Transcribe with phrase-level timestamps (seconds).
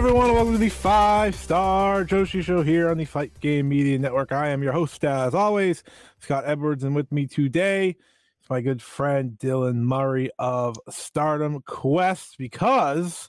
[0.00, 0.32] Everyone.
[0.32, 4.32] Welcome to the Five Star Joshi Show here on the Fight Game Media Network.
[4.32, 5.84] I am your host, as always,
[6.20, 12.38] Scott Edwards, and with me today is my good friend Dylan Murray of Stardom Quest
[12.38, 13.28] because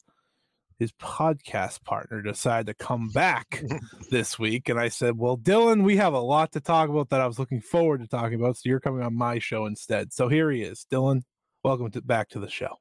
[0.79, 3.65] his podcast partner decided to come back
[4.09, 4.69] this week.
[4.69, 7.37] And I said, Well, Dylan, we have a lot to talk about that I was
[7.37, 8.55] looking forward to talking about.
[8.55, 10.13] So you're coming on my show instead.
[10.13, 10.85] So here he is.
[10.89, 11.23] Dylan,
[11.65, 12.77] welcome to, back to the show.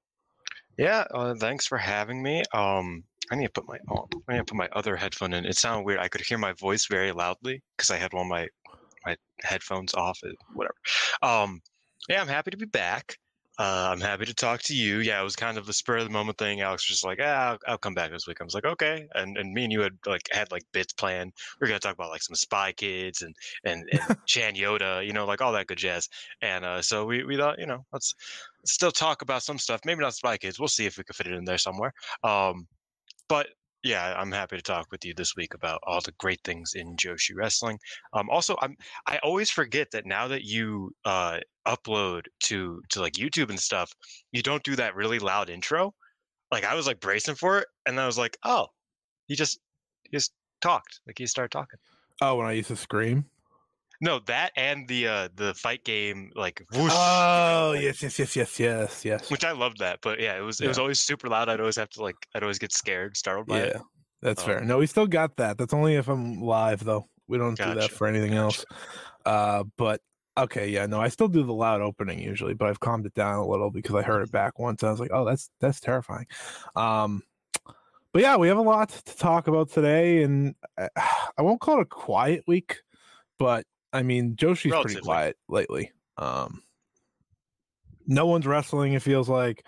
[0.78, 2.44] Yeah, uh, thanks for having me.
[2.54, 5.44] Um, I need to put my oh, I need to put my other headphone in.
[5.44, 6.00] It sounded weird.
[6.00, 8.48] I could hear my voice very loudly because I had one of my
[9.06, 10.18] my headphones off.
[10.54, 10.74] Whatever.
[11.22, 11.60] Um,
[12.08, 13.16] yeah, I'm happy to be back.
[13.60, 15.00] Uh, I'm happy to talk to you.
[15.00, 16.62] Yeah, it was kind of a spur of the moment thing.
[16.62, 18.38] Alex was just like, ah, I'll, I'll come back this week.
[18.40, 19.06] I was like, okay.
[19.14, 21.32] And and me and you had like had like bits planned.
[21.60, 25.26] We are gonna talk about like some Spy Kids and and, and Chanyota, you know,
[25.26, 26.08] like all that good jazz.
[26.40, 28.14] And uh, so we we thought, you know, let's
[28.64, 29.82] still talk about some stuff.
[29.84, 30.58] Maybe not Spy Kids.
[30.58, 31.92] We'll see if we can fit it in there somewhere.
[32.24, 32.66] Um,
[33.30, 33.46] but
[33.82, 36.96] yeah, I'm happy to talk with you this week about all the great things in
[36.96, 37.78] Joshi wrestling.
[38.12, 38.76] Um, also, I'm
[39.06, 43.90] I always forget that now that you uh, upload to to like YouTube and stuff,
[44.32, 45.94] you don't do that really loud intro.
[46.52, 48.66] Like I was like bracing for it, and I was like, oh,
[49.28, 49.60] he just
[50.02, 51.00] he just talked.
[51.06, 51.78] Like he started talking.
[52.20, 53.24] Oh, when I used to scream?
[54.00, 58.58] No, that and the uh the fight game like whoosh, Oh, yes, yes, yes, yes,
[58.58, 59.30] yes, yes.
[59.30, 59.98] which I loved that.
[60.02, 61.48] But yeah, it was it was always super loud.
[61.48, 63.72] I'd always have to like I'd always get scared, startled by it.
[63.74, 63.82] Yeah,
[64.22, 64.60] that's fair.
[64.60, 65.58] Um, No, we still got that.
[65.58, 67.08] That's only if I'm live, though.
[67.28, 68.64] We don't do that for anything else.
[69.26, 70.00] Uh, but
[70.36, 73.36] okay, yeah, no, I still do the loud opening usually, but I've calmed it down
[73.36, 74.82] a little because I heard it back once.
[74.82, 76.26] And I was like, oh, that's that's terrifying.
[76.74, 77.22] Um,
[78.12, 80.88] but yeah, we have a lot to talk about today, and I,
[81.38, 82.78] I won't call it a quiet week,
[83.38, 85.92] but I mean, Joshi's pretty quiet lately.
[86.16, 86.62] Um,
[88.06, 88.92] no one's wrestling.
[88.92, 89.66] It feels like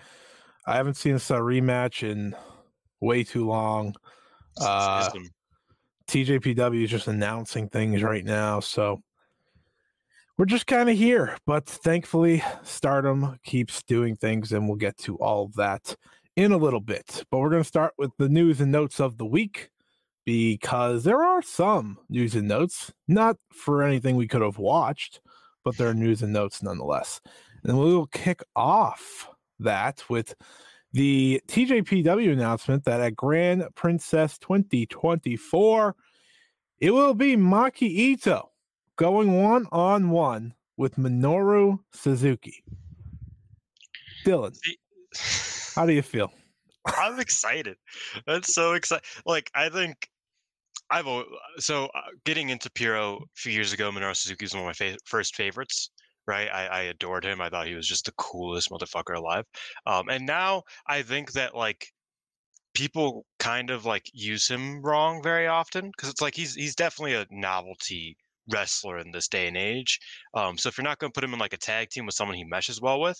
[0.67, 2.37] I haven't seen a rematch in
[3.01, 3.95] way too long.
[4.61, 5.11] Uh,
[6.09, 9.01] TJPW is just announcing things right now, so
[10.39, 11.37] we're just kind of here.
[11.47, 15.97] But thankfully, Stardom keeps doing things, and we'll get to all of that
[16.37, 17.25] in a little bit.
[17.31, 19.71] But we're going to start with the news and notes of the week
[20.25, 25.21] because there are some news and notes, not for anything we could have watched,
[25.65, 27.21] but there are news and notes nonetheless.
[27.65, 29.29] And we will kick off
[29.59, 30.35] that with
[30.93, 35.97] the TJPW announcement that at Grand Princess 2024,
[36.81, 38.49] it will be Maki Itoh
[38.97, 42.63] going one on one with Minoru Suzuki.
[44.25, 44.57] Dylan,
[45.75, 46.33] how do you feel?
[46.87, 47.77] I'm excited.
[48.27, 49.05] That's so exciting.
[49.25, 50.09] Like I think
[50.91, 51.25] I've al-
[51.59, 53.91] so uh, getting into Puro a few years ago.
[53.91, 55.91] Minoru Suzuki was one of my fa- first favorites.
[56.25, 57.41] Right, I, I adored him.
[57.41, 59.45] I thought he was just the coolest motherfucker alive.
[59.87, 61.89] Um, and now I think that like
[62.75, 67.15] people kind of like use him wrong very often because it's like he's he's definitely
[67.15, 68.17] a novelty
[68.51, 69.99] wrestler in this day and age.
[70.35, 72.15] Um, so if you're not going to put him in like a tag team with
[72.15, 73.19] someone he meshes well with,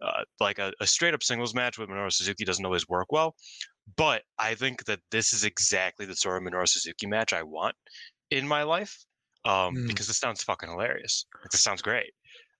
[0.00, 3.34] uh, like a, a straight up singles match with Minoru Suzuki doesn't always work well.
[3.96, 7.74] But I think that this is exactly the sort of Minoru Suzuki match I want
[8.30, 9.04] in my life
[9.44, 9.86] um, Mm.
[9.88, 11.26] because this sounds fucking hilarious.
[11.42, 12.12] Like, this sounds great.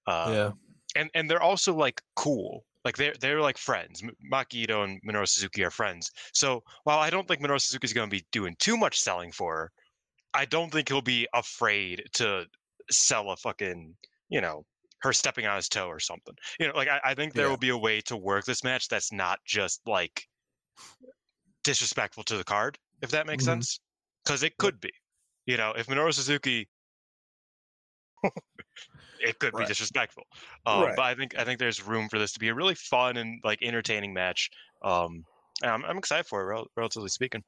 [0.06, 0.50] Uh, yeah,
[0.96, 2.64] and and they're also like cool.
[2.84, 4.02] Like they're they're like friends.
[4.32, 6.10] Maki Itoh and Minoru Suzuki are friends.
[6.34, 9.30] So while I don't think Minoru Suzuki is going to be doing too much selling
[9.30, 9.72] for her,
[10.34, 12.46] I don't think he'll be afraid to
[12.90, 13.94] sell a fucking
[14.28, 14.64] you know
[15.02, 16.34] her stepping on his toe or something.
[16.58, 17.50] You know, like I, I think there Yeah.
[17.50, 20.26] will be a way to work this match that's not just like
[21.64, 23.46] disrespectful to the card, if that makes Mhm.
[23.46, 23.80] sense.
[24.24, 24.92] Because it could be.
[25.46, 26.69] You know, if Minoru Suzuki
[29.20, 29.64] it could Right.
[29.64, 30.24] be disrespectful.
[30.66, 30.96] Um, Right.
[30.96, 33.40] But I think I think there's room for this to be a really fun and
[33.44, 34.50] like entertaining match.
[34.82, 35.24] Um,
[35.62, 37.42] and I'm I'm excited for it, rel- relatively speaking.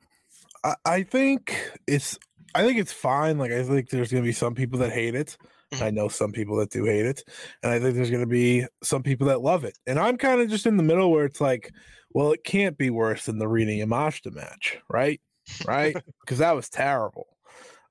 [0.64, 2.18] I, I think it's
[2.54, 3.38] I think it's fine.
[3.38, 5.36] Like I think there's gonna be some people that hate it.
[5.72, 5.82] Mhm.
[5.82, 7.22] I know some people that do hate it.
[7.62, 9.76] And I think there's gonna be some people that love it.
[9.86, 11.72] And I'm kind of just in the middle where it's like,
[12.14, 15.20] well, it can't be worse than the Rina Yamashita match, right?
[15.66, 15.96] Right?
[16.20, 17.26] Because that was terrible.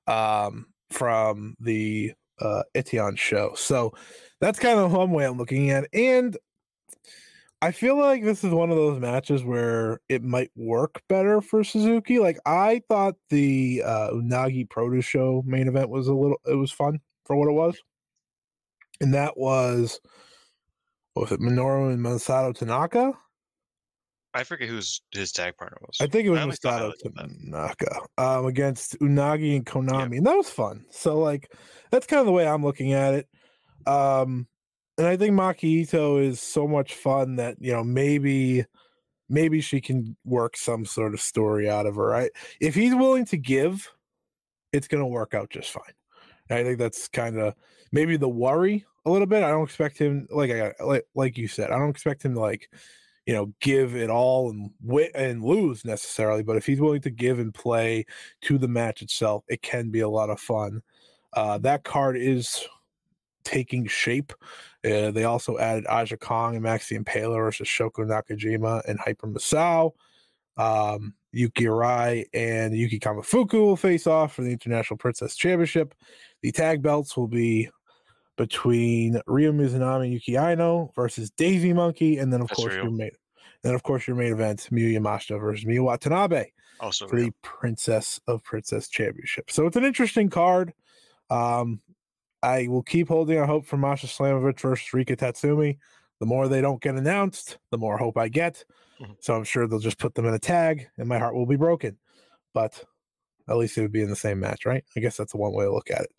[0.06, 3.54] Um from the uh Etienne show.
[3.54, 3.92] So
[4.40, 5.88] that's kind of one way I'm looking at.
[5.92, 6.36] And
[7.64, 11.64] I feel like this is one of those matches where it might work better for
[11.64, 12.18] Suzuki.
[12.18, 16.70] Like I thought the uh, Unagi Produce Show main event was a little, it was
[16.70, 17.80] fun for what it was,
[19.00, 19.98] and that was
[21.14, 23.14] what was it Minoru and Masato Tanaka?
[24.34, 25.96] I forget who his tag partner was.
[26.00, 27.28] I think it was I Masato highlights of that.
[27.40, 30.84] Tanaka um, against Unagi and Konami, and that was fun.
[30.90, 31.52] So like
[31.90, 33.28] that's kind of the way I'm looking at it.
[33.86, 34.48] Um,
[34.98, 38.64] and I think Maki Itoh is so much fun that you know maybe
[39.28, 42.06] maybe she can work some sort of story out of her.
[42.06, 42.30] Right?
[42.60, 43.88] If he's willing to give,
[44.72, 45.94] it's going to work out just fine.
[46.50, 47.54] And I think that's kind of
[47.92, 49.44] maybe the worry a little bit.
[49.44, 51.70] I don't expect him like I like like you said.
[51.70, 52.68] I don't expect him to like
[53.26, 56.42] you know give it all and win and lose necessarily.
[56.42, 58.06] But if he's willing to give and play
[58.42, 60.82] to the match itself, it can be a lot of fun.
[61.32, 62.66] Uh, that card is
[63.44, 64.32] taking shape.
[64.84, 69.26] Uh, they also added Aja Kong and Max the Impaler versus Shoko Nakajima and Hyper
[69.26, 69.92] Misao.
[70.56, 75.94] Um, Yuki Arai and Yuki Kamifuku will face off for the International Princess Championship.
[76.42, 77.68] The tag belts will be
[78.36, 82.84] between Ryo Mizunami and Yuki Aino versus Daisy Monkey, and then of That's course real.
[82.84, 83.10] your main,
[83.62, 86.46] then of course your main event Miyu Yamashita versus Miu Watanabe
[86.80, 87.26] also, for real.
[87.26, 89.50] the Princess of Princess Championship.
[89.50, 90.72] So it's an interesting card.
[91.30, 91.80] Um,
[92.42, 95.78] I will keep holding out hope for Masha Slamovich versus Rika Tatsumi.
[96.20, 98.64] The more they don't get announced, the more hope I get.
[99.00, 99.16] Mhm.
[99.20, 101.56] So I'm sure they'll just put them in a tag, and my heart will be
[101.56, 101.98] broken.
[102.52, 102.84] But
[103.48, 104.84] at least it would be in the same match, right?
[104.96, 106.12] I guess that's the one way to look at it.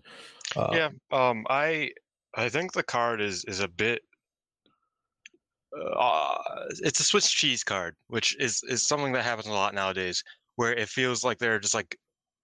[0.55, 0.89] Uh, yeah.
[1.11, 1.91] Um, I
[2.35, 4.01] I think the card is is a bit.
[5.97, 6.37] Uh,
[6.83, 10.23] it's a Swiss cheese card, which is is something that happens a lot nowadays,
[10.55, 11.97] where it feels like there are just like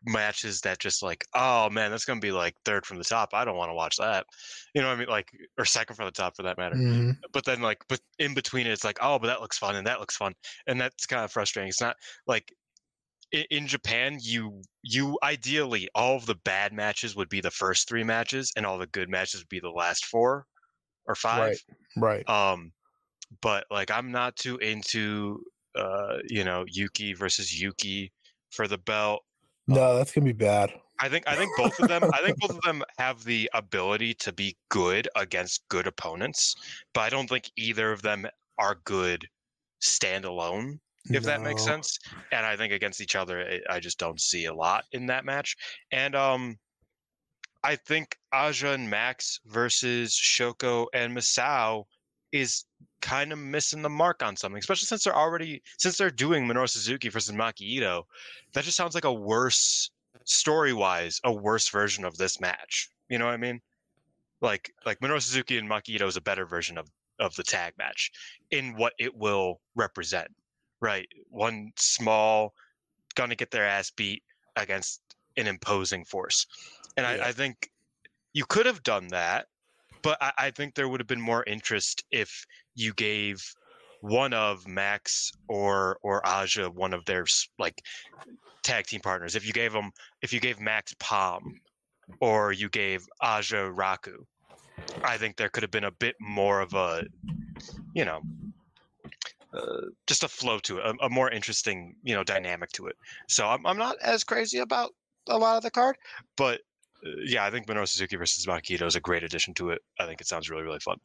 [0.06, 3.30] matches that just like, oh man, that's gonna be like third from the top.
[3.34, 4.26] I don't want to watch that.
[4.74, 5.08] You know what I mean?
[5.10, 6.76] Like or second from the top for that matter.
[6.76, 7.16] mhm.
[7.32, 9.88] But then like, but in between it, it's like, oh, but that looks fun and
[9.88, 10.34] that looks fun,
[10.68, 11.70] and that's kind of frustrating.
[11.70, 11.96] It's not
[12.28, 12.52] like
[13.31, 18.04] in Japan, you you ideally all of the bad matches would be the first three
[18.04, 20.45] matches, and all the good matches would be the last four
[21.07, 21.57] or five.
[21.98, 22.25] Right.
[22.28, 22.30] right.
[22.30, 22.72] Um,
[23.42, 25.44] but like I'm not too into
[25.75, 28.12] uh, you know, Yuki versus Yuki
[28.51, 29.24] for the belt.
[29.68, 30.74] No, that's gonna be bad.
[31.00, 34.13] I think I think both of them I think both of them have the ability
[34.16, 36.56] to be good against good opponents,
[36.94, 39.28] but I don't think either of them are good
[39.81, 41.98] standalone if that makes sense.
[42.31, 45.56] And I think against each other, I just don't see a lot in that match.
[45.92, 46.57] And um,
[47.63, 51.86] I think Aja and Max versus Shoko and Masao
[52.31, 52.65] is
[53.01, 56.69] kind of missing the mark on something, especially since they're already since they're doing Minoru
[56.69, 58.04] Suzuki versus Maki Itoh.
[58.54, 59.92] That just sounds like a worse
[60.25, 62.89] story wise, a worse version of this match.
[63.09, 63.59] You know what I mean?
[64.39, 67.73] Like like Minoru Suzuki and Maki Itoh is a better version of of the tag
[67.78, 68.11] match
[68.49, 70.30] in what it will represent
[70.81, 71.07] right?
[71.30, 72.54] One small,
[73.16, 74.23] gonna get their ass beat
[74.56, 75.02] against
[75.38, 76.45] an imposing force.
[76.97, 77.23] And Yeah.
[77.23, 77.71] I, I think
[78.33, 79.47] you could have done that,
[80.02, 82.45] but I, I think there would have been more interest if
[82.76, 83.54] you gave
[84.02, 87.26] one of Max or or Aja one of their
[87.59, 87.81] like
[88.64, 89.35] tag team partners.
[89.35, 91.59] If you gave them, if you gave Max Palm
[92.19, 94.26] or you gave Aja Raku,
[95.04, 97.06] I think there could have been a bit more of a,
[97.94, 98.21] you know,
[99.54, 102.96] uh, just a flow to it, a, a more interesting, you know, dynamic to it.
[103.28, 104.92] So I'm I'm not as crazy about
[105.30, 105.98] a lot of the card,
[106.38, 106.62] but
[107.06, 109.81] uh, yeah, I think Minoru Suzuki versus Maki Itoh is a great addition to it.
[110.00, 110.98] I think it sounds really really fun.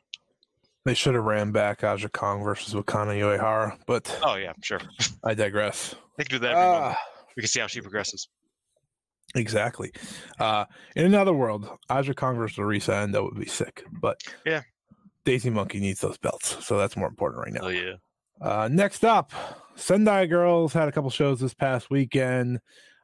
[0.85, 4.81] They should have ran back Aja Kong versus Wakana Uehara, but Oh yeah, sure.
[5.25, 5.95] I digress.
[6.17, 6.55] They can do that.
[6.57, 6.97] Ah,
[7.37, 8.29] We can see how she progresses.
[9.35, 9.91] exactly.
[10.39, 14.63] Uh, in another world, Aja Kong versus Arisa Endo would be sick, but Yeah.
[15.25, 17.63] Daisy Monkey needs those belts, so that's more important right now.
[17.67, 17.95] Oh yeah.
[18.41, 19.33] Uh, next up,
[19.77, 22.61] Sendai Girls had a couple shows this past weekend.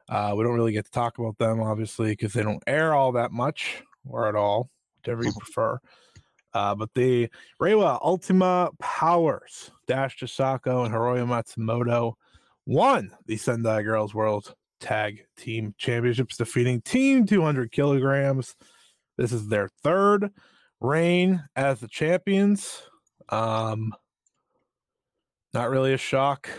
[0.09, 3.13] Uh, we don't really get to talk about them, obviously, because they don't air all
[3.13, 5.79] that much or at all, whichever you prefer.
[6.53, 12.13] Uh, but the Reiwa Ultima Powers, Dash Chisako and Hiroyo Matsumoto
[12.65, 18.55] won the Sendai Girls World Tag Team Championships, defeating Team 200 kilograms,
[19.17, 20.31] This is their third
[20.79, 22.83] reign as the champions.
[23.29, 23.93] Um,
[25.53, 26.49] not really a shock.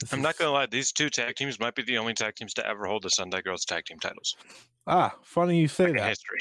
[0.00, 2.34] This I'm is- not gonna lie, these two tag teams might be the only tag
[2.34, 4.34] teams to ever hold the Sendai Girls tag team titles
[4.86, 6.08] Ah, funny you say in that.
[6.08, 6.38] history.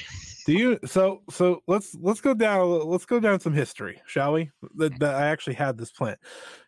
[0.47, 0.79] Do you?
[0.85, 2.87] So so let's let's go down.
[2.87, 4.49] Let's go down some history, shall we?
[4.77, 6.15] That, that I actually had this plan.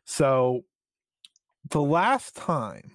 [0.05, 0.61] So
[1.71, 2.91] the last time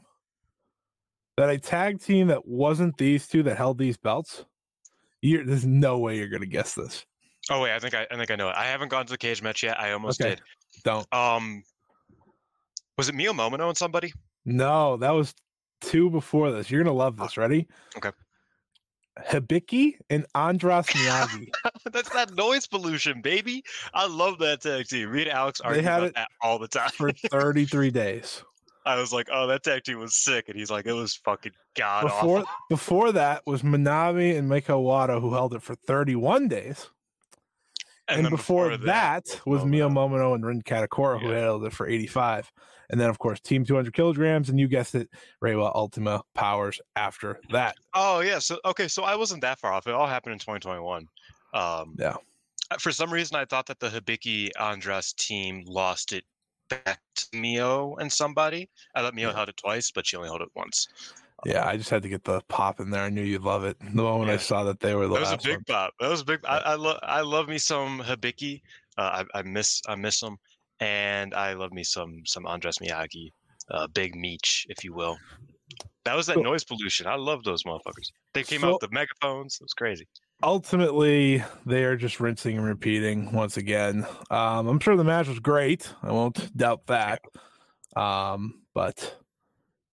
[1.36, 4.44] that a tag team that wasn't these two that held these belts,
[5.22, 7.04] you're, there's no way you're gonna guess this.
[7.50, 8.54] Oh wait, I think I, I think I know it.
[8.56, 9.80] I haven't gone to the cage match yet.
[9.80, 10.36] I almost Okay.
[10.84, 11.12] Don't.
[11.12, 11.64] Um,
[12.98, 14.12] was it Mio Momono and somebody?
[14.44, 15.34] No, that was
[15.80, 16.70] two before this.
[16.70, 17.38] You're gonna love oh, this.
[17.38, 17.66] Ready?
[17.96, 18.10] Okay.
[19.30, 21.48] Hibiki and Andras Miyagi.
[21.92, 23.64] That's that noise pollution, baby.
[23.94, 25.12] I love that tag team.
[25.12, 26.90] Me and Alex argue had about it that all the time.
[26.90, 28.42] for 33 days.
[28.86, 31.52] I was like, "Oh, that tag team was sick," and he's like, "It was fucking
[31.76, 36.48] god Before awful." before that was Manami and Meiko Wada who held it for 31
[36.48, 36.88] days.
[38.08, 40.10] And, then before, that, was Mio Momono.
[40.10, 41.40] Momono and Rin Kadokura, who Yeah.
[41.40, 42.50] held it for 85.
[42.90, 45.08] And then of course Team 200 kilograms, and you guessed it,
[45.44, 47.76] Reiwa Ultima Powers after that.
[47.94, 48.38] Oh yeah.
[48.38, 48.88] So okay.
[48.88, 49.86] So I wasn't that far off.
[49.86, 51.06] It all happened in 2021.
[51.54, 52.16] Um, Yeah.
[52.80, 56.24] For some reason, I thought that the Hibiki Andras team lost it
[56.68, 58.68] back to Mio and somebody.
[58.94, 59.34] I thought Mio Yeah.
[59.36, 60.86] held it twice, but she only held it once.
[61.46, 63.04] Yeah, I just had to get the pop in there.
[63.04, 63.76] I knew you'd love it.
[63.94, 65.64] The moment I saw that they were the That was a big one.
[65.64, 65.94] pop.
[66.00, 66.40] That was a big.
[66.44, 66.98] I, I love.
[67.02, 68.60] I love me some Hibiki.
[68.98, 69.80] Uh, I, I miss.
[69.88, 70.36] I miss them,
[70.80, 73.32] and I love me some some Andras Miyagi,
[73.70, 75.18] uh, Big Meech, if you will.
[76.04, 77.06] That was that So- noise pollution.
[77.06, 78.10] I love those motherfuckers.
[78.32, 79.56] They came So- out with the megaphones.
[79.60, 80.06] It was crazy.
[80.44, 85.40] ultimately they are just rinsing and repeating once again um i'm sure the match was
[85.40, 87.20] great i won't doubt that
[87.96, 89.16] um but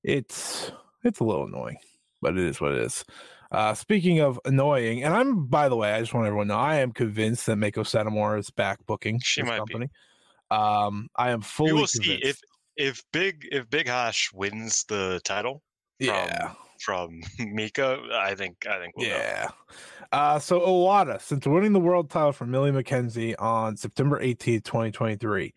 [0.04, 0.72] it's
[1.04, 1.78] it's a little annoying
[2.22, 3.04] but it is what it is
[3.52, 6.60] uh speaking of annoying and i'm by the way i just want everyone to know
[6.60, 9.88] i am convinced that Meiko Satomura is back booking She this might be.
[10.52, 12.40] Um i am fully we will see if
[12.78, 15.62] if Big if Big Hash wins the title
[16.00, 18.00] yeah from Mika.
[18.14, 19.08] I think I think we'll.
[19.08, 19.50] Yeah.
[20.12, 25.54] Uh, so Iwata, since winning the world title from Millie McKenzie on September 18th, 2023,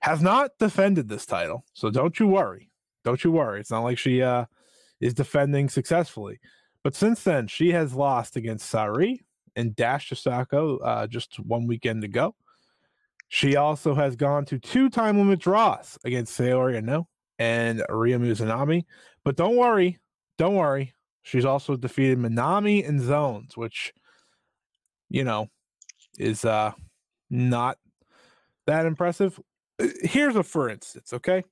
[0.00, 1.64] has not defended this title.
[1.72, 2.70] So don't you worry.
[3.04, 3.60] Don't you worry.
[3.60, 4.44] It's not like she uh,
[5.00, 6.38] is defending successfully.
[6.84, 9.24] But since then, she has lost against Sari
[9.56, 12.34] and Dash Chisako uh, just one weekend ago.
[13.28, 17.04] She also has gone to two time limit draws against Saori Anou
[17.38, 18.84] and Ryo Mizunami.
[19.24, 19.98] But don't worry,
[20.38, 20.94] don't worry.
[21.22, 23.92] She's also defeated Minami and Zones, which,
[25.10, 25.48] you know,
[26.18, 26.72] is uh
[27.30, 27.76] not
[28.66, 29.38] that impressive.
[29.78, 31.44] Uh, Here's a for instance, okay?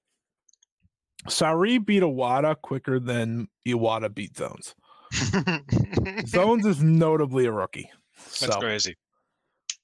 [1.28, 4.74] Sari beat Iwata quicker than Iwata beat Zones.
[6.26, 7.90] Zones is notably a rookie.
[8.16, 8.96] That's So crazy.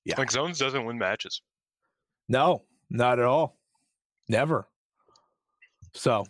[0.05, 0.15] yeah.
[0.19, 1.43] Like Zones doesn't win matches.
[2.33, 3.59] No, not at all.
[4.27, 4.67] Never.
[5.93, 6.25] So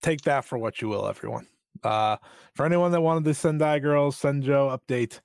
[0.00, 1.46] take that for what you will, everyone.
[1.84, 2.16] Uh
[2.56, 5.20] for anyone that wanted the Sendai Girls Senjo update,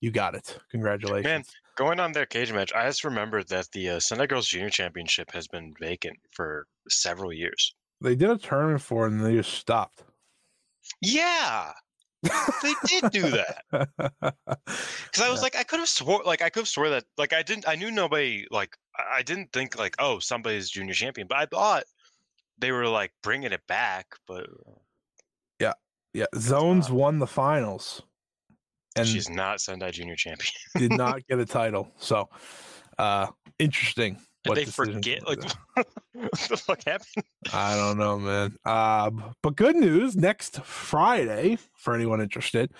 [0.00, 0.58] you got it.
[0.72, 1.24] Congratulations.
[1.24, 1.44] Man,
[1.76, 5.30] going on their cage match, I just remembered that the uh, Sendai Girls Junior Championship
[5.30, 7.74] has been vacant for several years.
[8.00, 10.02] They did a tournament for it and they just stopped.
[11.00, 11.72] Yeah,
[12.22, 13.62] they did do that.
[15.06, 15.42] Because I was Yeah.
[15.44, 17.76] like, I could have swore, like I could have swore that, like I didn't, I
[17.76, 21.84] knew nobody, like I didn't think like, oh, somebody's junior champion, but I thought
[22.58, 24.46] they were like bringing it back, but
[25.60, 25.72] yeah,
[26.12, 26.96] yeah, Zones not.
[26.96, 28.02] won the finals
[28.96, 30.52] and she's not Sendai junior champion.
[30.76, 31.90] did not get a title.
[31.98, 32.28] So
[32.98, 34.18] uh interesting.
[34.44, 35.26] Did they forget?
[35.26, 35.42] Like,
[35.74, 35.86] what
[36.32, 37.24] the fuck happened?
[37.52, 38.56] I don't know, man.
[38.64, 39.10] Uh,
[39.42, 42.70] but good news next Friday for anyone interested.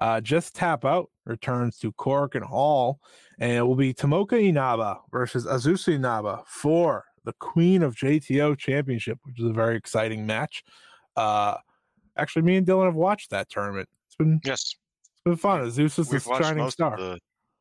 [0.00, 3.00] Uh, just tap out returns to Korakuen Hall,
[3.38, 9.18] and it will be Tomoka Inaba versus Azusa Inaba for the Queen of JTO Championship,
[9.24, 10.62] which is a very exciting match.
[11.16, 11.56] Uh,
[12.18, 13.88] actually, me and Dylan have watched that tournament.
[14.08, 15.62] It's been Yes, it's been fun.
[15.62, 16.94] Azusa's the shining most star.
[16.94, 17.18] of the,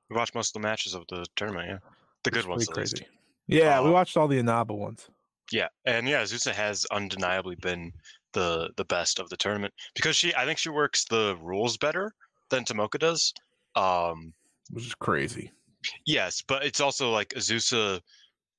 [0.09, 1.69] we watched most of the matches of the tournament.
[1.69, 1.77] Yeah,
[2.23, 2.69] the It's good ones.
[2.69, 3.03] At least.
[3.47, 5.09] Yeah, we Uh, watched all the Inaba ones.
[5.51, 7.91] Yeah, and yeah, Azusa has undeniably been
[8.33, 12.13] the the best of the tournament because she, I think she works the rules better
[12.49, 13.33] than Tomoka does.
[13.75, 14.33] Um,
[14.71, 15.51] Which is crazy.
[16.05, 18.01] yes, but it's also like Azusa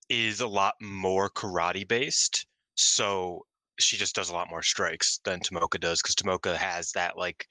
[0.09, 3.47] is a lot more karate based, so
[3.81, 7.47] she just does a lot more strikes than Tomoka does because Tomoka has that like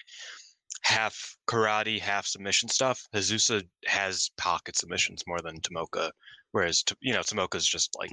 [0.83, 3.05] half karate, half submission stuff.
[3.13, 6.11] Azusa has pocket submissions more than Tomoka,
[6.53, 8.11] whereas you know Tomoka's just like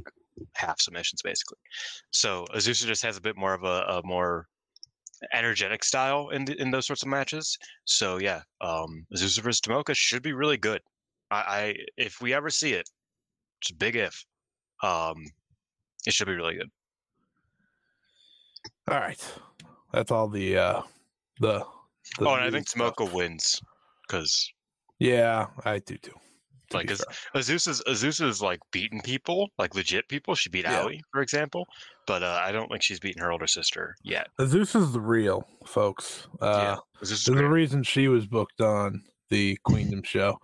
[0.54, 1.58] half submissions basically.
[2.10, 4.46] So Azusa just has a bit more of a, a more
[5.34, 7.56] energetic style in the, in those sorts of matches.
[7.84, 10.80] So yeah, um, Azusa versus Tomoka should be really good.
[11.30, 12.88] I, I if we ever see it,
[13.60, 14.24] it's a big if.
[14.82, 15.16] Um,
[16.06, 16.70] it should be really good.
[18.88, 19.22] All right,
[19.92, 20.82] that's all the uh
[21.38, 21.64] the.
[22.18, 22.96] the oh, and I think stuff.
[22.96, 23.60] Tomoka wins
[24.08, 24.50] because
[24.98, 26.18] Yeah, I do too.
[26.70, 27.40] To like be Az- fair.
[27.42, 30.34] Azusa's Azusa's like beaten people, like legit people.
[30.34, 30.82] She beat Yeah.
[30.84, 31.66] Aoi, for example,
[32.06, 34.28] but uh, I don't think she's beaten her older sister yet.
[34.44, 36.26] Zeus is the real, folks.
[36.40, 37.44] Uh, Azusa's There's a great.
[37.48, 40.38] reason she was booked on the Queendom show.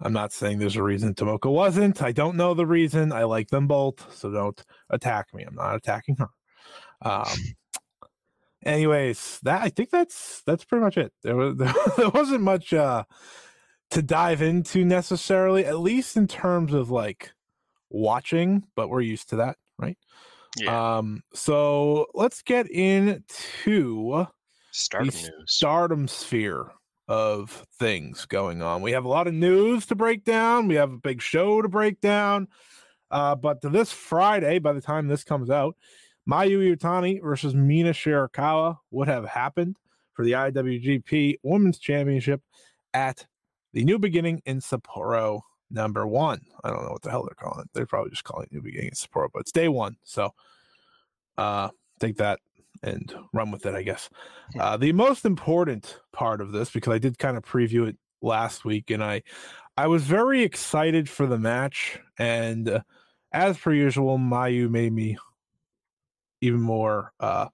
[0.00, 2.02] I'm not saying there's a reason Tomoka wasn't.
[2.02, 3.10] I don't know the reason.
[3.12, 5.42] I like them both, so don't attack me.
[5.42, 6.28] I'm not attacking her.
[7.02, 7.26] Um,
[8.64, 11.12] anyways, that I think that's that's pretty much it.
[11.22, 11.56] There was
[11.96, 13.04] there wasn't much uh
[13.90, 17.32] to dive into necessarily, at least in terms of like
[17.90, 19.96] watching, but we're used to that, right?
[20.56, 24.26] yeah, Um, so let's get into
[24.70, 25.10] stardom
[25.46, 26.70] stardom sphere
[27.08, 28.82] of things going on.
[28.82, 30.68] We have a lot of news to break down.
[30.68, 32.48] We have a big show to break down.
[33.10, 35.76] Uh, but to this Friday, by the time this comes out,
[36.28, 39.76] Mayu Iwatani versus Mina Shirakawa would have happened
[40.12, 42.42] for the IWGP Women's Championship
[42.92, 43.26] at
[43.78, 46.40] the New Beginning in Sapporo number one.
[46.64, 47.70] I don't know what the hell they're calling it.
[47.72, 49.96] They're probably just calling it New Beginning in Sapporo, but it's day one.
[50.02, 50.34] So
[51.36, 51.68] uh
[52.00, 52.40] take that
[52.82, 54.10] and run with it, I guess.
[54.58, 58.64] Uh, the most important part of this, because I did kind of preview it last
[58.64, 59.22] week, and I,
[59.76, 62.80] I was very excited for the match, and uh,
[63.32, 65.18] as per usual, Mayu made me
[66.40, 67.46] even more uh,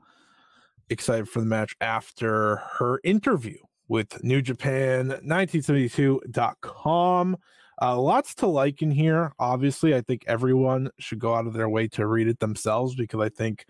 [0.89, 7.37] excited for the match after her interview with New Japan 1972.com.
[7.83, 9.33] Uh, lots to like in here.
[9.39, 13.21] Obviously, I think everyone should go out of their way to read it themselves because
[13.21, 13.67] I think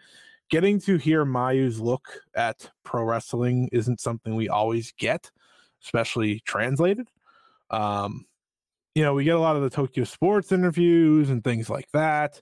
[0.50, 5.30] getting to hear Mayu's look at pro wrestling isn't something we always get,
[5.82, 7.08] especially translated.
[7.70, 8.26] Um,
[8.94, 12.40] you know, we get a lot of the Tokyo Sports interviews and things like that,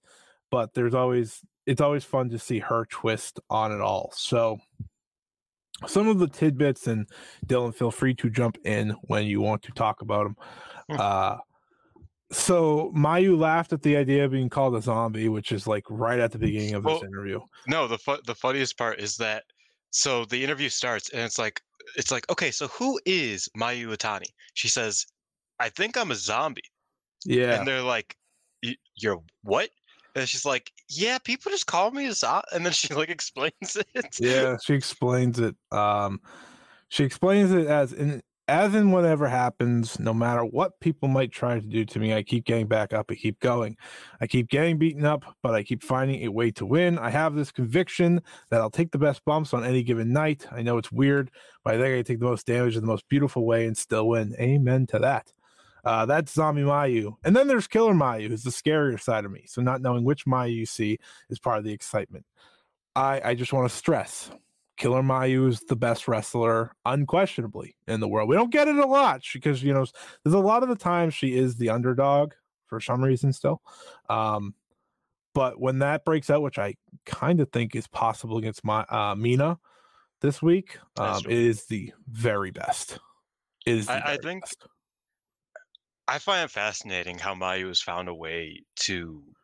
[0.50, 4.12] but there's always it's always fun to see her twist on it all.
[4.14, 4.58] So
[5.86, 7.08] some of the tidbits and
[7.46, 10.36] Dylan, feel free to jump in when you want to talk about them.
[10.90, 10.96] Hmm.
[10.98, 11.36] Uh,
[12.30, 16.18] so Mayu laughed at the idea of being called a zombie, which is like right
[16.18, 17.40] at the beginning of this Well, interview.
[17.66, 19.44] No, the fu- the funniest part is that
[19.90, 21.60] so the interview starts and it's like
[21.96, 24.28] it's like okay, so who is Mayu Iwatani?
[24.54, 25.04] She says,
[25.60, 26.62] "I think I'm a zombie,"
[27.26, 28.16] Yeah, and they're like,
[28.62, 29.68] "Y- "You're what?"
[30.14, 33.76] And she's like, "Yeah, people just call me a zombie," and then she like explains
[33.76, 34.18] it.
[34.20, 35.56] yeah, she explains it.
[35.70, 36.20] Um,
[36.88, 41.54] she explains it as in as in whatever happens, no matter what people might try
[41.54, 43.06] to do to me, I keep getting back up.
[43.10, 43.76] I keep going.
[44.20, 46.98] I keep getting beaten up, but I keep finding a way to win.
[46.98, 48.20] I have this conviction
[48.50, 50.46] that I'll take the best bumps on any given night.
[50.50, 51.30] I know it's weird,
[51.64, 54.08] but I think I take the most damage in the most beautiful way and still
[54.08, 54.34] win.
[54.40, 55.32] Amen to that.
[55.84, 57.14] Uh, that's Zombie Mayu.
[57.24, 59.44] And then there's Killer Mayu, who's the scarier side of me.
[59.46, 62.24] So not knowing which Mayu you see is part of the excitement.
[62.94, 64.30] I, I just want to stress
[64.76, 68.28] Killer Mayu is the best wrestler, unquestionably, in the world.
[68.28, 69.84] We don't get it a lot because, you know,
[70.24, 72.32] there's a lot of the time she is the underdog
[72.66, 73.60] for some reason still.
[74.08, 74.54] Um,
[75.34, 76.74] but when that breaks out, which I
[77.06, 79.58] kind of think is possible against my uh, Mina
[80.20, 82.98] this week, um, is the very best.
[83.66, 84.66] It is the I- I think- best.
[86.12, 89.34] I find it fascinating how Mayu has found a way to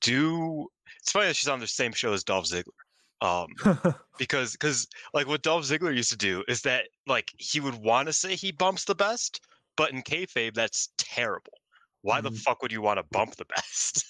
[0.00, 0.68] do.
[1.00, 2.72] It's funny that she's on the same show as Dolph Ziggler.
[3.20, 3.50] Um,
[4.18, 8.08] because because like what Dolph Ziggler used to do is that like he would want
[8.08, 9.40] to say he bumps the best,
[9.76, 11.58] but in kayfabe that's terrible.
[12.02, 12.32] Why the Mhm.
[12.32, 14.04] fuck would you want to bump the best?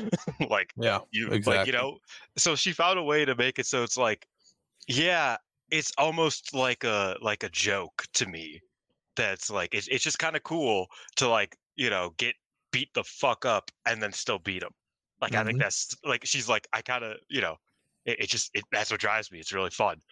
[0.50, 1.66] like yeah, you like exactly.
[1.66, 1.98] you know.
[2.38, 4.26] So she found a way to make it so it's like,
[4.88, 5.38] yeah,
[5.70, 8.60] it's almost like a like a joke to me.
[9.16, 12.34] That's like it's it's just kind of cool to like you know get
[12.72, 14.72] beat the fuck up and then still beat him.
[15.20, 15.60] Like I think Mhm.
[15.60, 17.56] that's like she's like I kind of you know
[18.04, 19.38] it, it just it, that's what drives me.
[19.40, 20.02] It's really fun.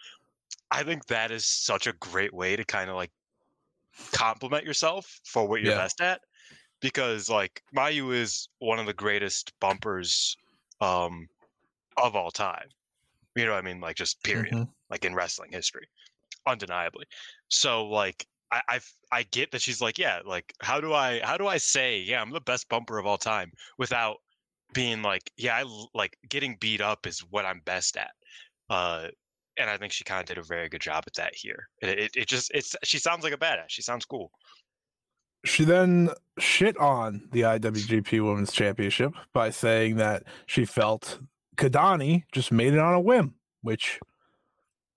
[0.71, 3.11] I think that is such a great way to kind of like
[4.11, 5.81] compliment yourself for what you're Yeah.
[5.81, 6.21] best at
[6.81, 10.37] because like Mayu is one of the greatest bumpers
[10.81, 11.27] um
[11.97, 12.69] of all time.
[13.35, 13.81] You know what I mean?
[13.81, 14.55] Like just period.
[14.55, 14.73] Mhm.
[14.89, 15.87] Like in wrestling history.
[16.47, 17.05] Undeniably.
[17.49, 18.79] So like I, I
[19.11, 22.21] I get that she's like, yeah, like how do I how do I say, yeah,
[22.21, 24.17] I'm the best bumper of all time without
[24.73, 28.11] being like, yeah, I like getting beat up is what I'm best at.
[28.69, 29.07] Uh
[29.57, 31.69] and I think she kind of did a very good job at that here.
[31.81, 33.65] It, it, it just it's she sounds like a badass.
[33.69, 34.31] She sounds cool.
[35.45, 41.19] She then shit on the IWGP Women's Championship by saying that she felt
[41.57, 43.99] Kidani just made it on a whim, which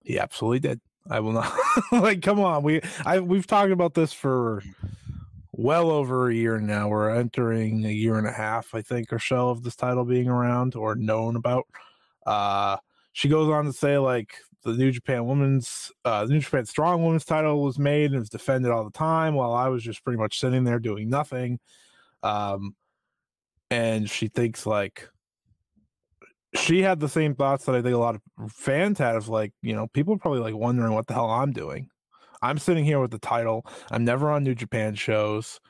[0.03, 0.81] He absolutely did.
[1.11, 1.53] I will not
[1.92, 2.62] like come on.
[2.62, 4.62] We I we've talked about this for
[5.53, 6.88] well over a year now.
[6.88, 10.29] We're entering a year and a half, I think, or so of this title being
[10.29, 11.66] around or known about.
[12.27, 12.77] Uh
[13.12, 17.25] she goes on to say like the New Japan Women's uh New Japan Strong Women's
[17.25, 20.38] title was made and was defended all the time while I was just pretty much
[20.38, 21.59] sitting there doing nothing.
[22.23, 22.75] Um
[23.71, 25.09] and she thinks like
[26.55, 29.53] she had the same thoughts that I think a lot of fans had of like,
[29.63, 31.89] you know, people are probably like wondering what the hell I'm doing.
[32.41, 33.67] I'm sitting here with the title.
[33.91, 35.61] I'm never on New Japan shows.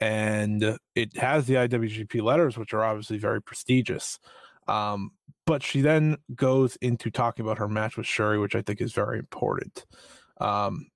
[0.00, 4.18] And it has the IWGP letters, which are obviously very prestigious.
[4.66, 5.12] Um,
[5.46, 8.92] but she then goes into talking about her match with Shuri, which I think is
[8.92, 9.84] very important.
[10.40, 10.86] Um,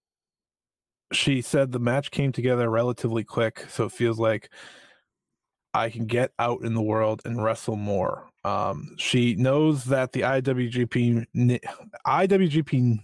[1.13, 4.51] she said the match came together relatively quick, so it feels like
[5.75, 8.31] I can get out in the world and wrestle more.
[8.45, 11.27] Um, she knows that the IWGP
[12.07, 13.01] IWGP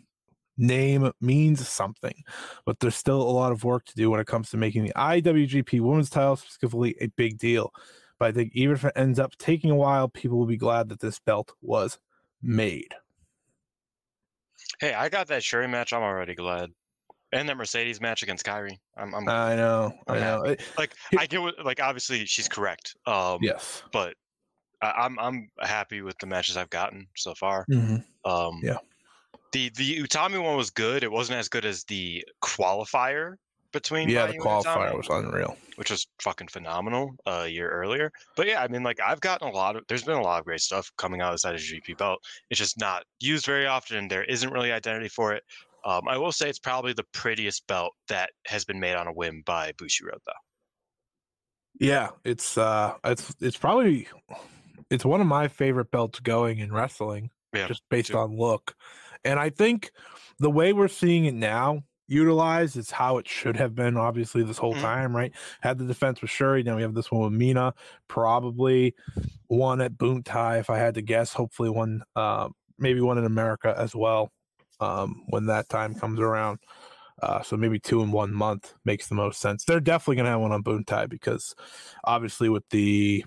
[0.56, 2.14] name means something,
[2.64, 4.92] but there's still a lot of work to do when it comes to making the
[4.94, 7.72] IWGP Women's Title specifically a big deal.
[8.18, 10.90] But I think even if it ends up taking a while, people will be glad
[10.90, 11.98] that this belt was
[12.42, 12.94] made.
[14.78, 15.92] Hey, I got that Shuri match.
[15.92, 16.70] I'm already glad.
[17.32, 18.76] And that Mercedes match against Kairi.
[18.96, 20.56] I'm, I'm I know, I'm I know.
[20.76, 22.96] like I get what like obviously she's correct.
[23.06, 24.14] Um yes, but
[24.82, 27.66] I, I'm I'm happy with the matches I've gotten so far.
[27.70, 28.04] Mhm.
[28.24, 28.78] Um Yeah.
[29.52, 31.02] The the Utami one was good.
[31.04, 33.34] It wasn't as good as the qualifier
[33.72, 34.26] between yeah.
[34.26, 35.56] The Mayu and qualifier Utami, was unreal.
[35.76, 38.10] which was fucking phenomenal uh, a year earlier.
[38.36, 39.84] But yeah, I mean, like I've gotten a lot of.
[39.88, 42.18] There's been a lot of great stuff coming out of the GP belt.
[42.50, 45.44] It's just not used very often, and there isn't really identity for it.
[45.84, 49.12] Um, I will say it's probably the prettiest belt that has been made on a
[49.12, 50.32] whim by Bushiroad, though.
[51.78, 54.08] Yeah, it's uh, it's it's probably
[54.90, 57.30] it's one of my favorite belts going in wrestling.
[57.54, 58.18] Yeah, just based too.
[58.18, 58.74] on look.
[59.24, 59.92] And I think
[60.38, 64.58] the way we're seeing it now utilized is how it should have been, obviously, this
[64.58, 64.80] whole Mhm.
[64.80, 65.32] time, right?
[65.60, 67.72] Had the defense with Shuri, now we have this one with Mina,
[68.08, 68.94] probably
[69.46, 73.74] one at Boontai, if I had to guess, hopefully one, uh, maybe one in America
[73.76, 74.32] as well
[74.80, 76.58] um, when that time comes around.
[77.22, 79.64] Uh, so maybe two in one month makes the most sense.
[79.64, 81.54] They're definitely going to have one on Boontai because
[82.02, 83.24] obviously with the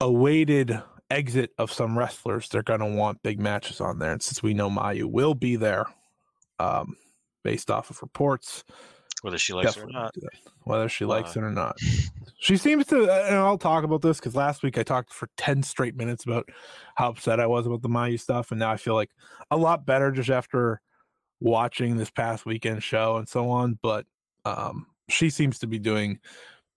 [0.00, 4.12] awaited exit of some wrestlers, they're going to want big matches on there.
[4.12, 5.86] And since we know Mayu will be there,
[6.58, 6.96] um,
[7.42, 8.64] based off of reports,
[9.22, 10.14] whether she likes it or not.
[10.64, 11.76] whether she likes Uh, it or not.
[12.38, 15.62] She seems to, and I'll talk about this because last week I talked for 10
[15.62, 16.48] straight minutes about
[16.96, 18.50] how upset I was about the Mayu stuff.
[18.50, 19.10] And now I feel like
[19.50, 20.80] a lot better just after
[21.40, 23.78] watching this past weekend show and so on.
[23.82, 24.06] But
[24.44, 26.18] um, she seems to be doing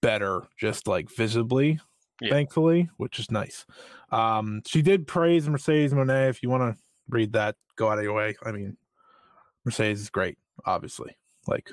[0.02, 1.80] better, just like visibly,
[2.21, 2.30] Yeah.
[2.32, 3.65] thankfully, which is nice.
[4.12, 6.30] Um, she did praise Mercedes Moné.
[6.30, 8.36] If you want to read that, go out of your way.
[8.43, 8.78] I mean,
[9.65, 11.17] Mercedes is great, obviously.
[11.47, 11.69] Like,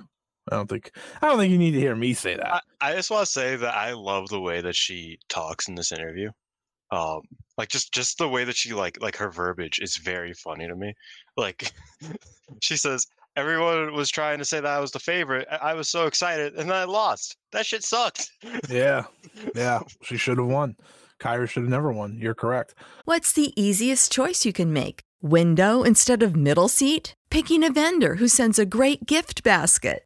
[0.51, 2.47] I don't think I don't think you need to hear me say that.
[2.47, 5.75] I, I just want to say that I love the way that she talks in
[5.75, 6.31] this interview.
[6.93, 7.23] Um,
[7.59, 10.77] like just just the way that she like like her verbiage is very funny to
[10.77, 10.95] me.
[11.37, 11.73] Like
[12.63, 13.07] she says,
[13.37, 15.49] everyone was trying to say that I was the favorite.
[15.51, 17.37] I, I was so excited, and then I lost.
[17.53, 18.31] That shit sucked.
[18.69, 19.05] yeah,
[19.55, 20.77] yeah, she should have won.
[21.19, 22.19] Kairi should have never won.
[22.21, 22.75] You're correct.
[23.05, 25.01] What's the easiest choice you can make?
[25.23, 27.15] Window instead of middle seat?
[27.31, 30.06] Picking a vendor who sends a great gift basket?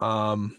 [0.00, 0.56] Um,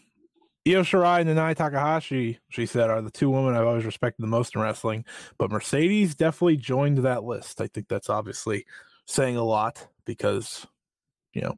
[0.68, 4.28] Io Shirai and Nanae Takahashi, she said, are the two women I've always respected the
[4.28, 5.06] most in wrestling.
[5.38, 7.62] But Mercedes definitely joined that list.
[7.62, 8.66] I think that's obviously
[9.06, 10.68] saying a lot because,
[11.34, 11.56] you know,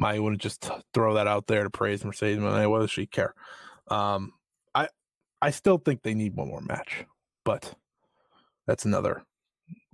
[0.00, 2.68] Mayu wouldn't just throw that out there to praise Mercedes Moné.
[2.68, 3.34] What does she care?
[3.88, 4.32] Um,
[4.74, 4.88] I
[5.42, 7.04] I still think they need one more match,
[7.44, 7.74] but
[8.66, 9.24] that's another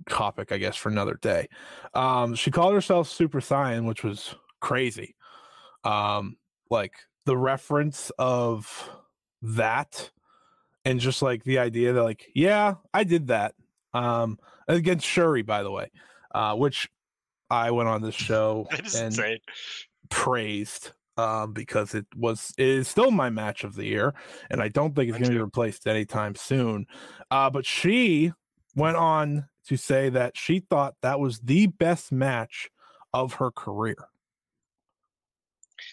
[0.09, 1.49] topic, I guess, for another day.
[1.93, 5.15] Um, she called herself Super Saiyan, which was crazy.
[5.83, 6.37] Um,
[6.69, 6.93] like
[7.27, 8.89] the reference of
[9.41, 10.09] that
[10.85, 13.53] and just like the idea that like yeah i did that.
[13.93, 15.91] Um against shuri by the way
[16.33, 16.89] uh which
[17.49, 19.39] i went on this show and insane.
[20.09, 24.13] praised um because it was it is still my match of the year
[24.49, 26.85] and i don't think it's going to be replaced anytime soon
[27.29, 28.31] uh but she
[28.75, 32.69] went on to say that she thought that was the best match
[33.13, 34.07] of her career.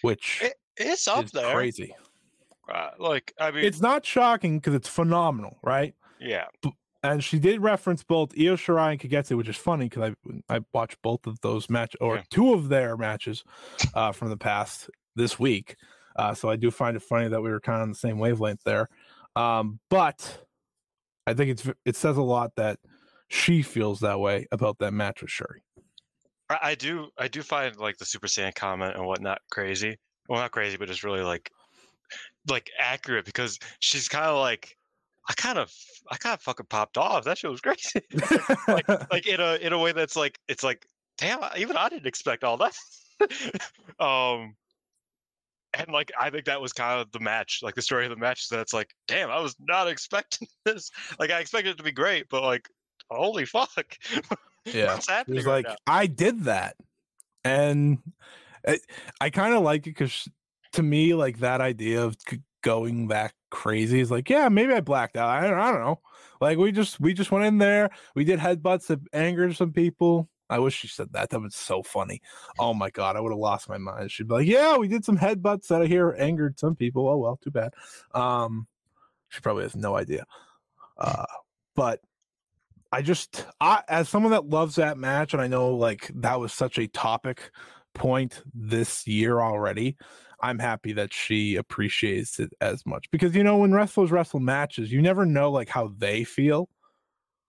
[0.01, 1.53] Which It, it's up is there.
[1.53, 1.93] crazy
[2.71, 5.93] Uh, like I mean, it's not shocking because it's phenomenal, right?
[6.19, 6.45] yeah,
[7.03, 10.13] And she did reference both Io Shirai and Kagetsu, which is funny because
[10.49, 12.23] I I watched both of those match or Yeah.
[12.31, 13.43] two of their matches
[13.93, 15.75] uh, from the past this week.
[16.15, 18.17] Uh, so I do find it funny that we were kind of on the same
[18.17, 18.87] wavelength there.
[19.35, 20.45] Um, but
[21.27, 22.79] I think it's it says a lot that
[23.27, 25.61] she feels that way about that match with Shuri.
[26.49, 27.09] I, I do.
[27.17, 29.97] I do find like the Super Saiyan comment and whatnot crazy.
[30.27, 31.51] Well, not crazy, but it's really like,
[32.49, 34.77] like accurate because she's kind of like,
[35.27, 35.73] I kind of,
[36.11, 37.23] I kind of fucking popped off.
[37.25, 38.01] That shit was crazy.
[38.67, 40.85] like, like in a in a way that's like, it's like,
[41.17, 42.75] damn, even I didn't expect all that.
[43.99, 44.55] um,
[45.77, 47.59] and like I think that was kind of the match.
[47.61, 50.47] Like the story of the match is that it's like, damn, I was not expecting
[50.65, 50.89] this.
[51.19, 52.67] Like I expected it to be great, but like,
[53.09, 53.97] holy fuck,
[54.65, 54.93] Yeah.
[54.93, 55.75] what's It happening was right like now?
[55.87, 56.75] I did that,
[57.43, 57.99] and
[59.21, 60.27] I, kind of like it because
[60.73, 64.81] to me, like that idea of c- going back crazy is like, yeah, maybe I
[64.81, 65.29] blacked out.
[65.29, 65.99] I don't, I don't know.
[66.41, 70.29] Like we just we just went in there, we did headbutts that angered some people.
[70.49, 71.31] I wish she said that.
[71.31, 72.21] That was so funny.
[72.59, 74.11] Oh my god, I would have lost my mind.
[74.11, 77.17] She'd be like, "Yeah, we did some headbutts that I hear angered some people." Oh
[77.17, 77.73] well, too bad.
[78.13, 78.67] Um,
[79.29, 80.25] she probably has no idea.
[80.97, 81.25] Uh,
[81.75, 82.01] but
[82.91, 86.53] I just, I, as someone that loves that match, and I know like that was
[86.53, 87.51] such a topic
[87.95, 89.97] point this year already,
[90.41, 94.91] I'm happy that she appreciates it as much because you know when wrestlers wrestle matches,
[94.91, 96.69] you never know like how they feel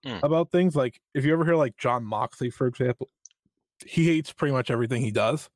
[0.05, 0.21] Mm.
[0.23, 0.75] about things.
[0.75, 3.09] Like if you ever hear like Jon Moxley, for example,
[3.85, 5.49] he hates pretty much everything he does,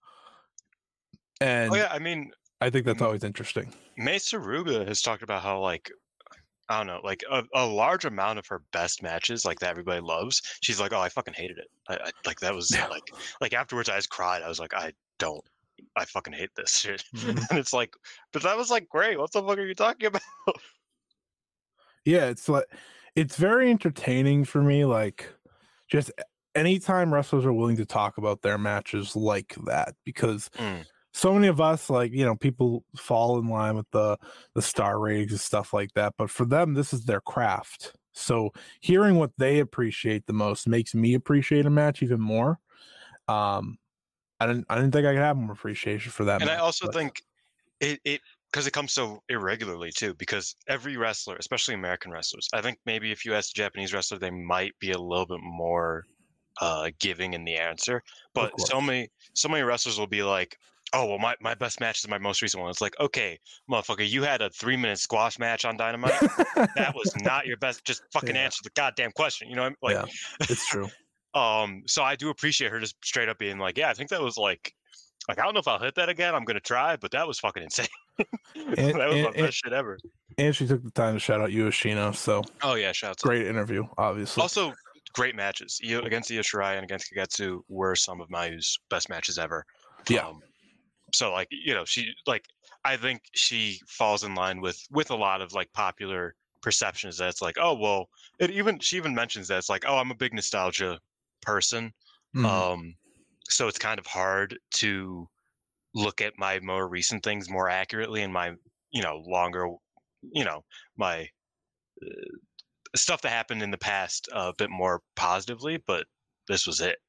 [1.39, 3.73] and Oh yeah, I mean, I think that's always interesting.
[3.97, 5.91] Mei Suruga has talked about how like
[6.71, 10.01] I don't know, like a, a large amount of her best matches, like that everybody
[10.01, 10.41] loves.
[10.61, 11.67] She's like, oh, I fucking hated it.
[11.89, 13.03] I, I like that was like
[13.41, 14.41] like afterwards I just cried.
[14.41, 15.43] I was like, I don't,
[15.95, 17.03] I fucking hate this shit.
[17.15, 17.45] Mhm.
[17.49, 17.93] and it's like,
[18.33, 19.19] but that was like great.
[19.19, 20.21] What the fuck are you talking about?
[22.05, 22.65] Yeah, it's like
[23.15, 24.85] it's very entertaining for me.
[24.85, 25.29] Like
[25.89, 26.11] just
[26.55, 30.85] anytime wrestlers are willing to talk about their matches like that, because Mm.
[31.13, 34.17] So many of us, like you know, people fall in line with the
[34.55, 36.13] the star ratings and stuff like that.
[36.17, 37.93] But for them, this is their craft.
[38.13, 42.59] So hearing what they appreciate the most makes me appreciate a match even more.
[43.27, 43.77] Um,
[44.39, 46.41] I didn't I didn't think I could have more appreciation for that.
[46.41, 47.21] and I also but- think
[47.79, 48.21] it it
[48.51, 50.13] because it comes so irregularly too.
[50.15, 54.17] Because every wrestler, especially American wrestlers, I think maybe if you ask a Japanese wrestler,
[54.17, 56.05] they might be a little bit more
[56.59, 58.03] uh, giving in the answer.
[58.33, 60.57] But so many so many wrestlers will be like,
[60.93, 64.07] "Oh well, my, my best match is my most recent one." It's like, okay, motherfucker,
[64.09, 66.19] you had a three minute squash match on Dynamite.
[66.19, 67.85] that was not your best.
[67.85, 68.41] Just fucking Yeah.
[68.43, 69.49] answer the goddamn question.
[69.49, 70.07] You know, what I mean?
[70.39, 70.89] yeah, it's true.
[71.33, 74.21] um, so I do appreciate her just straight up being like, "Yeah, I think that
[74.21, 74.73] was like."
[75.29, 76.33] Like I don't know if I'll hit that again.
[76.33, 77.85] I'm gonna try, but that was fucking insane.
[78.55, 79.99] And- that was and- my and- best shit ever.
[80.39, 82.11] And she took the time to shout out Yoshino.
[82.11, 83.21] So Oh yeah, shouts.
[83.21, 84.41] great interview, obviously.
[84.41, 84.73] Also,
[85.13, 85.79] great matches.
[85.83, 89.63] Against Io Shirai and against Kagetsu were some of Mayu's best matches ever.
[90.09, 90.25] Yeah.
[90.27, 90.39] Um,
[91.13, 92.45] so like you know she like
[92.83, 97.29] I think she falls in line with with a lot of like popular perceptions that
[97.29, 98.07] it's like oh well
[98.39, 100.99] it even she even mentions that it's like oh I'm a big nostalgia
[101.41, 101.93] person
[102.33, 102.71] Mhm.
[102.73, 102.95] um
[103.49, 105.27] so it's kind of hard to
[105.95, 108.53] look at my more recent things more accurately and my
[108.91, 109.67] you know longer
[110.23, 110.63] you know
[110.97, 111.27] my
[112.03, 112.37] uh,
[112.95, 116.07] stuff that happened in the past a bit more positively but
[116.47, 116.99] this was it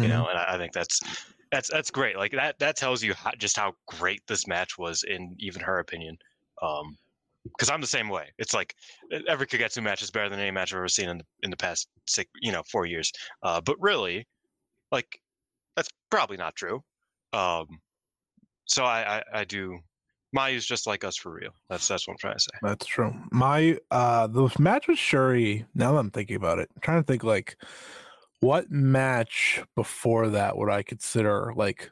[0.00, 0.28] you know Mhm.
[0.28, 1.00] and I, I think that's
[1.50, 5.02] that's that's great like that that tells you how, just how great this match was
[5.04, 6.16] in even her opinion
[6.62, 6.96] um
[7.44, 8.74] because i'm the same way it's like
[9.28, 11.56] every kagetsu match is better than any match i've ever seen in the, in the
[11.56, 14.26] past six you know four years uh but really
[14.92, 15.20] like
[15.76, 16.82] that's probably not true
[17.32, 17.66] um
[18.66, 19.78] so i i, I do
[20.32, 23.14] mayu's just like us for real that's that's what i'm trying to say That's true.
[23.32, 27.06] My uh the match with Shuri, now that I'm thinking about it, I'm trying to
[27.06, 27.56] think like
[28.40, 31.90] what match before that would I consider like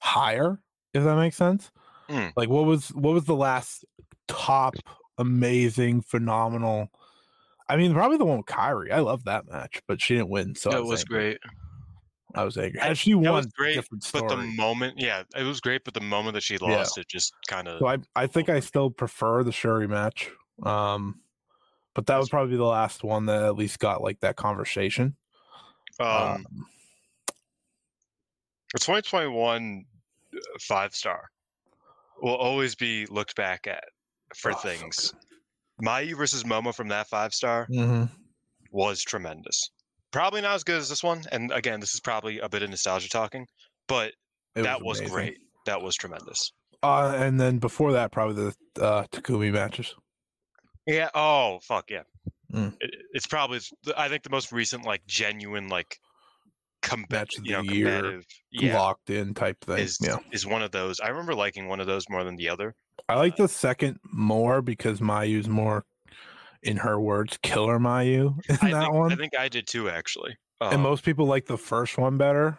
[0.00, 0.60] higher,
[0.94, 1.70] if that makes sense?
[2.08, 2.32] Mm.
[2.36, 3.84] Like what was what was the last
[4.28, 4.74] top
[5.18, 6.90] amazing, phenomenal
[7.70, 8.90] I mean, probably the one with Kairi.
[8.90, 10.56] I love that match, but she didn't win.
[10.56, 11.18] So I that was angry.
[11.18, 11.38] great
[12.34, 12.80] I was angry.
[12.80, 13.78] Had she won, was great,
[14.12, 17.32] but the moment yeah it was great but the moment that she lost it just
[17.48, 20.30] kind of So I I think I still prefer the Shuri match.
[20.64, 21.20] Um
[21.94, 25.16] but that was probably the last one that at least got like that conversation.
[26.00, 26.66] Um Um,
[28.72, 29.84] The 2021
[30.34, 31.28] uh, five star
[32.22, 33.84] will always be looked back at
[34.36, 35.12] for Oh, things.
[35.82, 38.10] Mayu versus Momo from that five star mhm.
[38.70, 39.70] was tremendous.
[40.12, 41.22] Probably not as good as this one.
[41.32, 43.46] And again, this is probably a bit of nostalgia talking,
[43.88, 44.12] but
[44.56, 45.14] It that was, amazing.
[45.14, 45.38] great.
[45.66, 46.52] That was tremendous.
[46.82, 49.94] Uh, and then before that, probably the uh, Takumi matches.
[50.86, 51.10] Yeah.
[51.14, 52.02] Oh, fuck yeah.
[52.52, 52.74] Mm.
[52.80, 53.60] It, it's probably,
[53.96, 55.98] I think, the most recent, like, genuine, like,
[56.82, 58.26] com- Match of you know, the year, combative.
[58.52, 58.78] Yeah.
[58.78, 59.78] Locked in type thing.
[59.78, 60.98] Is, yeah, is one of those.
[61.00, 62.74] I remember liking one of those more than the other.
[63.08, 65.84] I like the second more because Mayu's more,
[66.62, 69.12] in her words, killer Mayu in I that think, one.
[69.12, 70.36] I think I did too, actually.
[70.60, 72.58] and Um, most people like the first one better.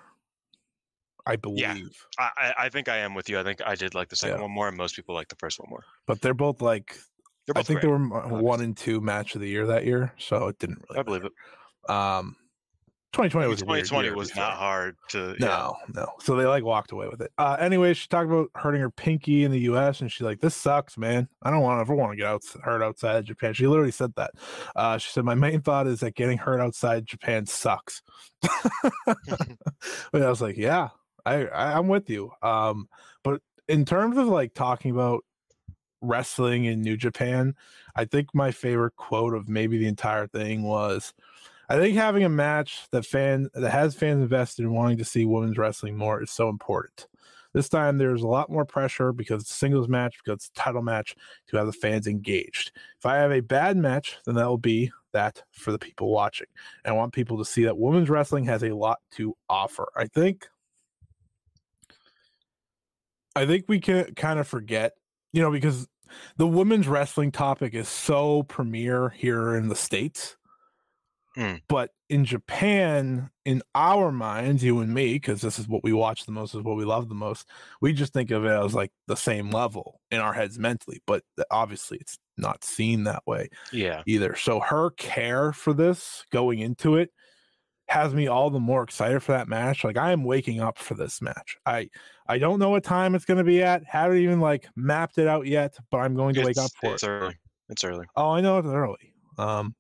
[1.23, 3.39] I believe, I, I I think I am with you.
[3.39, 4.41] I think I did like the second Yeah.
[4.41, 5.83] one more, and most people like the first one more.
[6.07, 6.95] but they're both like.
[7.53, 7.87] They're I think great.
[7.87, 10.83] they were m- one and two match of the year that year, so it didn't
[10.89, 10.99] really.
[10.99, 11.33] I believe it.
[11.89, 12.35] Um,
[13.13, 15.35] 2020 was 2020 year, was not hard to.
[15.37, 15.45] yeah.
[15.47, 16.07] No, no.
[16.21, 17.31] So they like walked away with it.
[17.37, 20.55] Uh anyway, she talked about hurting her pinky in the US and she's like, This
[20.55, 21.27] sucks, man.
[21.43, 23.53] I don't want to ever want to get out hurt outside of Japan.
[23.53, 24.31] She literally said that.
[24.77, 28.01] Uh she said, My main thought is that getting hurt outside Japan sucks.
[29.05, 30.89] but I was like, Yeah,
[31.25, 32.31] I, I I'm with you.
[32.41, 32.87] Um,
[33.25, 35.25] but in terms of like talking about
[36.01, 37.55] wrestling in New Japan,
[37.95, 41.13] I think my favorite quote of maybe the entire thing was
[41.69, 45.25] I think having a match that fan that has fans invested in wanting to see
[45.25, 47.07] women's wrestling more is so important.
[47.53, 50.61] This time there's a lot more pressure because it's a singles match, because it's a
[50.61, 51.15] title match
[51.47, 52.71] to have the fans engaged.
[52.97, 56.47] If I have a bad match, then that will be that for the people watching.
[56.85, 59.89] And I want people to see that women's wrestling has a lot to offer.
[59.95, 60.47] I think
[63.35, 64.93] I think we can kind of forget,
[65.33, 65.87] you know, because
[66.37, 70.37] the women's wrestling topic is so premier here in the States.
[71.37, 71.61] Mm.
[71.69, 76.25] But in Japan, in our minds, you and me, because this is what we watch
[76.25, 77.47] the most, is what we love the most,
[77.79, 81.01] we just think of it as like the same level in our heads mentally.
[81.07, 84.03] But obviously, it's not seen that way Yeah.
[84.05, 84.35] either.
[84.35, 87.11] So her care for this going into it
[87.87, 89.85] has me all the more excited for that match.
[89.85, 91.55] Like I am waking up for this match.
[91.65, 91.89] I
[92.31, 93.83] I don't know what time it's going to be at.
[93.85, 97.03] Haven't even like mapped it out yet, but I'm going to wake up for it's
[97.03, 97.07] it.
[97.07, 97.37] early.
[97.67, 98.05] It's early.
[98.15, 99.13] Oh, I know it's early.
[99.37, 99.75] Um,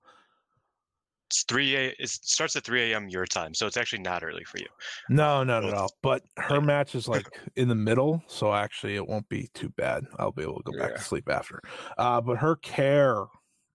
[1.29, 1.95] It's three a.
[1.97, 3.07] It starts at three a.m.
[3.07, 4.67] your time, so it's actually not early for you.
[5.07, 5.95] no, no, at all.
[6.03, 10.03] But her match is like in the middle, so actually it won't be too bad.
[10.19, 10.97] I'll be able to go back Yeah.
[10.97, 11.61] to sleep after.
[11.97, 13.23] Uh, but her care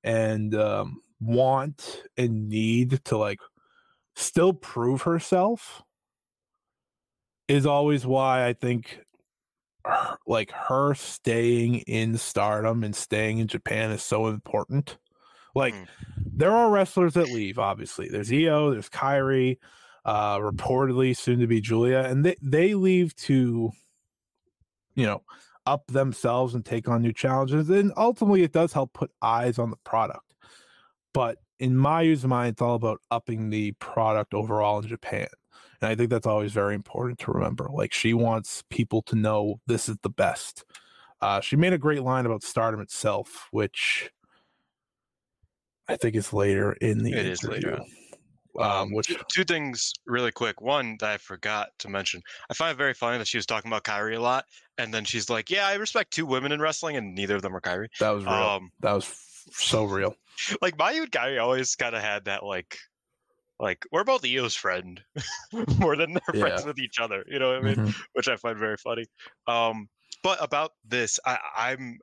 [0.05, 3.39] and um, want and need to like
[4.17, 5.83] still prove herself
[7.49, 9.01] is always why I think
[9.85, 14.99] her, like her staying in stardom and staying in Japan is so important.
[15.55, 15.87] Like Mm.
[16.19, 18.09] there are wrestlers that leave, obviously.
[18.09, 19.59] There's Io, there's Kairi,
[20.05, 23.71] uh, reportedly soon to be Giulia, and they, they leave to,
[24.95, 25.23] you know,
[25.67, 27.71] up themselves and take on new challenges.
[27.71, 30.35] And ultimately it does help put eyes on the product.
[31.13, 35.27] But in Mayu's mind, it's all about upping the product overall in Japan.
[35.81, 37.69] And I think that's always very important to remember.
[37.73, 40.65] Like she wants people to know this is the best.
[41.21, 44.11] Uh, she made a great line about stardom itself, which
[45.89, 47.85] I think is later in the It is later interview.
[47.85, 47.91] on.
[48.59, 50.63] Um, which two, two things really quick.
[50.63, 52.23] One that I forgot to mention.
[52.51, 54.47] I find it very funny that she was talking about Kairi a lot,
[54.79, 57.55] and then she's like, "Yeah, I respect two women in wrestling, and neither of them
[57.55, 58.33] are Kairi." that was real.
[58.33, 60.15] Um, that was f- so real.
[60.63, 62.79] like Mayu and Kairi always kind of had that like
[63.59, 65.03] like we're both Io's friend
[65.79, 67.25] more than they're friends with each other.
[67.27, 67.77] You know what I mean?
[67.77, 67.95] Mhm.
[68.13, 69.07] Which I find very funny.
[69.47, 69.89] Um,
[70.23, 71.99] but about this, I, I'm.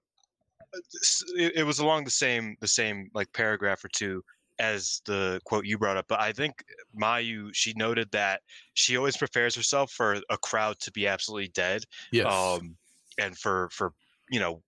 [1.35, 4.23] It, it was along the same the same like paragraph or two
[4.59, 6.05] as the quote you brought up.
[6.07, 6.63] But I think
[6.99, 8.41] Mayu she noted that
[8.73, 12.31] she always prepares herself for a crowd to be absolutely dead Yes.
[12.31, 12.75] um,
[13.19, 13.93] and for for
[14.29, 14.63] you know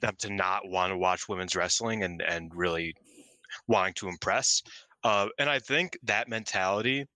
[0.00, 2.94] them to not want to watch women's wrestling and and really
[3.66, 4.62] wanting to impress.
[5.04, 7.06] Uh, and I think that mentality.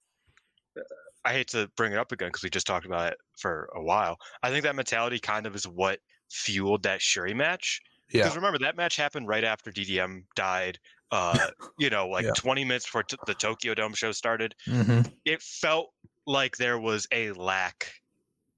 [1.27, 3.83] I hate to bring it up again because we just talked about it for a
[3.83, 4.19] while.
[4.43, 7.81] I think that mentality kind of is what fueled that Shuri match.
[8.11, 8.23] yeah.
[8.25, 10.79] Because remember that match happened right after DDM died.
[11.11, 11.39] Uh,
[11.79, 12.33] you know, like Yeah.
[12.37, 15.11] 20 minutes before t- the Tokyo Dome show started Mhm.
[15.25, 15.93] it felt
[16.27, 17.93] like there was a lack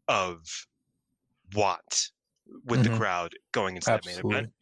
[0.08, 0.66] of
[1.54, 2.10] want
[2.64, 2.90] with Mhm.
[2.90, 4.52] the crowd going into that main event.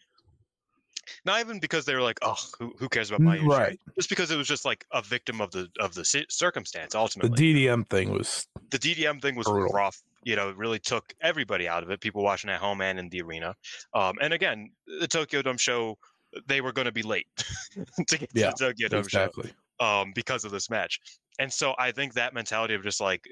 [1.24, 3.80] Not even because they were like, "Oh, who, who cares about my Mm, Right.
[3.96, 6.94] Just because it was just like a victim of the of the circumstance.
[6.94, 7.36] Ultimately.
[7.36, 9.72] The DDM thing was the DDM thing was Brutal.
[9.72, 10.00] rough.
[10.22, 12.00] You know, it really took everybody out of it.
[12.00, 13.54] People watching at home and in the arena.
[13.92, 15.98] Um, and again, the Tokyo Dome show,
[16.46, 17.26] they were going to be late
[18.08, 19.52] to get Yeah, to the Tokyo Dome show exactly.
[19.80, 20.98] um, because of this match.
[21.38, 23.22] And so I think that mentality of just like,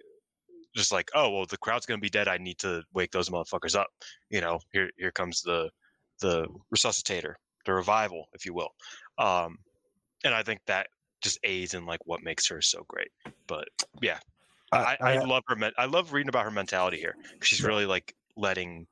[0.76, 2.28] just like, oh well, the crowd's gonna be dead.
[2.28, 3.88] I need to wake those motherfuckers up.
[4.30, 5.70] You know, here here comes the
[6.20, 7.34] the resuscitator,
[7.64, 8.70] the revival, if you will.
[9.18, 9.58] Um,
[10.24, 10.88] and I think that
[11.20, 13.10] just aids in like what makes her so great.
[13.46, 13.68] But
[14.00, 14.18] yeah,
[14.72, 15.56] I, I, love her.
[15.56, 17.14] Men- I love reading about her mentality here.
[17.42, 18.86] She's really like letting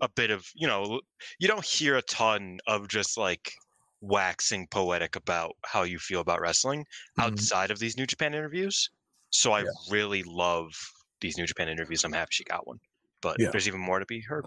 [0.00, 1.00] a bit of you know.
[1.38, 3.52] You don't hear a ton of just like
[4.00, 6.84] waxing poetic about how you feel about wrestling
[7.18, 7.24] Mhm.
[7.24, 8.90] outside of these New Japan interviews.
[9.30, 9.70] So I Yeah.
[9.90, 10.72] really love
[11.20, 12.04] these New Japan interviews.
[12.04, 12.78] I'm happy she got one,
[13.20, 13.50] but Yeah.
[13.50, 14.46] there's even more to be heard.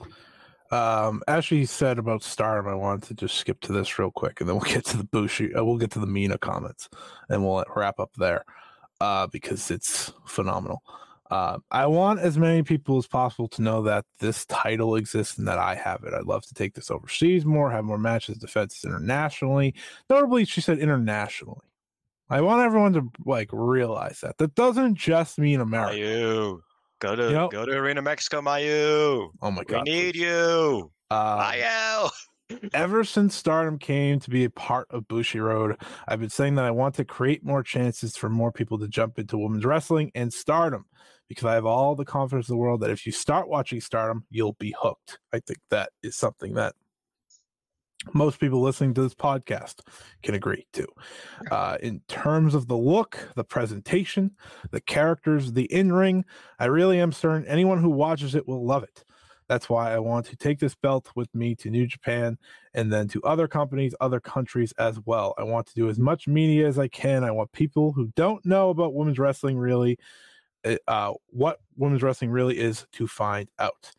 [0.71, 4.39] Um, as she said about Stardom, I wanted to just skip to this real quick,
[4.39, 5.53] and then we'll get to the Bushi.
[5.53, 6.89] Uh, we'll get to the Mina comments,
[7.29, 8.45] and we'll wrap up there,
[9.01, 10.81] uh, because it's phenomenal.
[11.29, 15.47] Uh, I want as many people as possible to know that this title exists and
[15.47, 16.13] that I have it.
[16.13, 19.73] I'd love to take this overseas more, have more matches, defenses internationally.
[20.09, 21.67] Notably, she said internationally.
[22.29, 25.97] I want everyone to like realize that that doesn't just mean America.
[27.01, 29.29] Mayu, go to You know- go to Arena Mexico, Mayu.
[29.41, 30.21] Oh my god, We need please.
[30.21, 32.09] you, Uh, Mayu.
[32.73, 36.71] ever since Stardom came to be a part of Bushiroad, I've been saying that I
[36.71, 40.85] want to create more chances for more people to jump into women's wrestling and Stardom
[41.29, 44.25] because I have all the confidence in the world that if you start watching Stardom,
[44.29, 45.17] you'll be hooked.
[45.33, 46.75] I think that is something that
[48.13, 49.81] most people listening to this podcast
[50.23, 50.87] can agree to.
[51.51, 54.31] Uh, in terms of the look, the presentation,
[54.71, 56.25] the characters, the in ring,
[56.59, 59.03] I really am certain anyone who watches it will love it.
[59.47, 62.37] That's why I want to take this belt with me to New Japan
[62.73, 65.33] and then to other companies, other countries as well.
[65.37, 67.25] I want to do as much media as I can.
[67.25, 69.97] I want people who don't know about women's wrestling really,
[70.87, 73.91] uh, what women's wrestling really is to find out.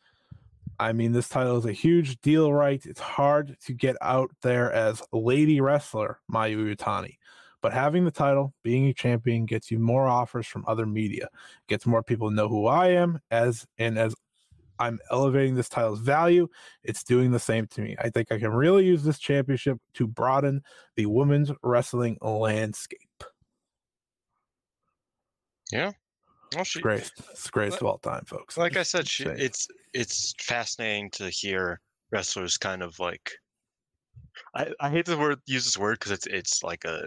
[0.82, 2.84] I mean, this title is a huge deal, right?
[2.84, 7.18] It's hard to get out there as lady wrestler Mayu Iwatani.
[7.60, 11.28] But having the title, being a champion, gets you more offers from other media,
[11.68, 14.12] gets more people to know who I am as and as
[14.80, 16.48] I'm elevating this title's value.
[16.82, 17.94] It's doing the same to me.
[18.00, 20.62] I think I can really use this championship to broaden
[20.96, 23.22] the women's wrestling landscape.
[26.54, 27.10] Well, It's she, great.
[27.30, 28.56] It's the greatest of all time, folks.
[28.56, 31.80] like I said, she, it's it's fascinating to hear
[32.10, 33.30] wrestlers kind of like.
[34.54, 37.04] I, I hate to word use this word because it's it's like a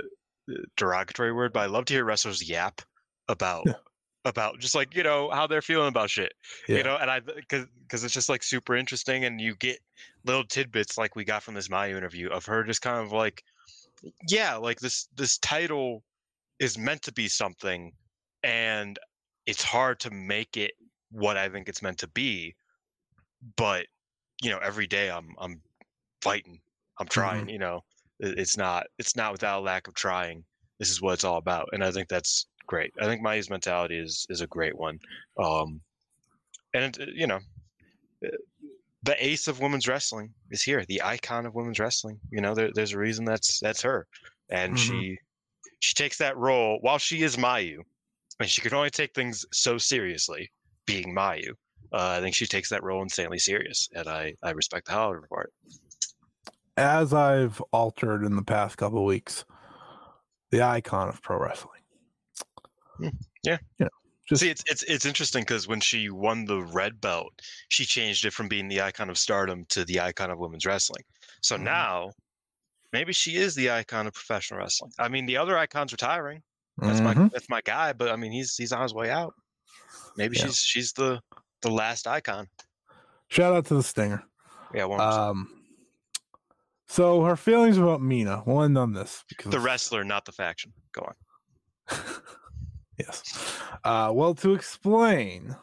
[0.50, 2.82] uh, derogatory word, but I love to hear wrestlers yap
[3.28, 3.74] about Yeah.
[4.26, 6.34] about just like you know how they're feeling about shit,
[6.68, 6.78] Yeah.
[6.78, 9.80] you know, and I because because it's just like super interesting, and you get
[10.26, 13.44] little tidbits like we got from this Mayu interview of her just kind of like,
[14.28, 16.04] yeah, like this this title
[16.60, 17.92] is meant to be something,
[18.44, 18.98] and
[19.46, 20.72] it's hard to make it
[21.12, 22.56] what I think it's meant to be.
[23.58, 23.86] But
[24.42, 25.62] you know, every day I'm I'm
[26.22, 26.60] fighting.
[27.00, 27.50] I'm trying.
[27.50, 27.84] You know,
[28.20, 30.44] it's not it's not without a lack of trying.
[30.80, 32.92] This is what it's all about, and I think that's great.
[33.00, 35.00] I think Maya's mentality is is a great one.
[35.38, 35.82] Um,
[36.74, 37.40] and uh, you know,
[38.26, 38.30] uh,
[39.04, 40.84] the ace of women's wrestling is here.
[40.86, 42.20] The icon of women's wrestling.
[42.32, 44.08] You know, there, there's a reason that's that's her,
[44.50, 44.78] and Mhm.
[44.78, 45.18] she
[45.80, 47.78] she takes that role while she is Mayu,
[48.40, 50.52] and she can only take things so seriously,
[50.86, 51.52] being Mayu.
[51.94, 55.10] Uh, I think she takes that role insanely serious, and I I respect the hell
[55.10, 55.54] out of her for it.
[56.78, 59.46] as I've altered in the past couple of weeks,
[60.52, 61.82] the icon of pro wrestling.
[62.98, 63.10] Hmm,
[63.44, 63.58] yeah.
[63.80, 63.90] You know,
[64.28, 68.26] just See, it's it's it's interesting because when she won the red belt, she changed
[68.26, 71.04] it from being the icon of stardom to the icon of women's wrestling.
[71.42, 71.64] So Mhm.
[71.64, 72.12] now,
[72.94, 74.92] maybe she is the icon of professional wrestling.
[75.00, 76.44] I mean, the other icon's retiring.
[76.78, 77.32] That's my Mhm.
[77.32, 77.94] that's my guy.
[77.94, 79.34] But I mean, he's he's on his way out.
[80.18, 80.46] Maybe Yeah.
[80.48, 81.22] she's she's the
[81.62, 82.48] the last icon.
[83.30, 84.24] Shout out to the Stinger.
[84.74, 85.64] Yeah, one Um,
[86.88, 88.44] so her feelings about Mina.
[88.46, 90.74] We'll end on this because the wrestler, not the faction.
[90.92, 91.16] Go on.
[92.98, 93.24] yes.
[93.84, 95.56] Uh, well, to explain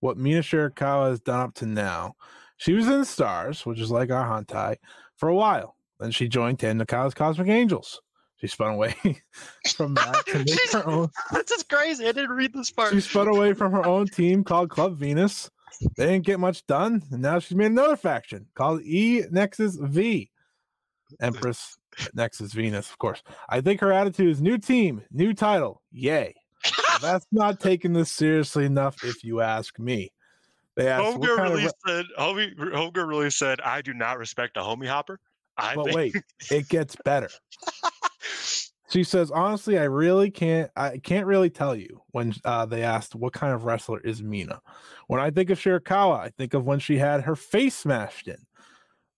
[0.00, 2.14] what Mina Shirakawa has done up to now,
[2.56, 4.76] she was in Stars, which is like our Hantai,
[5.16, 5.76] for a while.
[5.98, 8.00] Then she joined Tam Nakano's Cosmic Angels.
[8.40, 8.94] She spun away
[9.76, 11.10] from that to make her own.
[11.30, 12.04] That's just crazy.
[12.04, 12.92] I didn't read this part.
[12.92, 15.50] She spun away from her own team called Club Venus.
[15.96, 20.30] They didn't get much done, and now she's made another faction called E Nexus V.
[21.20, 21.76] Empress
[22.14, 23.22] Nexus Venus, of course.
[23.48, 26.34] I think her attitude is new team, new title, yay.
[27.02, 30.12] That's not taking this seriously enough, if you ask me.
[30.76, 32.06] They asked, what Homegirl kind of really said.
[32.18, 35.18] Homie, Homegirl really said, "I do not respect a homie hopper."
[35.56, 36.16] I but think- wait,
[36.50, 37.28] it gets better.
[38.90, 40.70] She says, honestly, I really can't.
[40.76, 44.60] I can't really tell you when uh, they asked what kind of wrestler is Mina.
[45.06, 48.38] When I think of Shirakawa, I think of when she had her face smashed in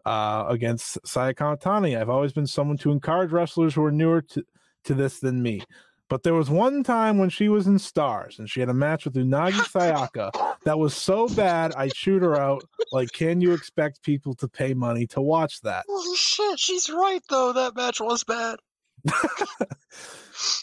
[0.05, 1.99] uh, against Sayaka Otani.
[1.99, 4.45] I've always been someone to encourage wrestlers who are newer to,
[4.85, 5.63] to this than me.
[6.09, 9.07] But there was one time when she was in Stars and she had a match
[9.07, 10.31] with Unagi Sayaka
[10.65, 12.63] that was so bad I chewed her out.
[12.93, 15.87] Like, can you expect people to pay money to watch that?
[15.89, 17.55] Holy shit, she's right though.
[17.55, 18.59] That match was bad.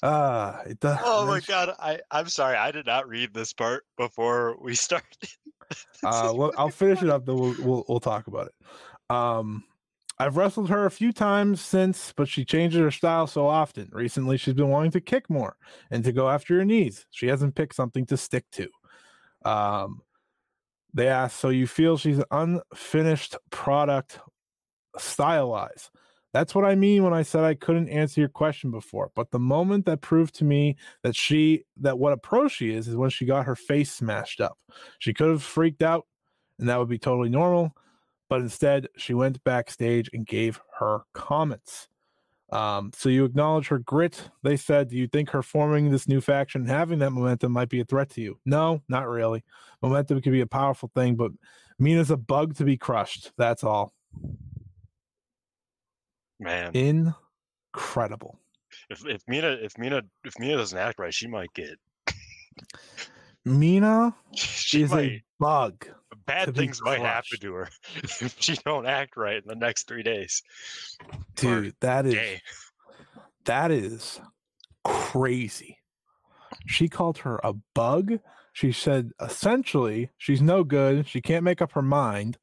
[0.02, 1.00] Ah, it does.
[1.04, 5.08] Oh my god, I I'm sorry, I did not read this part before we started.
[6.04, 7.28] Uh, well, I'll finish it up.
[7.28, 9.16] Then we'll, we'll we'll talk about it.
[9.16, 9.64] Um,
[10.18, 13.88] I've wrestled her a few times since, but she changes her style so often.
[13.92, 15.58] Recently, she's been wanting to kick more
[15.92, 17.06] and to go after your knees.
[17.12, 18.70] She hasn't picked something to stick to.
[19.46, 20.02] Um,
[20.92, 24.20] they asked, so you feel she's an unfinished product
[24.98, 25.92] style wise?
[26.34, 29.12] That's what I mean when I said I couldn't answer your question before.
[29.16, 32.88] But the moment that proved to me that she that what a pro she is
[32.88, 34.58] is when she got her face smashed up.
[35.00, 36.06] She could have freaked out,
[36.60, 37.76] and that would be totally normal.
[38.30, 41.88] But instead, she went backstage and gave her comments.
[42.52, 44.30] Um, so you acknowledge her grit.
[44.44, 47.70] They said, Do you think her forming this new faction and having that momentum might
[47.70, 48.40] be a threat to you?
[48.46, 49.44] No, not really.
[49.82, 51.32] Momentum can be a powerful thing, but
[51.78, 53.32] Mina's a bug to be crushed.
[53.38, 53.94] That's all.
[56.40, 57.16] Man,
[57.74, 58.40] Incredible.
[58.90, 61.78] if if Mina if Mina if Mina doesn't act right, she might get
[63.46, 65.88] Mina she is might a bug.
[66.26, 67.70] bad things might happen to her
[68.04, 70.42] if she don't act right in the next three days.
[71.36, 72.42] Dude, that is Day.
[73.46, 74.20] that is
[74.84, 75.78] crazy.
[76.68, 78.20] She called her a bug.
[78.54, 81.08] She said essentially she's no good.
[81.08, 82.38] She can't make up her mind.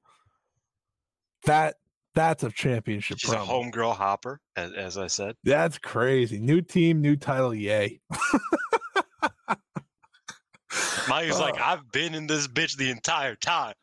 [1.45, 1.77] That
[2.17, 5.37] that's a championship She's a homegirl hopper, as, as I said.
[5.45, 6.41] That's crazy.
[6.41, 8.01] New team, new title, yay.
[11.09, 11.62] Mayu's like, Oh.
[11.64, 13.75] I've been in this bitch the entire time.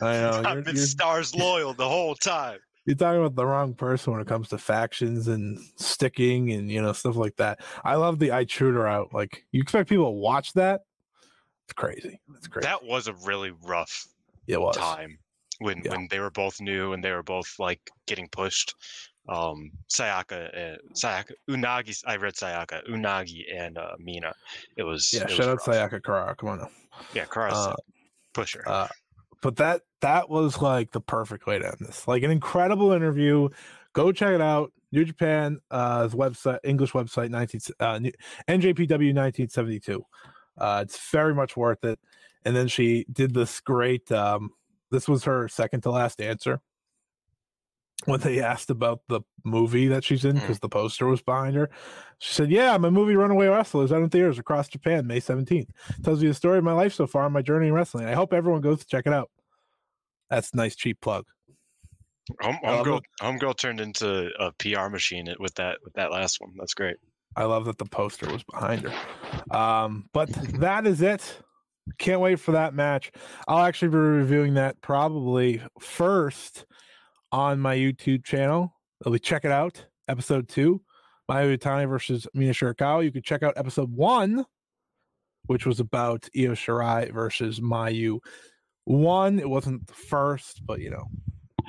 [0.00, 0.30] I know.
[0.38, 2.58] You're, I've been you're- stars loyal the whole time.
[2.86, 6.80] you're talking about the wrong person when it comes to factions and sticking and you
[6.80, 7.60] know stuff like that.
[7.84, 9.12] I love the I chewed her out.
[9.12, 10.82] Like you expect people to watch that?
[11.66, 12.20] It's crazy.
[12.36, 12.64] It's crazy.
[12.66, 14.06] That was a really rough
[14.46, 14.76] it was.
[14.76, 15.18] time
[15.58, 15.92] when Yeah.
[15.92, 18.74] when they were both new and they were both like getting pushed.
[19.28, 21.98] Um, Sayaka, uh, Sayaka, Unagi.
[22.06, 24.32] I read Sayaka, Unagi, and uh, Mina.
[24.76, 25.90] It was Yeah, it was shout out rough.
[25.90, 26.34] Sayaka Kara.
[26.36, 26.70] Come on now.
[27.14, 27.74] Yeah, Kara Uh, said,
[28.34, 28.68] push her.
[28.68, 28.88] Uh,
[29.40, 32.06] but that that was like the perfect way to end this.
[32.06, 33.48] Like an incredible interview.
[33.94, 34.72] Go check it out.
[34.92, 38.12] New Japan uh website, English website, 19 uh, New-
[38.48, 40.04] NJPW 1972.
[40.58, 41.98] Uh, it's very much worth it.
[42.44, 44.12] And then she did this great.
[44.12, 44.50] Um,
[44.94, 46.60] this was her second to last answer
[48.06, 50.40] when they asked about the movie that she's in Mm.
[50.40, 51.70] because the poster was behind her.
[52.18, 55.68] She said, "Yeah, my movie Runaway Wrestler is out in theaters across Japan May 17th.
[56.02, 58.06] Tells you the story of my life so far, and my journey in wrestling.
[58.06, 59.30] I hope everyone goes to check it out."
[60.30, 61.24] That's a nice cheap plug.
[62.40, 66.52] Home, homegirl, homegirl turned into a PR machine with that with that last one.
[66.56, 66.96] That's great.
[67.36, 69.56] I love that the poster was behind her.
[69.56, 70.30] Um, but
[70.60, 71.42] that is it.
[71.98, 73.12] Can't wait for that match.
[73.46, 76.64] I'll actually be reviewing that probably first
[77.30, 78.74] on my YouTube channel.
[79.00, 80.80] It'll be check it out, episode two,
[81.30, 83.04] Mayu Iwatani versus Mina Shirakawa.
[83.04, 84.44] You can check out episode one,
[85.46, 88.18] which was about Io Shirai versus Mayu.
[88.84, 91.04] One, it wasn't the first, but you know,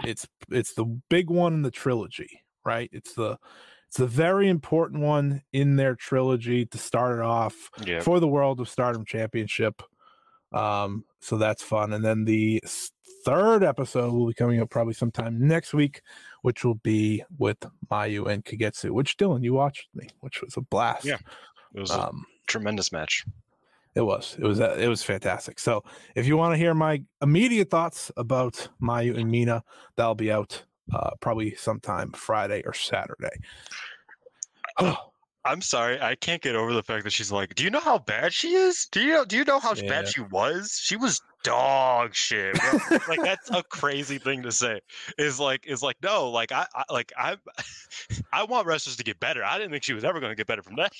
[0.06, 2.90] it's it's the big one in the trilogy, right?
[2.94, 3.38] It's the
[3.90, 8.02] it's a very important one in their trilogy to start it off Yeah.
[8.02, 9.82] for the World of Stardom Championship.
[10.54, 11.94] Um, so that's fun.
[11.94, 12.62] And then the
[13.26, 16.02] third episode will be coming up probably sometime next week,
[16.44, 17.58] which will be with
[17.92, 21.06] Mayu and Kagetsu, which Dylan, you watched me, which was a blast.
[21.06, 21.18] Yeah.
[21.74, 23.26] It was a Um, tremendous match.
[23.96, 24.36] It was.
[24.40, 24.60] It was.
[24.62, 25.58] uh, It was fantastic.
[25.58, 25.84] So,
[26.16, 29.64] if you want to hear my immediate thoughts about Mayu and Mina,
[29.96, 33.38] that'll be out uh, probably sometime Friday or Saturday.
[35.46, 38.00] I'm sorry, I can't get over the fact that she's like, "Do you know how
[38.00, 38.88] bad she is?
[38.92, 39.26] Do you know?
[39.26, 39.88] Do you know how Yeah.
[39.88, 40.80] bad she was?
[40.82, 42.58] She was dog shit.
[43.08, 44.80] like that's a crazy thing to say.
[45.20, 47.38] Is like, is like, no, like I, I like I,
[48.34, 49.44] I want wrestlers to get better.
[49.44, 50.92] I didn't think she was ever going to get better from that.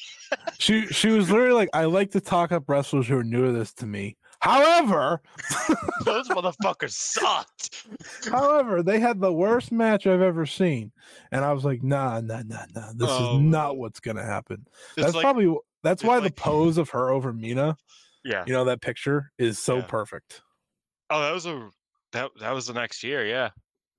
[0.60, 3.52] she she was literally like, I like to talk up wrestlers who are new to
[3.52, 4.16] this to me.
[4.46, 5.22] However,
[6.06, 7.88] Those motherfuckers sucked.
[8.32, 10.92] however, they had the worst match I've ever seen,
[11.32, 12.92] and I was like, nah, nah, nah, nah.
[12.94, 14.68] This Oh, is not what's gonna happen.
[14.96, 15.52] It's That's like, probably
[15.84, 17.76] that's why like- the pose of her over Mina,
[18.24, 18.44] yeah.
[18.46, 19.86] you know, that picture is so Yeah.
[19.88, 20.42] perfect.
[21.10, 21.70] Oh, that was a
[22.12, 23.50] that that was the next year, yeah.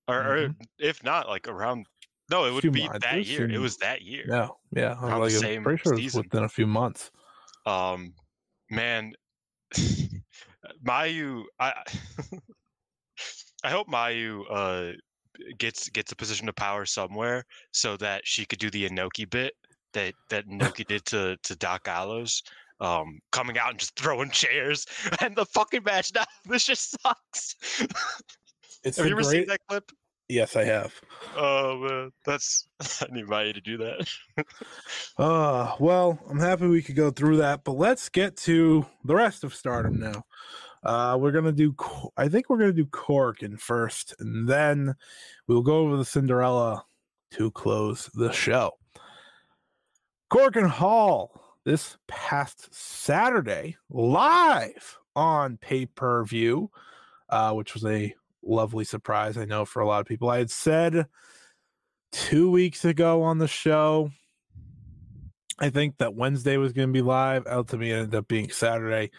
[0.08, 1.86] Or, or if not, like around.
[2.30, 3.50] No, it would Few be months, that year.
[3.50, 4.24] It was that year.
[4.28, 4.94] Yeah, yeah.
[5.00, 7.10] I Around was like, I'm same pretty sure it was within a few months.
[7.66, 8.14] Um,
[8.70, 9.12] man,
[10.86, 11.72] Mayu, I
[13.64, 14.92] I hope Mayu uh
[15.58, 19.54] gets gets a position of power somewhere so that she could do the Inoki bit
[19.92, 22.42] that that Inoki did to to Doc Gallows.
[22.78, 24.84] Um, coming out and just throwing chairs
[25.22, 26.24] and the fucking match now.
[26.44, 27.56] This just sucks.
[28.84, 29.30] It's Have you ever great...
[29.30, 29.90] seen that clip?
[30.28, 30.92] Yes, I have.
[31.36, 32.66] Oh man, that's
[33.00, 34.08] I need Mayu to do that.
[35.16, 39.44] Uh, well, I'm happy we could go through that, but let's get to the rest
[39.44, 40.24] of Stardom now.
[40.82, 41.74] Uh, we're gonna do.
[42.16, 44.94] I think we're gonna do Korakuen first, and then
[45.46, 46.84] we'll go over the Cinderella
[47.32, 48.72] to close the show.
[50.30, 56.70] Korakuen Hall this past Saturday, live on pay per view,
[57.28, 58.14] uh, which was a
[58.46, 59.36] lovely surprise.
[59.36, 60.30] I know for a lot of people.
[60.30, 61.06] I had said
[62.12, 64.10] two weeks ago on the show.
[65.58, 67.46] I think that Wednesday was going to be live.
[67.46, 69.10] Ultimately, ended up being Saturday.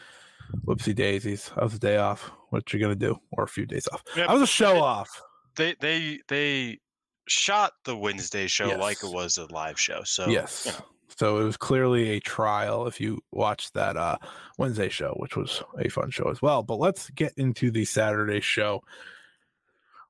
[0.66, 1.52] Whoopsie daisies.
[1.58, 2.32] I was a day off.
[2.50, 3.18] What you're going to do?
[3.32, 4.04] Or a few days off.
[4.16, 5.22] Yeah, I was a show they- off.
[5.56, 6.80] They they they
[7.28, 10.04] shot the Wednesday show like it was a live show.
[10.04, 10.66] So yes.
[10.68, 10.86] you know.
[11.20, 14.18] So it was clearly a trial if you watched that uh,
[14.60, 16.62] Wednesday show, which was a fun show as well.
[16.62, 18.84] But let's get into the Saturday show.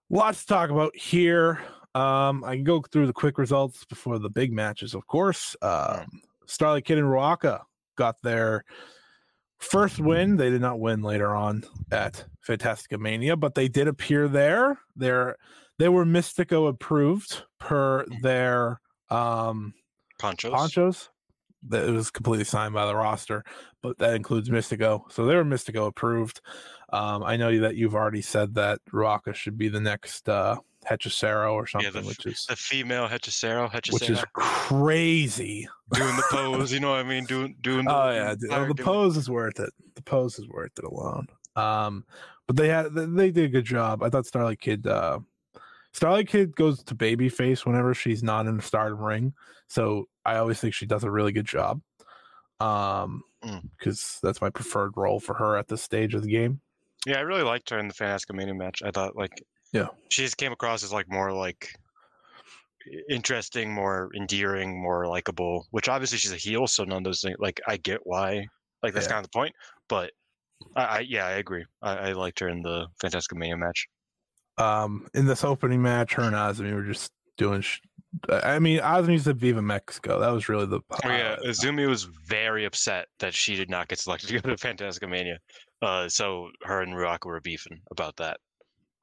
[0.10, 1.60] Lots to talk about here.
[1.94, 5.56] Um, I can go through the quick results before the big matches, of course.
[5.62, 7.62] Um, Starlight Kid and Ruaka
[7.98, 8.64] got their
[9.58, 10.38] first win.
[10.38, 14.80] They did not win later on at Fantastica Mania, but they did appear there.
[14.96, 15.36] They're
[15.80, 18.80] they were Místico approved per their
[19.10, 19.74] um
[20.20, 20.52] ponchos.
[20.52, 21.10] ponchos.
[21.70, 23.44] That it was completely signed by the roster,
[23.82, 25.12] but that includes Místico.
[25.12, 26.40] So they were Místico approved.
[26.94, 31.52] Um, I know that you've already said that Ruaka should be the next uh Hechicero
[31.54, 35.68] or something, the which is The female Hechicero, Hechicero, which is crazy.
[35.94, 36.72] doing the pose.
[36.72, 37.26] You know what I mean?
[37.26, 37.86] Doing doing.
[37.86, 38.78] The, Oh yeah, the gimmick.
[38.78, 39.72] pose is worth it.
[39.96, 41.28] The pose is worth it alone.
[41.56, 42.06] Um,
[42.46, 44.04] but they had they- they did a good job.
[44.04, 45.20] I thought Starlight Kid, uh,
[45.94, 49.34] Starlight Kid goes to babyface whenever she's not in the stardom ring.
[49.68, 51.82] So I always think she does a really good job.
[52.60, 53.62] Um, Mm.
[53.78, 56.60] because that's my preferred role for her at this stage of the game.
[57.06, 58.82] Yeah, I really liked her in the Fantastica Mania match.
[58.84, 59.90] I thought like Yeah.
[60.10, 61.70] she just came across as like more like
[63.10, 65.68] interesting, more endearing, more likable.
[65.72, 67.38] Which obviously she's a heel, so none of those things.
[67.40, 68.48] Like I get why.
[68.82, 69.12] Like that's Yeah.
[69.14, 69.54] kind of the point.
[69.88, 70.12] But
[70.76, 71.66] I, I yeah, I agree.
[71.82, 73.88] I, I liked her in the Fantastica Mania match.
[74.58, 77.62] Um, in this opening match, her and Azumi were just doing.
[77.62, 77.80] Sh-
[78.30, 80.80] I mean, Azumi said "Viva Mexico." That was really the.
[80.80, 81.40] Oh yeah, highlight.
[81.40, 85.40] Azumi was very upset that she did not get selected to go to Fantastica Mania.
[85.82, 88.38] Uh, so her and Ruaka were beefing about that,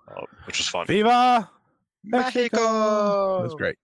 [0.09, 0.87] uh, which was fun.
[0.87, 1.49] Viva
[2.03, 2.57] Mexico.
[2.57, 3.37] Mexico!
[3.39, 3.77] That was great.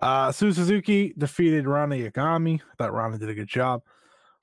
[0.00, 2.60] Uh, Su Suzuki defeated Rana Yagami.
[2.60, 3.82] I thought Rana did a good job.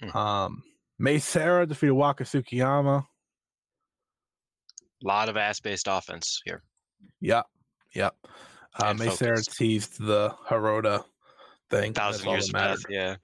[0.02, 0.16] Mm.
[0.16, 0.64] Um,
[1.00, 3.06] Mei Seira defeated Waka Tsukiyama.
[5.04, 6.64] A lot of ass-based offense here.
[7.22, 7.46] Yep,
[7.94, 8.16] yep.
[8.82, 11.04] Uh, And Mei Seira teased the Hirota
[11.70, 11.94] thing.
[11.94, 12.82] Thousand years that of mattered.
[12.82, 12.86] death.
[12.90, 13.16] Yeah.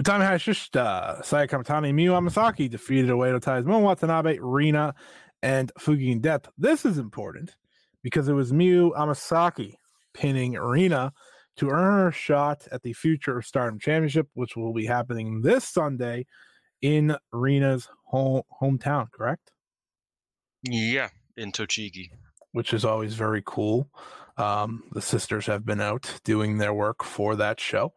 [0.00, 4.94] Utami Hayashishita, Saya Kamitani, Miyu Amasaki defeated Oedo Tai's Mon Watanabe, Rina,
[5.42, 6.48] and Fukigen Death.
[6.56, 7.56] This is important
[8.02, 9.74] because it was Miyu Amasaki
[10.14, 11.12] pinning Rina
[11.56, 15.64] to earn her shot at the Future of Stardom Championship, which will be happening this
[15.64, 16.26] Sunday
[16.80, 19.50] in Rina's home hometown, correct?
[20.62, 22.10] Yeah, in Tochigi.
[22.58, 23.88] Which is always very cool.
[24.36, 27.92] Um, the sisters have been out doing their work for that show.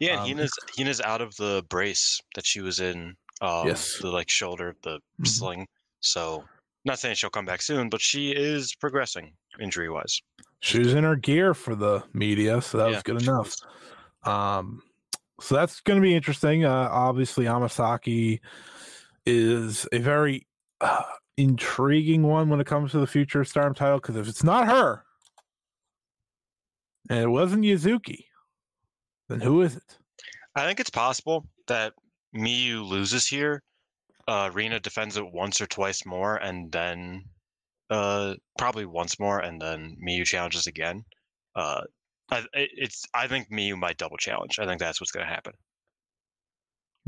[0.00, 3.14] Yeah, Um, and Hina's Hina's out of the brace that she was in.
[3.42, 3.98] Um, Yes.
[4.00, 5.26] The like shoulder, the Mhm.
[5.26, 5.68] sling.
[6.00, 6.48] So,
[6.86, 10.22] not saying she'll come back soon, but she is progressing injury wise.
[10.60, 13.54] She was in her gear for the media, so that was good enough.
[14.22, 14.82] Um,
[15.42, 16.64] so that's going to be interesting.
[16.64, 18.40] Uh, obviously, Amasaki
[19.26, 20.46] is a very
[20.80, 21.02] uh,
[21.36, 24.66] intriguing one when it comes to the future of Stardom title because if it's not
[24.66, 25.04] her
[27.08, 28.24] and it wasn't Yuzuki,
[29.28, 29.98] then who is it?
[30.54, 31.92] I think it's possible that
[32.34, 33.62] Miyu loses here.
[34.28, 37.24] Uh, Rina defends it once or twice more, and then
[37.90, 41.04] uh, probably once more, and then Miyu challenges again.
[41.54, 41.82] Uh,
[42.30, 44.58] I, it's I think Miyu might double challenge.
[44.58, 45.52] I think that's what's going to happen.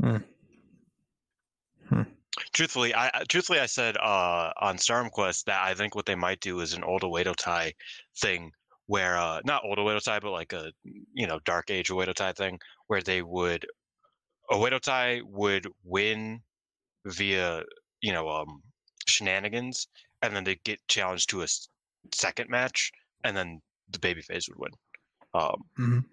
[0.01, 0.17] Hmm.
[2.53, 6.39] Truthfully, I truthfully I said uh, on Stardom Quest that I think what they might
[6.39, 7.73] do is an old Oedo Tai
[8.17, 8.51] thing
[8.87, 10.71] where uh, not old Oedo Tai, but like a
[11.13, 13.65] you know Dark Age Oedo Tai thing where they would
[14.51, 16.43] Oedo Tai would win
[17.05, 17.63] via
[18.01, 18.63] you know um,
[19.07, 19.87] shenanigans,
[20.21, 21.47] and then they get challenged to a
[22.13, 22.91] second match,
[23.23, 24.71] and then the baby babyface would win.
[25.33, 26.05] Um, Mhm.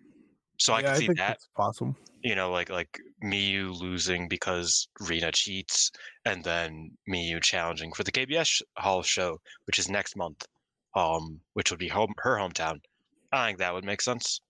[0.59, 1.97] So I Yeah, can see think that that's possible.
[2.27, 5.93] You know, like like Miyu losing because Rina cheats,
[6.24, 10.45] and then Miyu challenging for the KBS Hall show, which is next month,
[10.97, 12.81] um, which would be home her hometown.
[13.31, 14.41] I think that would make sense.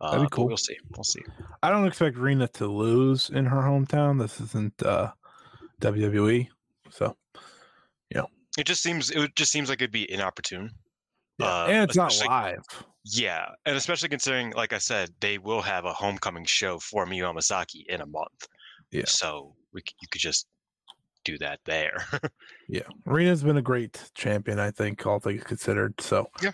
[0.00, 0.48] Uh, That'd be cool.
[0.48, 0.76] We'll see.
[0.96, 1.22] We'll see.
[1.62, 4.18] I don't expect Rina to lose in her hometown.
[4.20, 5.12] This isn't uh,
[5.80, 6.48] WWE,
[6.90, 7.16] so
[8.12, 8.22] yeah.
[8.58, 10.70] It just seems it just seems like it'd be inopportune.
[11.38, 11.46] yeah.
[11.46, 12.64] Uh, and it's not live.
[13.04, 17.24] Yeah, and especially considering, like I said, they will have a homecoming show for Miyu
[17.32, 18.46] Amasaki in a month.
[18.92, 19.04] Yeah.
[19.06, 20.46] So we you could just
[21.24, 21.96] do that there.
[22.68, 26.00] Yeah, Rina's been a great champion, I think, all things considered.
[26.00, 26.52] So, Yeah.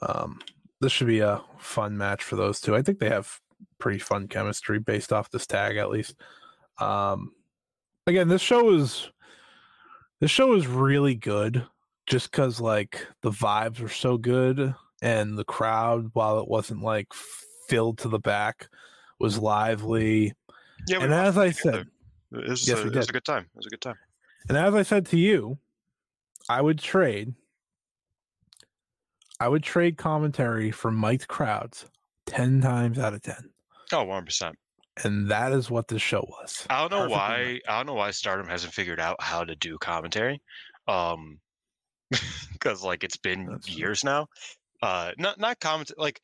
[0.00, 0.40] um,
[0.80, 2.74] this should be a fun match for those two.
[2.74, 3.38] I think they have
[3.78, 6.14] pretty fun chemistry based off this tag, at least.
[6.80, 7.32] Um,
[8.06, 9.10] again, this show is
[10.20, 11.66] this show is really good,
[12.06, 17.12] just because like the vibes are so good, and the crowd, while it wasn't like
[17.68, 18.68] filled to the back,
[19.20, 20.32] was lively.
[20.86, 21.86] yeah, And as I said,
[22.32, 23.44] it was, Yes, a, it was a good time.
[23.44, 23.96] It was a good time.
[24.48, 25.58] And as I said to you,
[26.48, 27.34] I would trade.
[29.40, 31.86] I would trade commentary for Mike's crowds
[32.26, 33.36] 10 times out of 10.
[33.92, 34.56] Oh, 100 percent.
[35.04, 36.66] And that is what this show was.
[36.70, 37.38] I don't know why.
[37.52, 37.68] matched.
[37.68, 40.42] I don't know why Stardom hasn't figured out how to do commentary.
[40.88, 41.38] Um,
[42.52, 43.76] because like it's been That's true.
[43.76, 44.26] years now.
[44.82, 46.20] Uh, not not comment like.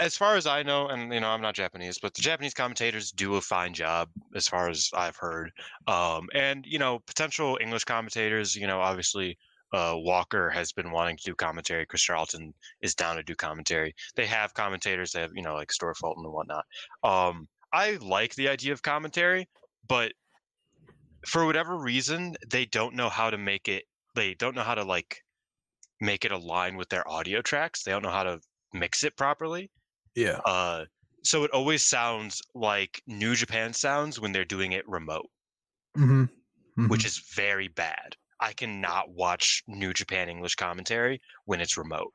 [0.00, 3.10] As far as I know, and you know, I'm not Japanese, but the Japanese commentators
[3.12, 5.52] do a fine job, as far as I've heard.
[5.86, 9.38] Um, and you know, potential English commentators, you know, obviously,
[9.72, 11.86] uh, Walker has been wanting to do commentary.
[11.86, 13.94] Chris Charlton is down to do commentary.
[14.16, 15.12] They have commentators.
[15.12, 16.64] They have, you know, like Store Fulton and whatnot.
[17.02, 19.48] Um, I like the idea of commentary,
[19.88, 20.12] but
[21.26, 23.84] for whatever reason, they don't know how to make it.
[24.14, 25.22] They don't know how to like
[26.02, 27.82] make it align with their audio tracks.
[27.84, 28.40] They don't know how to
[28.74, 29.70] mix it properly.
[30.14, 30.38] Yeah.
[30.44, 30.84] Uh,
[31.22, 35.30] so it always sounds like New Japan sounds when they're doing it remote,
[35.96, 36.88] Mm-hmm.
[36.88, 38.16] which is very bad.
[38.40, 42.10] I cannot watch New Japan English commentary when it's remote.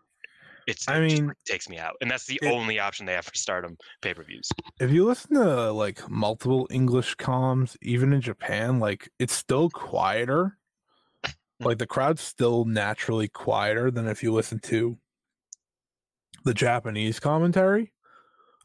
[0.67, 3.23] It's I it mean, takes me out, and that's the it- only option they have
[3.23, 4.49] for Stardom pay per views.
[4.81, 10.57] if you listen to like multiple English comms, even in Japan, like it's still quieter.
[11.59, 14.97] Like the crowd's still naturally quieter than if you listen to
[16.45, 17.93] the Japanese commentary.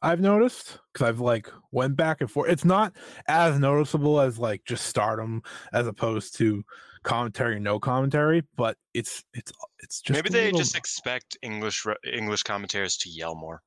[0.03, 2.51] I've noticed because I've like went back and forth.
[2.51, 2.93] It's not
[3.28, 6.64] as noticeable as like just stardom as opposed to
[7.05, 12.43] commentary, no commentary, but it's it's it's just Maybe they little- just expect English English
[12.43, 13.62] commentators to yell more.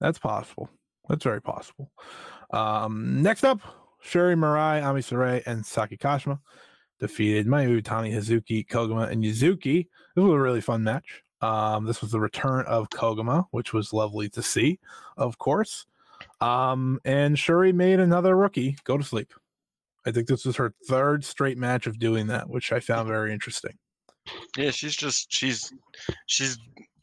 [0.00, 0.70] That's possible.
[1.08, 1.90] That's very possible.
[2.52, 3.60] Um, next up,
[4.02, 6.38] Sherry Marai, Ami Sourei, and Saki Kashima
[7.02, 9.88] defeated Mayu, Tani Hazuki, Koguma, and Yuzuki.
[10.14, 11.22] This was a really fun match.
[11.40, 14.78] Um, this was the return of Koguma, which was lovely to see,
[15.16, 15.84] of course.
[16.40, 19.34] Um, and Shuri made another rookie go to sleep.
[20.06, 23.32] I think this was her third straight match of doing that, which I found very
[23.32, 23.76] interesting.
[24.56, 25.72] Yeah, she's just she's
[26.26, 26.56] she's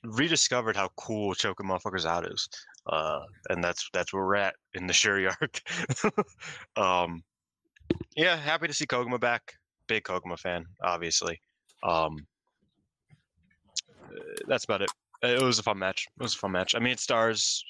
[0.06, 2.48] rediscovered how cool choking motherfuckers out is.
[2.86, 3.20] Uh,
[3.50, 5.62] and that's that's where we're at in the Shuri arc.
[6.78, 7.22] um,
[8.16, 9.59] yeah, happy to see Koguma back.
[9.90, 11.42] Big Koguma fan, obviously.
[11.84, 12.26] Um,
[14.48, 14.90] that's about it.
[15.22, 16.08] It was a fun match.
[16.18, 16.76] It was a fun match.
[16.76, 17.66] I mean, it stars.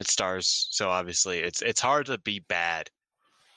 [0.00, 0.68] It stars.
[0.70, 2.88] So obviously, it's it's hard to be bad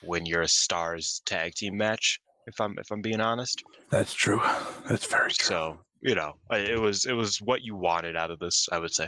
[0.02, 2.20] when you're a stars tag team match.
[2.48, 3.64] If I'm if I'm being honest.
[3.92, 4.42] That's true.
[4.90, 5.46] That's very true.
[5.46, 8.68] So you know, it was it was what you wanted out of this.
[8.72, 9.08] I would say.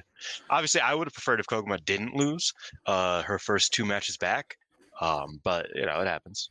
[0.49, 2.53] Obviously, I would have preferred if Koguma didn't lose
[2.85, 4.55] uh, her first two matches back.
[5.01, 6.49] Um, but you know, it happens.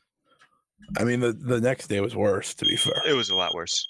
[0.99, 3.01] I mean, the, the next day was worse, to be fair.
[3.07, 3.89] It was a lot worse.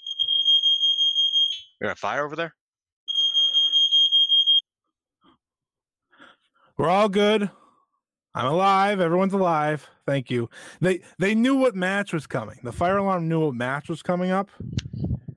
[1.79, 2.53] You got a fire over there?
[6.77, 7.49] We're all good.
[8.33, 8.99] I'm alive.
[9.01, 9.87] Everyone's alive.
[10.07, 10.49] Thank you.
[10.79, 12.59] They they knew what match was coming.
[12.63, 14.49] The fire alarm knew what match was coming up.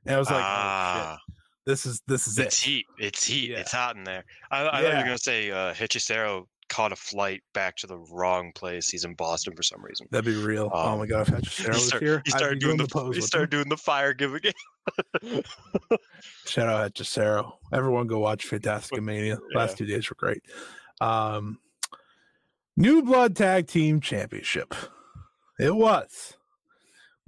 [0.07, 1.35] And I was like, oh, ah, shit.
[1.67, 2.65] this is this is it's it.
[2.65, 2.87] heat.
[2.99, 3.51] It's heat.
[3.51, 3.59] Yeah.
[3.59, 4.25] It's hot in there.
[4.51, 4.99] I, I thought you Yeah.
[4.99, 8.89] were gonna say uh, Hechicero caught a flight back to the wrong place.
[8.91, 10.07] He's in Boston for some reason.
[10.11, 10.71] That'd be real.
[10.73, 12.87] oh Um, my god, if Hechicero He, was start- here, he started be doing the,
[12.87, 13.59] pose he started him.
[13.61, 14.41] doing the fire giving.
[16.47, 17.53] Shout out Hechicero.
[17.73, 19.39] Everyone go watch Fantastic Mania.
[19.55, 19.77] Last Yeah.
[19.77, 20.43] two days were great.
[21.01, 21.59] Um,
[22.77, 24.75] New Blood Tag Team Championship.
[25.61, 26.35] It was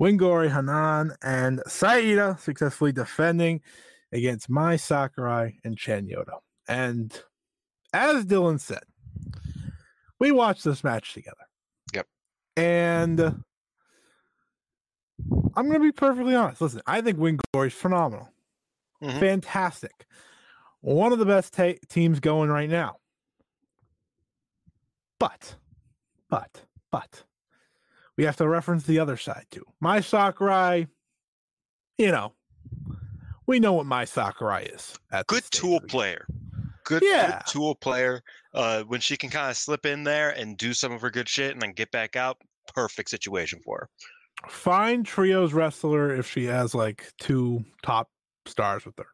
[0.00, 3.60] Wingori Hanan and Saida successfully defending
[4.12, 6.38] against Mai Sakurai and Chanyota.
[6.68, 7.12] And
[7.92, 8.82] as Dylan said,
[10.18, 11.36] we watched this match together.
[11.94, 12.06] Yep.
[12.56, 13.44] And I'm
[15.68, 16.60] going to be perfectly honest.
[16.60, 18.28] Listen, I think Wingori is phenomenal.
[19.02, 19.20] Mhm.
[19.20, 20.06] Fantastic.
[20.80, 22.96] One of the best ta- teams going right now.
[25.18, 25.56] But,
[26.28, 27.24] but, but,
[28.16, 29.64] we have to reference the other side too.
[29.80, 30.86] Mai Sakurai,
[31.98, 32.32] you know,
[33.46, 34.98] we know what my Sakurai is.
[35.10, 35.92] At Good tool of the game.
[35.92, 36.26] player.
[36.84, 37.38] Good, Yeah.
[37.38, 38.22] good tool player.
[38.56, 41.28] Uh, when she can kind of slip in there and do some of her good
[41.28, 42.38] shit and then get back out,
[42.74, 44.48] perfect situation for her.
[44.48, 48.08] Fine trios wrestler if she has like two top
[48.46, 49.08] stars with her,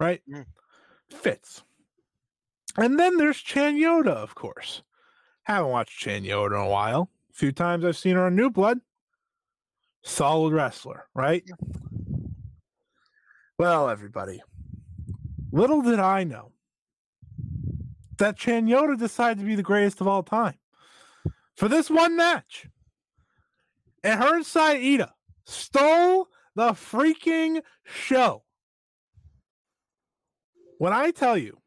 [0.00, 0.20] right?
[0.28, 0.44] Mm.
[1.08, 1.62] Fits.
[2.76, 4.82] And then there's Chanyota, of course.
[5.44, 7.10] Haven't watched Chanyota in a while.
[7.30, 8.80] A few times I've seen her on New Blood.
[10.02, 11.44] Solid wrestler, right?
[13.56, 14.42] Well, everybody,
[15.52, 16.49] little did I know
[18.20, 20.54] that Chanyota decided to be the greatest of all time
[21.56, 22.68] for this one match.
[24.04, 25.14] And her and Saida
[25.44, 28.44] stole the freaking show.
[30.78, 31.58] When I tell you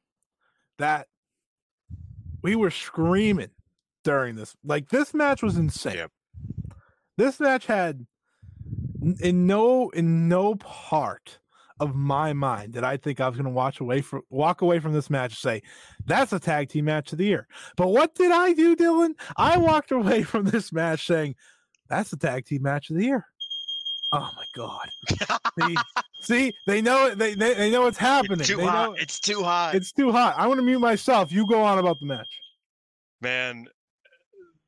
[0.79, 1.07] that
[2.41, 3.51] we were screaming
[4.03, 5.95] during this, like this match was insane.
[5.95, 6.11] Yep.
[7.17, 8.05] This match had
[9.19, 11.39] in no in no part
[11.79, 14.79] of my mind that I think I was going to watch away from walk away
[14.79, 15.61] from this match and say
[16.05, 17.47] that's a tag team match of the year.
[17.77, 19.13] But what did I do, Dylan?
[19.37, 21.35] I walked away from this match saying
[21.89, 23.25] that's the tag team match of the year.
[24.11, 24.89] Oh my god!
[25.59, 25.75] see,
[26.21, 27.17] see, they know it.
[27.17, 28.39] They, they they know what's happening.
[28.41, 28.89] It's too they hot.
[28.89, 29.73] know It's too hot.
[29.75, 30.35] it's too hot.
[30.37, 31.31] I want to mute myself.
[31.31, 32.27] You go on about the match.
[33.21, 33.65] man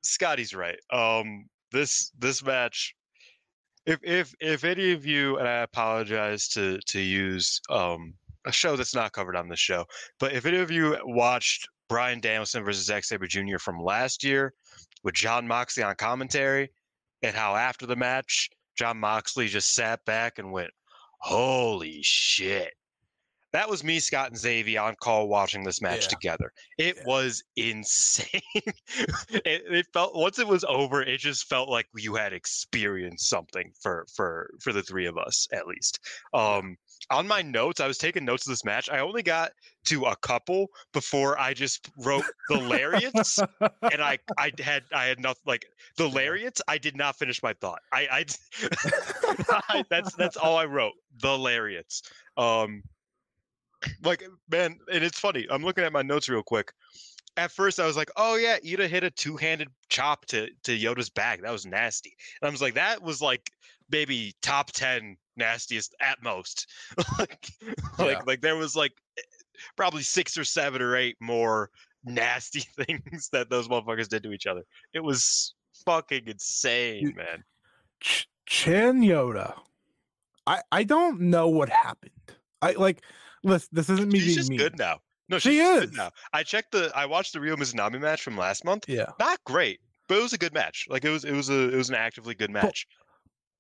[0.01, 2.93] scotty's right um this this match
[3.86, 8.13] if if if any of you and i apologize to to use um
[8.45, 9.86] a show that's not covered on this show
[10.19, 14.53] but if any of you watched bryan danielson versus Zack sabre jr from last year
[15.03, 16.69] with jon moxley on commentary
[17.21, 20.71] and how after the match jon moxley just sat back and went
[21.19, 22.73] holy shit
[23.55, 26.07] that was me, Scott, and Xavier on call watching this match Yeah.
[26.07, 26.51] together.
[26.77, 27.03] It Yeah.
[27.05, 28.41] was insane.
[28.53, 28.73] it,
[29.45, 34.05] it felt once it was over, it just felt like you had experienced something for
[34.13, 35.99] for for the three of us at least.
[36.33, 36.75] Um,
[37.09, 38.89] on my notes, I was taking notes of this match.
[38.89, 39.51] I only got
[39.85, 45.19] to a couple before I just wrote the lariats, and I I had I had
[45.21, 46.61] nothing like the lariats.
[46.67, 47.79] I did not finish my thought.
[47.93, 48.25] I I,
[49.69, 50.93] I that's that's all I wrote.
[51.21, 52.01] The lariats.
[52.37, 52.83] Um,
[54.03, 55.45] like man, and it's funny.
[55.49, 56.71] I'm looking at my notes real quick.
[57.38, 61.09] At first, I was like, "Oh yeah, Iida hit a two-handed chop to to Yoda's
[61.09, 61.41] back.
[61.41, 63.51] That was nasty." And I was like, "That was like
[63.89, 66.67] maybe top ten nastiest at most."
[67.19, 67.73] like, Yeah.
[68.05, 69.21] like, like there was like eh,
[69.75, 71.69] probably six or seven or eight more
[72.05, 74.63] nasty things that those motherfuckers did to each other.
[74.93, 75.55] It was
[75.86, 77.43] fucking insane, man.
[77.99, 79.55] Ch- Chanyota.
[80.47, 82.11] I I don't know what happened.
[82.61, 83.03] I like.
[83.45, 84.59] Listen, this isn't me She's being just mean.
[84.59, 84.99] good now.
[85.29, 85.91] No, She is.
[85.93, 86.11] now.
[86.33, 86.91] I checked the.
[86.95, 88.87] I watched the Ryo Mizunami match from last month.
[88.87, 90.85] Yeah, Not great, but it was a good match.
[90.89, 92.85] Like it was, it was a, it was an actively good match.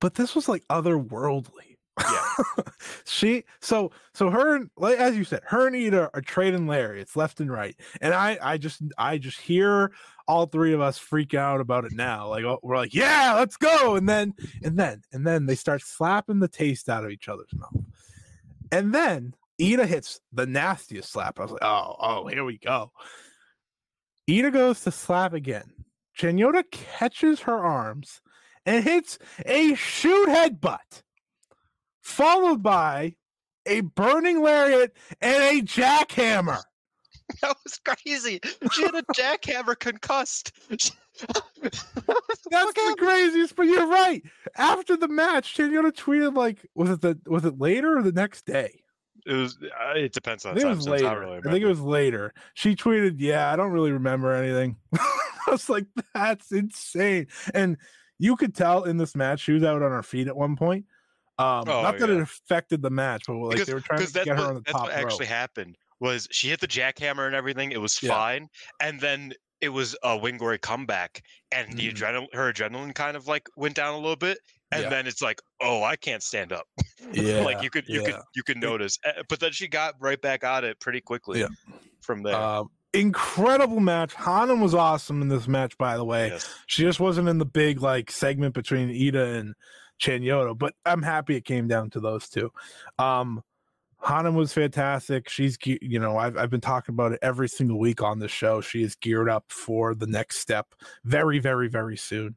[0.01, 1.77] but this was like otherworldly.
[1.99, 2.63] Yeah.
[3.05, 7.15] she so so her and like as you said, her and Iida are trading lariats
[7.15, 9.91] left and right, and I I just I just hear
[10.27, 12.27] all three of us freak out about it now.
[12.27, 15.81] Like oh, we're like, yeah, let's go, and then and then and then they start
[15.81, 17.85] slapping the taste out of each other's mouth,
[18.73, 21.39] and then Iida hits the nastiest slap.
[21.39, 22.91] I was like, oh oh, here we go.
[24.29, 25.71] Iida goes to slap again.
[26.17, 28.21] Chanyota catches her arms
[28.65, 31.03] and hits a shoot headbutt,
[32.01, 33.15] followed by
[33.65, 36.61] a burning lariat and a jackhammer.
[37.41, 38.39] that was crazy.
[38.71, 40.51] She had a jackhammer concussed.
[40.69, 41.83] That's
[42.73, 44.21] the craziest, but you're right.
[44.57, 48.45] After the match, Chanyota tweeted like, was it the was it later or the next
[48.45, 48.81] day?
[49.25, 49.57] It was.
[49.61, 51.19] Uh, it depends on I think it was since I later.
[51.19, 52.33] really I think it was later.
[52.53, 54.77] She tweeted, "Yeah, I don't really remember anything."
[55.47, 57.27] I was like, that's insane.
[57.53, 57.77] And
[58.17, 60.85] you could tell in this match she was out on her feet at one point.
[61.37, 62.15] Um, Oh, not that yeah.
[62.15, 64.53] it affected the match, but like because they were trying to get her what, on
[64.55, 65.05] the that's top what rope.
[65.05, 67.71] actually happened was she hit the jackhammer and everything.
[67.71, 68.09] It was Yeah.
[68.11, 68.47] fine,
[68.81, 71.93] and then it was a Wingori comeback, and the Mhm.
[71.95, 74.37] adrenaline, her adrenaline kind of like went down a little bit,
[74.71, 74.89] and Yeah.
[74.89, 76.65] then it's like, oh, I can't stand up.
[77.13, 80.21] yeah, like you could, you could, you could notice, Uh, but then she got right
[80.21, 81.39] back on it pretty quickly.
[81.39, 81.47] Yeah.
[82.01, 82.35] From there.
[82.35, 84.13] Um, incredible match.
[84.15, 86.29] Hanan was awesome in this match, by the way.
[86.29, 86.53] yes.
[86.67, 89.53] She just wasn't in the big like segment between Iida and
[90.01, 92.51] Chanyota, but I'm happy it came down to those two.
[92.99, 93.41] Um
[94.05, 95.29] Hanan was fantastic.
[95.29, 98.61] She's you know, I've I've been talking about it every single week on the show.
[98.61, 100.67] She is geared up for the next step
[101.03, 102.35] very, very, very soon.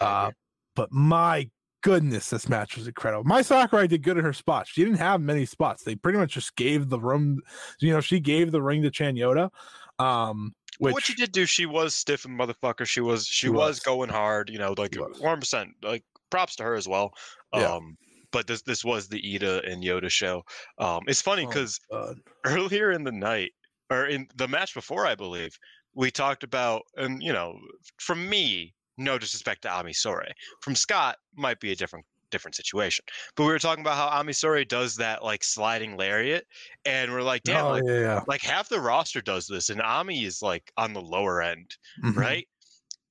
[0.00, 0.32] Uh
[0.74, 1.48] but my
[1.82, 3.24] goodness, this match was incredible.
[3.24, 4.70] Mai Sakurai did good in her spots.
[4.70, 5.84] She didn't have many spots.
[5.84, 7.40] They pretty much just gave the room,
[7.80, 9.50] you know, she gave the ring to Chanyota.
[9.98, 12.86] Um which what she did do, she was stiff and motherfucker.
[12.86, 13.56] She was, she, She was.
[13.76, 13.80] was.
[13.80, 14.50] going hard.
[14.50, 15.70] You know, like one percent.
[15.82, 17.14] Like props to her as well.
[17.54, 17.72] Yeah.
[17.76, 17.96] Um,
[18.36, 20.42] but this this was the Iida and Yoda show.
[20.76, 22.18] Um, it's funny Oh, because God.
[22.44, 23.52] earlier in the night
[23.88, 25.58] or in the match before, I believe,
[25.94, 27.58] we talked about, and you know,
[27.98, 30.32] from me, no disrespect to Ami Sourei.
[30.60, 33.06] From Scott, might be a different different situation.
[33.36, 36.44] But we were talking about how Ami Sourei does that like sliding lariat,
[36.84, 40.24] and we're like, damn, oh, like, yeah, like half the roster does this, and Ami
[40.26, 41.74] is like on the lower end,
[42.04, 42.10] yeah.
[42.10, 42.16] Mhm.
[42.16, 42.48] right?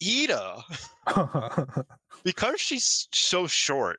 [0.03, 0.61] Iida,
[2.23, 3.97] because she's so short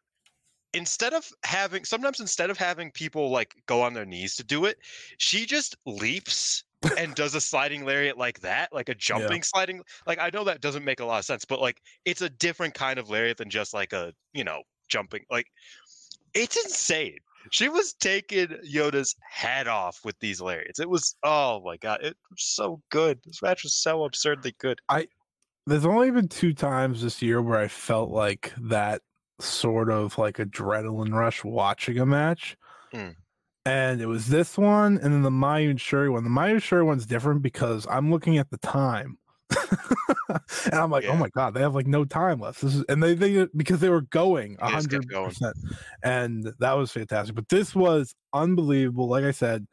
[0.77, 4.65] instead of having sometimes instead of having people like go on their knees to do
[4.65, 4.79] it
[5.19, 6.65] she just leaps
[6.99, 10.61] and does a sliding lariat like that like a jumping sliding like i know that
[10.61, 13.51] doesn't make a lot of sense but like it's a different kind of lariat than
[13.51, 15.47] just like a you know jumping like
[16.37, 17.19] it's insane.
[17.51, 20.81] She was taking yoda's head off with these lariats.
[20.81, 23.21] It was oh my god it was so good.
[23.25, 24.81] This match was so absurdly good.
[24.89, 25.09] I
[25.67, 29.03] There's only been two times this year where I felt like that
[29.41, 32.57] sort of like adrenaline rush watching a match.
[32.95, 33.17] Mm.
[33.65, 36.25] And it was this one and then the Mayu and Shuri one.
[36.25, 39.19] The Mayu and Shuri one's different because I'm looking at the time.
[40.29, 42.61] and I'm like, oh my god, they have like no time left.
[42.61, 45.57] This is and they they because they were going hundred percent.
[46.03, 47.35] And that was fantastic.
[47.35, 49.09] But this was unbelievable.
[49.09, 49.67] Like I said,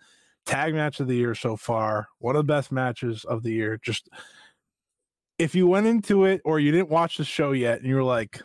[0.45, 2.07] tag match of the year so far.
[2.19, 3.79] One of the best matches of the year.
[3.81, 4.09] Just
[5.39, 8.03] if you went into it or you didn't watch the show yet and you were
[8.03, 8.41] like,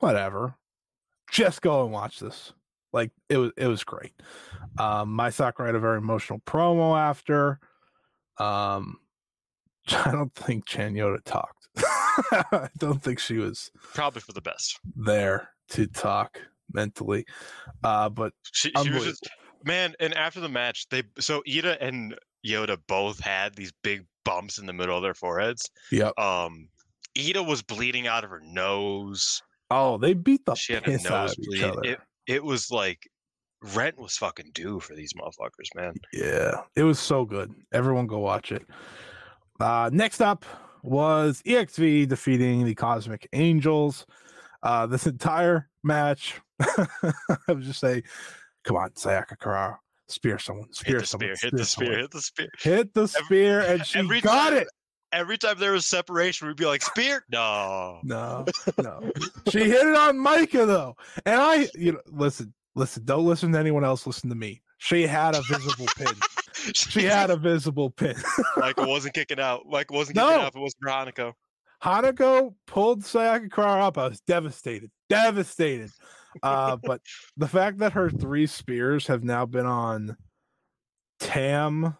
[0.00, 0.54] whatever,
[1.30, 2.52] just go and watch this.
[2.92, 4.12] Like it was, it was great.
[4.78, 7.60] Um, my soccer had a very emotional promo after.
[8.38, 8.98] Um,
[9.88, 11.68] I don't think Chanyota talked.
[12.52, 16.40] I don't think she was probably for the best there to talk
[16.72, 17.24] mentally.
[17.84, 19.28] Uh, but she, she was just
[19.64, 24.56] man and after the match they so Iida and yoda both had these big bumps
[24.58, 26.10] in the middle of their foreheads Yeah.
[26.16, 26.68] um
[27.14, 31.06] Iida was bleeding out of her nose Oh, they beat the she had a piss
[31.06, 31.80] out of each other.
[31.84, 33.08] it, it was like
[33.74, 37.52] rent was fucking due for these motherfuckers man Yeah, it was so good.
[37.72, 38.66] Everyone go watch it.
[39.60, 40.44] Uh, next up
[40.82, 44.06] was EXV defeating the Cosmic Angels.
[44.62, 46.86] Uh, this entire match, I
[47.48, 48.02] was just say,
[48.64, 49.76] come on, Sayaka Kurara,
[50.08, 51.92] spear someone, spear the someone, spear hit the someone.
[51.92, 54.68] spear hit the spear hit the spear, and she every got time- it.
[55.12, 58.46] Every time there was separation we'd be like spear no No,
[58.82, 59.10] no,
[59.50, 60.96] she hit it on Mika though,
[61.26, 64.06] and I, you know, listen, listen, don't listen to anyone else.
[64.06, 64.62] Listen to me.
[64.78, 66.06] She had a visible pin.
[66.74, 68.16] She had a visible pin.
[68.58, 70.40] michael wasn't kicking out michael wasn't kicking No.
[70.40, 71.32] out if it wasn't for hanako
[71.82, 73.96] Hanako pulled Sayaka Kara up.
[73.96, 75.90] I was devastated, devastated.
[76.42, 77.00] Uh, but
[77.38, 80.18] the fact that her three spears have now been on
[81.20, 81.96] Tam,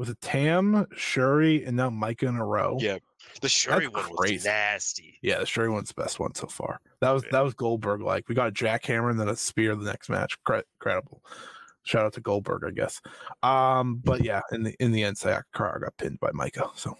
[0.00, 2.78] was it Tam, Shuri, and now Mika in a row?
[2.80, 2.96] Yeah.
[3.42, 5.38] the shuri That's one was nasty yeah.
[5.40, 6.80] The Shuri one's the best one so far.
[7.02, 7.28] That was Yeah.
[7.32, 8.00] that was Goldberg.
[8.00, 10.42] Like we got a jackhammer and then a spear the next match.
[10.44, 11.22] Cre- incredible.
[11.82, 13.00] Shout out to Goldberg, I guess.
[13.42, 16.70] Um, but yeah, in the in the end, Sayaka got pinned by Mika.
[16.76, 16.96] So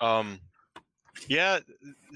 [0.00, 0.40] Um,
[1.28, 1.58] yeah,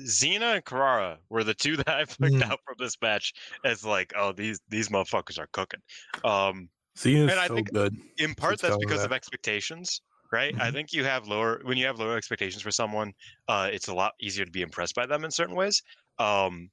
[0.01, 2.43] Xena and Kurara were the two that I picked Mm.
[2.51, 5.80] out from this match as like, oh, these these motherfuckers are cooking.
[6.24, 7.97] Um, Xena's And I so think- good.
[8.18, 9.07] in part Let's that's because that.
[9.07, 10.01] of expectations,
[10.32, 10.55] right?
[10.61, 10.72] I Mhm.
[10.72, 13.12] think you have lower when you have lower expectations for someone,
[13.49, 15.82] uh, it's a lot easier to be impressed by them in certain ways.
[16.18, 16.70] Um,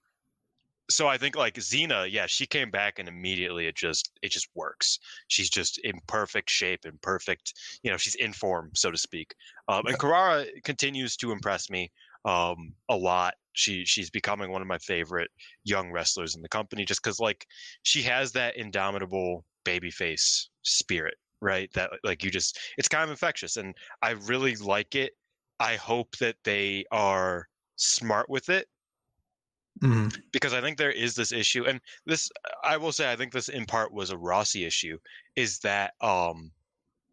[0.90, 4.48] so I think like Xena, yeah, she came back and immediately it just it just
[4.56, 5.00] works.
[5.28, 9.34] She's just in perfect shape and perfect, you know, she's in form, so to speak.
[9.70, 11.92] Um, and Kurara continues to impress me
[12.26, 13.36] um, a lot.
[13.54, 15.32] She she's becoming one of my favorite
[15.64, 17.48] young wrestlers in the company just because like
[17.84, 21.72] she has that indomitable babyface spirit right?
[21.74, 25.14] That like you just it's kind of infectious, and I really like it.
[25.60, 27.48] I hope that they are
[27.78, 28.68] smart with it
[29.82, 30.22] Mhm.
[30.32, 32.30] because I think there is this issue, and this
[32.64, 34.98] I will say I think this in part was a Rossy issue,
[35.36, 36.52] is that um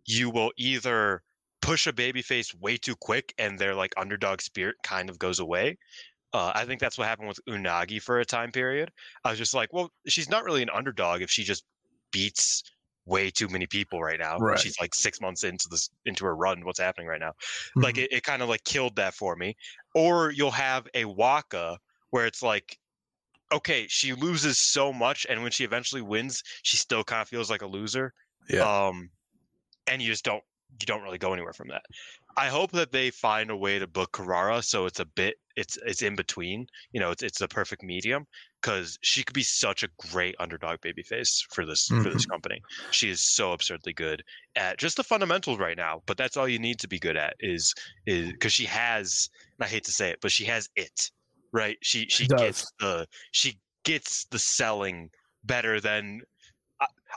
[0.06, 1.22] you will either
[1.62, 5.78] push a babyface way too quick and their like underdog spirit kind of goes away.
[6.34, 8.92] Uh, I think that's what happened with Unagi for a time period.
[9.24, 11.64] I was just like, well, she's not really an underdog if she just
[12.12, 12.62] beats
[13.06, 14.40] way too many people right now.
[14.40, 14.58] Right.
[14.58, 16.64] She's like six months into this into her run.
[16.64, 17.32] What's happening right now?
[17.80, 17.98] Like Mhm.
[17.98, 19.56] it, it kind of like killed that for me.
[19.94, 21.78] Or you'll have a Waka
[22.10, 22.78] where it's like,
[23.52, 27.50] okay, she loses so much, and when she eventually wins, she still kind of feels
[27.50, 28.12] like a loser.
[28.48, 28.68] Yeah.
[28.88, 29.10] Um,
[29.86, 30.44] and you just don't
[30.80, 31.82] you don't really go anywhere from that.
[32.36, 35.76] I hope that they find a way to book Kurara so it's a bit it's
[35.84, 36.66] it's in between.
[36.92, 38.26] You know, it's it's the perfect medium
[38.62, 42.30] because she could be such a great underdog babyface for this for this mm-hmm.
[42.30, 42.62] company.
[42.92, 44.22] She is so absurdly good
[44.54, 46.02] at just the fundamentals right now.
[46.06, 47.74] But that's all you need to be good at is
[48.06, 49.28] is because she has.
[49.58, 51.10] And I hate to say it, but she has it
[51.52, 51.76] right.
[51.82, 55.10] She she, She gets the she gets the selling
[55.44, 56.20] better than.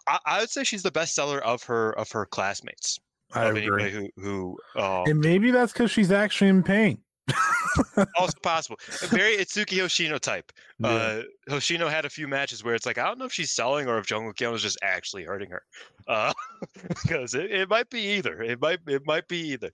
[0.07, 2.97] I, I would say she's the best seller of her of her classmates
[3.33, 3.91] I agree.
[3.91, 6.99] who who um, And maybe that's because she's actually in pain.
[8.17, 8.77] also possible.
[9.09, 10.51] Very Itsuki Hoshino type.
[10.79, 10.89] Yeah.
[10.89, 13.87] Uh, Hoshino had a few matches where it's like I don't know if she's selling
[13.87, 15.63] or if Jungle Kyona is just actually hurting her.
[16.07, 16.33] Uh,
[17.03, 18.41] because it, it might be either.
[18.41, 19.71] It might it might be either.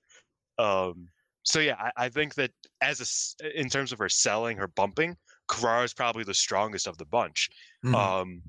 [0.57, 1.07] Um,
[1.43, 2.51] so yeah, I, I think that
[2.81, 5.15] as a, in terms of her selling, her bumping,
[5.49, 7.49] Kurara is probably the strongest of the bunch.
[7.85, 7.95] Mhm.
[7.95, 8.41] Um,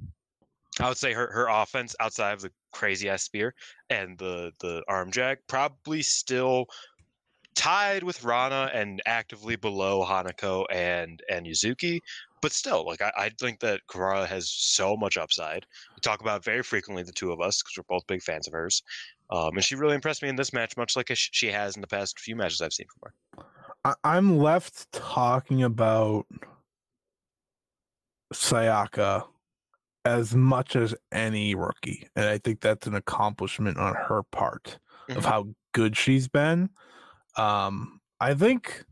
[0.81, 3.55] I would say her her offense outside of the crazy ass spear
[3.91, 6.67] and the the arm jag probably still
[7.55, 12.01] tied with Rana and actively below Hanako and and Yuzuki.
[12.41, 15.67] But still, like I, I think that Kurara has so much upside.
[15.97, 18.53] We talk about very frequently, the two of us, because we're both big fans of
[18.53, 18.83] hers.
[19.31, 21.89] Um, and she really impressed me in this match, much like she has in the
[21.89, 23.97] past few matches I've seen from her.
[24.05, 26.27] I'm left talking about
[28.33, 29.25] Sayaka
[30.09, 34.79] as much as any rookie, and I think that's an accomplishment on her part
[35.11, 35.29] of Mhm.
[35.29, 36.71] how good she's been.
[37.37, 38.85] Um, I think,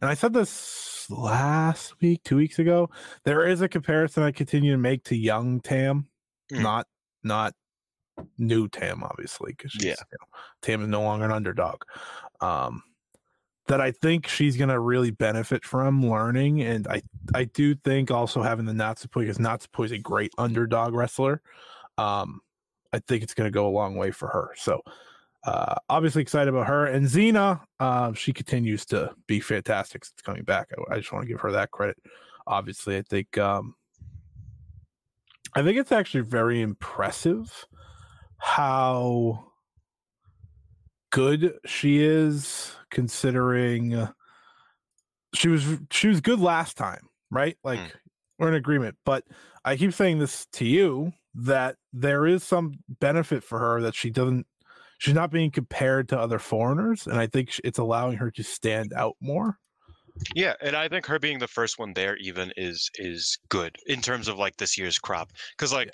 [0.00, 2.90] and I said this last week, two weeks ago.
[3.24, 6.08] There is a comparison I continue to make to young Tam,
[6.52, 6.62] Mm.
[6.62, 6.86] not
[7.22, 7.54] not
[8.38, 9.94] new Tam, obviously, because Yeah.
[10.12, 10.26] you know,
[10.62, 11.82] Tam is no longer an underdog.
[12.40, 12.82] Um,
[13.66, 17.02] that I think she's gonna really benefit from learning, and I
[17.34, 21.40] I do think also having the Natsupoi because Natsupoi is a great underdog wrestler.
[21.98, 22.40] Um,
[22.92, 24.50] I think it's gonna go a long way for her.
[24.56, 24.82] So
[25.46, 27.60] uh obviously excited about her and Xena.
[27.78, 30.68] Uh, she continues to be fantastic since coming back.
[30.90, 31.96] I, I just want to give her that credit.
[32.46, 33.74] Obviously, I think um
[35.54, 37.66] I think it's actually very impressive
[38.38, 39.52] how
[41.14, 44.12] good she is considering uh,
[45.32, 47.56] she was she was good last time, right?
[47.62, 47.90] Like Mm.
[48.38, 49.24] we're in agreement, but
[49.64, 54.10] I keep saying this to you that there is some benefit for her that she
[54.10, 54.44] doesn't
[54.98, 58.92] she's not being compared to other foreigners and I think it's allowing her to stand
[58.92, 59.58] out more.
[60.34, 64.00] Yeah, and I think her being the first one there even is is good in
[64.00, 65.92] terms of like this year's crop because like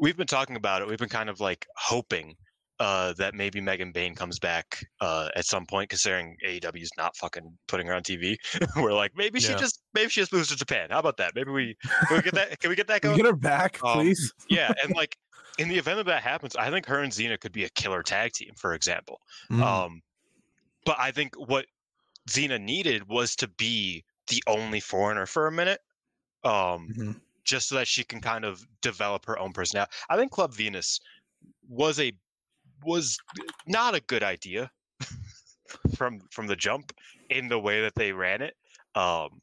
[0.00, 0.86] we've been talking about it.
[0.86, 2.36] We've been kind of like hoping
[2.80, 7.16] uh, that maybe Megan Bayne comes back uh, at some point, considering AEW is not
[7.16, 8.36] fucking putting her on TV.
[8.76, 10.88] We're like maybe she just maybe she just moves to Japan.
[10.90, 11.32] How about that?
[11.34, 11.76] Maybe we
[12.06, 13.18] can we get that can we get that Can going?
[13.18, 14.32] we get her back, Um, please?
[14.48, 15.16] yeah, and like
[15.58, 18.02] in the event that that happens, I think her and Xena could be a killer
[18.04, 19.20] tag team, for example.
[19.50, 19.60] Mm.
[19.62, 20.02] Um,
[20.84, 21.66] but I think what
[22.30, 25.80] Xena needed was to be the only foreigner for a minute,
[26.44, 27.20] um, Mhm.
[27.42, 29.90] just so that she can kind of develop her own personality.
[30.08, 31.00] I think Club Venus
[31.68, 32.12] was a
[32.84, 33.18] was
[33.66, 34.70] not a good idea
[35.96, 36.92] from from the jump
[37.30, 38.54] in the way that they ran it.
[38.94, 39.40] Um,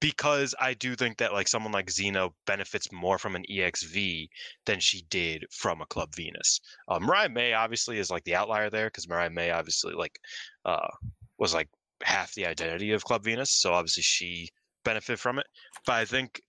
[0.00, 4.28] because I do think that like someone like Xena benefits more from an EXV
[4.64, 6.60] than she did from a Club Venus.
[6.88, 10.18] Uh, Mariah May obviously is like the outlier there because Mariah May obviously like
[10.64, 10.88] uh,
[11.38, 11.68] was like
[12.02, 14.48] half the identity of Club Venus, so obviously she
[14.84, 15.46] benefit from it.
[15.86, 16.40] But I think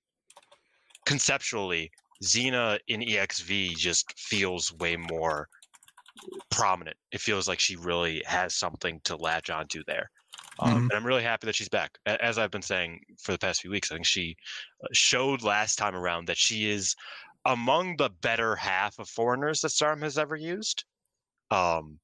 [1.06, 1.92] conceptually,
[2.24, 5.50] Xena in EXV just feels way more
[6.50, 6.98] prominent.
[7.12, 10.10] It feels like she really has something to latch onto there.
[10.60, 11.98] Um, And I'm really happy that she's back.
[12.06, 14.36] As I've been saying for the past few weeks, I think she
[14.84, 16.96] uh, showed last time around that she is
[17.46, 20.86] among the better half of foreigners that Stardom has ever used.
[21.52, 22.00] Um,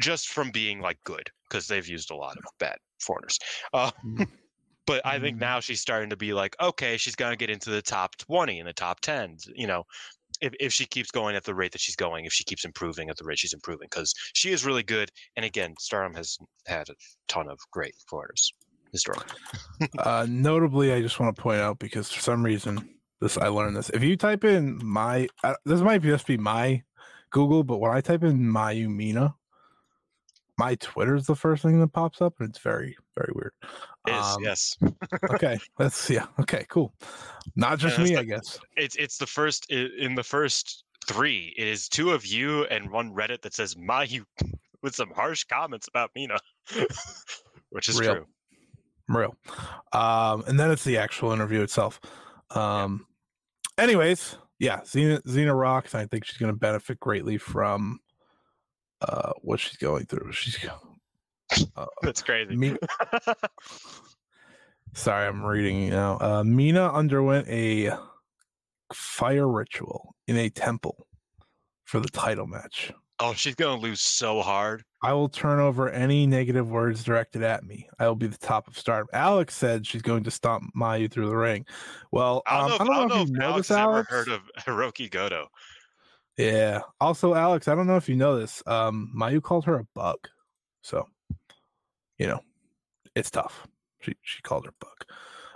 [0.00, 3.38] just from being like good, because they've used a lot of bad foreigners.
[3.72, 4.26] Uh, Mhm.
[4.86, 5.40] but I think Mhm.
[5.40, 8.68] now she's starting to be like, okay, she's gonna get into the top 20 and
[8.68, 9.38] the top 10.
[9.54, 9.84] You know,
[10.40, 13.10] if, if she keeps going at the rate that she's going, if she keeps improving
[13.10, 15.10] at the rate she's improving, because she is really good.
[15.36, 16.94] And again, Stardom has had a
[17.28, 18.52] ton of great foreigners
[18.92, 19.38] historically.
[19.98, 23.76] uh, notably, I just want to point out because for some reason this I learned
[23.76, 23.90] this.
[23.90, 26.82] If you type in my, uh, this might just be my
[27.30, 29.34] Google, but when I type in Mayu Mina,
[30.58, 33.52] my Twitter is the first thing that pops up, and it's very very weird.
[34.12, 34.76] Um, yes.
[35.30, 36.26] okay, let's yeah.
[36.40, 36.94] Okay, cool.
[37.56, 38.58] Not just me, the, I guess.
[38.76, 41.54] It's it's the first in the first three.
[41.56, 44.24] It is two of you and one Reddit that says Mayu
[44.82, 46.38] with some harsh comments about Mina,
[47.70, 48.14] which is Real.
[48.14, 48.26] true.
[49.08, 49.36] Real.
[49.92, 52.00] Um, and then it's the actual interview itself.
[52.50, 53.06] Um,
[53.78, 55.94] anyways, yeah, Xena Xena rocks.
[55.94, 58.00] I think she's going to benefit greatly from
[59.00, 60.32] uh, what she's going through.
[60.32, 60.58] She's
[61.76, 62.56] uh, that's crazy.
[62.56, 62.76] Me-
[64.94, 66.18] Sorry, I'm reading now.
[66.20, 67.92] Uh, Mina underwent a
[68.92, 71.06] fire ritual in a temple
[71.84, 72.92] for the title match.
[73.18, 74.84] Oh, she's gonna lose so hard.
[75.02, 77.88] I will turn over any negative words directed at me.
[77.98, 79.08] I will be the top of stardom.
[79.12, 81.64] Alex said she's going to stomp Mayu through the ring.
[82.10, 83.76] Well, I don't um, know, I don't know, know if, if you know Alex this,
[83.76, 84.08] Alex.
[84.10, 85.46] ever heard of Hirooki Goto.
[86.36, 86.80] Yeah.
[87.00, 88.62] Also, Alex, I don't know if you know this.
[88.66, 90.18] Um, Mayu called her a bug.
[90.82, 91.06] So,
[92.18, 92.40] you know,
[93.14, 93.66] it's tough.
[94.00, 95.06] She she called her book.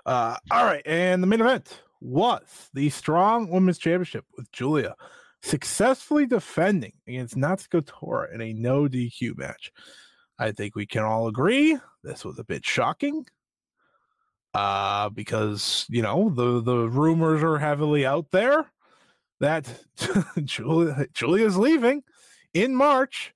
[0.07, 4.95] Uh, all right, and the main event was the Strong Women's Championship with Giulia
[5.43, 9.73] successfully defending against Natsuko Tora in a no DQ match.
[10.39, 13.27] I think we can all agree this was a bit shocking.
[14.53, 18.69] Uh, because you know the the rumors are heavily out there
[19.39, 19.73] that
[20.45, 22.03] Giulia Giulia's leaving
[22.53, 23.32] in March,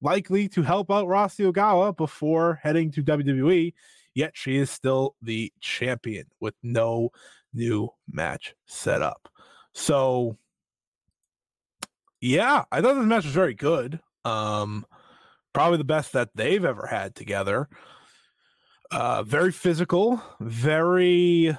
[0.00, 3.72] likely to help out Rossy Ogawa before heading to WWE.
[4.14, 7.10] Yet she is still the champion with no
[7.54, 9.28] new match set up.
[9.72, 10.36] So
[12.20, 14.00] yeah, I thought this match was very good.
[14.24, 14.84] Um,
[15.52, 17.68] probably the best that they've ever had together.
[18.90, 21.56] Uh, very physical, very.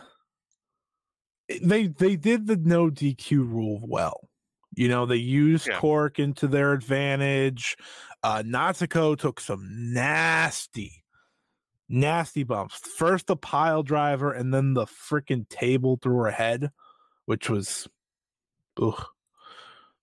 [1.61, 4.29] They they did the no DQ rule well.
[4.75, 5.79] You know, they used yeah.
[5.79, 7.75] Cork into their advantage.
[8.21, 11.03] Uh, Natsuko took some nasty,
[11.87, 12.77] nasty bumps.
[12.77, 16.71] First the pile driver, and then the freaking table through her head,
[17.25, 17.87] which was,
[18.81, 19.05] ugh,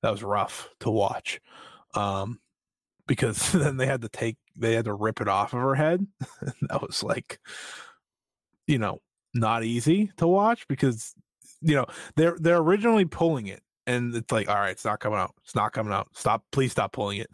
[0.03, 1.41] that was rough to watch.
[1.95, 2.41] Um,
[3.07, 6.07] because then they had to take they had to rip it off of her head.
[6.63, 7.39] that was like,
[8.67, 9.01] you know,
[9.35, 11.15] not easy to watch because
[11.61, 11.87] you know
[12.17, 15.35] they're they're originally pulling it and it's like all right it's not coming out.
[15.45, 16.09] It's not coming out.
[16.15, 17.31] Stop please stop pulling it.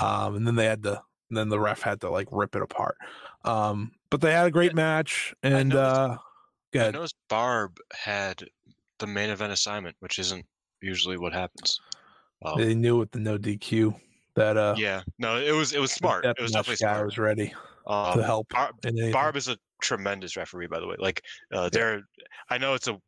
[0.00, 2.96] Um and then they had to then the ref had to like rip it apart.
[3.44, 6.16] Um but they had a great match and I noticed, uh
[6.86, 8.44] I noticed barb had
[8.98, 10.44] the main event assignment which isn't
[10.80, 11.80] usually what happens.
[12.44, 13.98] Um, they knew with the no dq
[14.36, 15.02] that uh yeah.
[15.18, 16.24] No it was it was smart.
[16.24, 17.04] It was definitely smart.
[17.04, 17.54] was ready
[17.86, 18.74] um, to help barb,
[19.12, 20.96] barb is a tremendous referee by the way.
[20.98, 21.22] Like
[21.52, 22.02] uh they're
[22.50, 22.98] i know it's a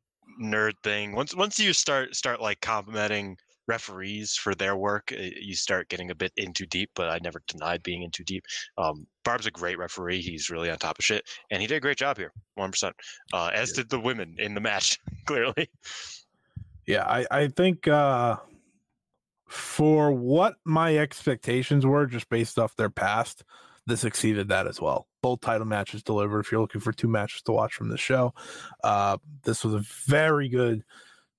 [0.40, 1.14] nerd thing.
[1.14, 3.36] Once once you start start like complimenting
[3.68, 6.90] referees for their work, eh, you start getting a bit into deep.
[6.94, 8.44] But I never denied being into deep.
[8.78, 10.20] Um, Barb's a great referee.
[10.20, 12.94] He's really on top of shit, and he did a great job here, one percent.
[13.32, 15.70] Uh, as did the women in the match, clearly.
[16.86, 18.36] Yeah, I I think uh,
[19.48, 23.44] for what my expectations were, just based off their past,
[23.86, 25.06] this exceeded that as well.
[25.26, 26.38] Both title matches delivered.
[26.38, 28.32] If you're looking for two matches to watch from the show,
[28.84, 30.84] uh, this was a very good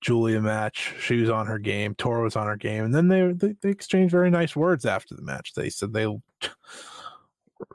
[0.02, 0.92] Giulia match.
[1.00, 1.94] She was on her game.
[1.94, 5.14] Tora was on her game, and then they, they they, exchanged very nice words after
[5.14, 5.54] the match.
[5.54, 6.20] They said they, you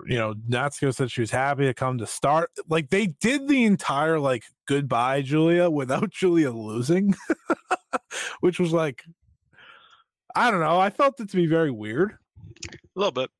[0.05, 2.51] know, Natsuko said she was happy to come to start.
[2.69, 7.15] Like they did the entire like goodbye Giulia without Giulia losing,
[8.41, 9.01] which was like,
[10.35, 10.79] I don't know.
[10.79, 12.19] I felt it to be very weird.
[12.69, 13.31] A little bit.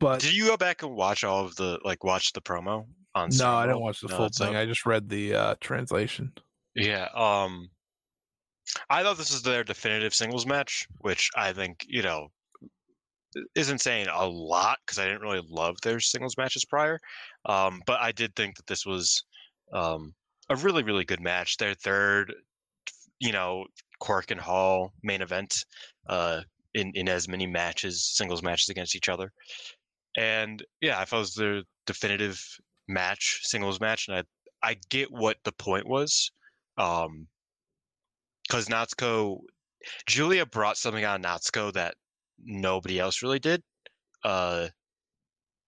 [0.00, 3.28] But did you go back and watch all of the like watch the promo on?
[3.38, 4.56] No, I didn't watch the no, full thing.
[4.56, 6.32] I just read the uh, translation.
[6.74, 7.08] Yeah.
[7.14, 7.68] Um,
[8.88, 12.28] I thought this was their definitive singles match, which I think you know
[13.54, 16.98] isn't saying a lot because I didn't really love their singles matches prior.
[17.44, 19.22] Um, but I did think that this was
[19.72, 20.14] um,
[20.48, 21.56] a really, really good match.
[21.56, 22.32] Their third,
[23.18, 23.66] you know,
[24.02, 25.54] Korakuen Hall main event
[26.08, 26.40] uh,
[26.74, 29.32] in in as many matches, singles matches against each other.
[30.16, 32.42] And yeah, I thought it was the definitive
[32.88, 34.24] match, singles match, and I
[34.62, 36.30] I get what the point was,
[36.76, 37.28] um,
[38.46, 39.40] because Natsuko,
[40.06, 41.94] Giulia brought something out of Natsuko that
[42.38, 43.62] nobody else really did.
[44.24, 44.68] Uh,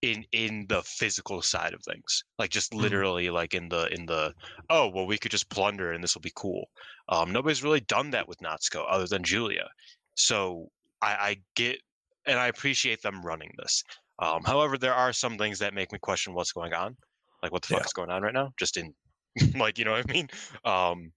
[0.02, 2.78] in in the physical side of things like just Mhm.
[2.80, 4.34] literally like in the in the
[4.68, 6.68] oh well we could just plunder and this will be cool
[7.08, 9.68] um nobody's really done that with natsuko other than Giulia
[10.16, 10.70] so
[11.02, 11.80] i i get
[12.26, 13.84] and i appreciate them running this
[14.18, 16.96] um however there are some things that make me question what's going on
[17.42, 17.86] like what the fuck Yeah.
[17.86, 18.92] is going on right now just in
[19.56, 20.28] like you know what i mean
[20.64, 21.12] um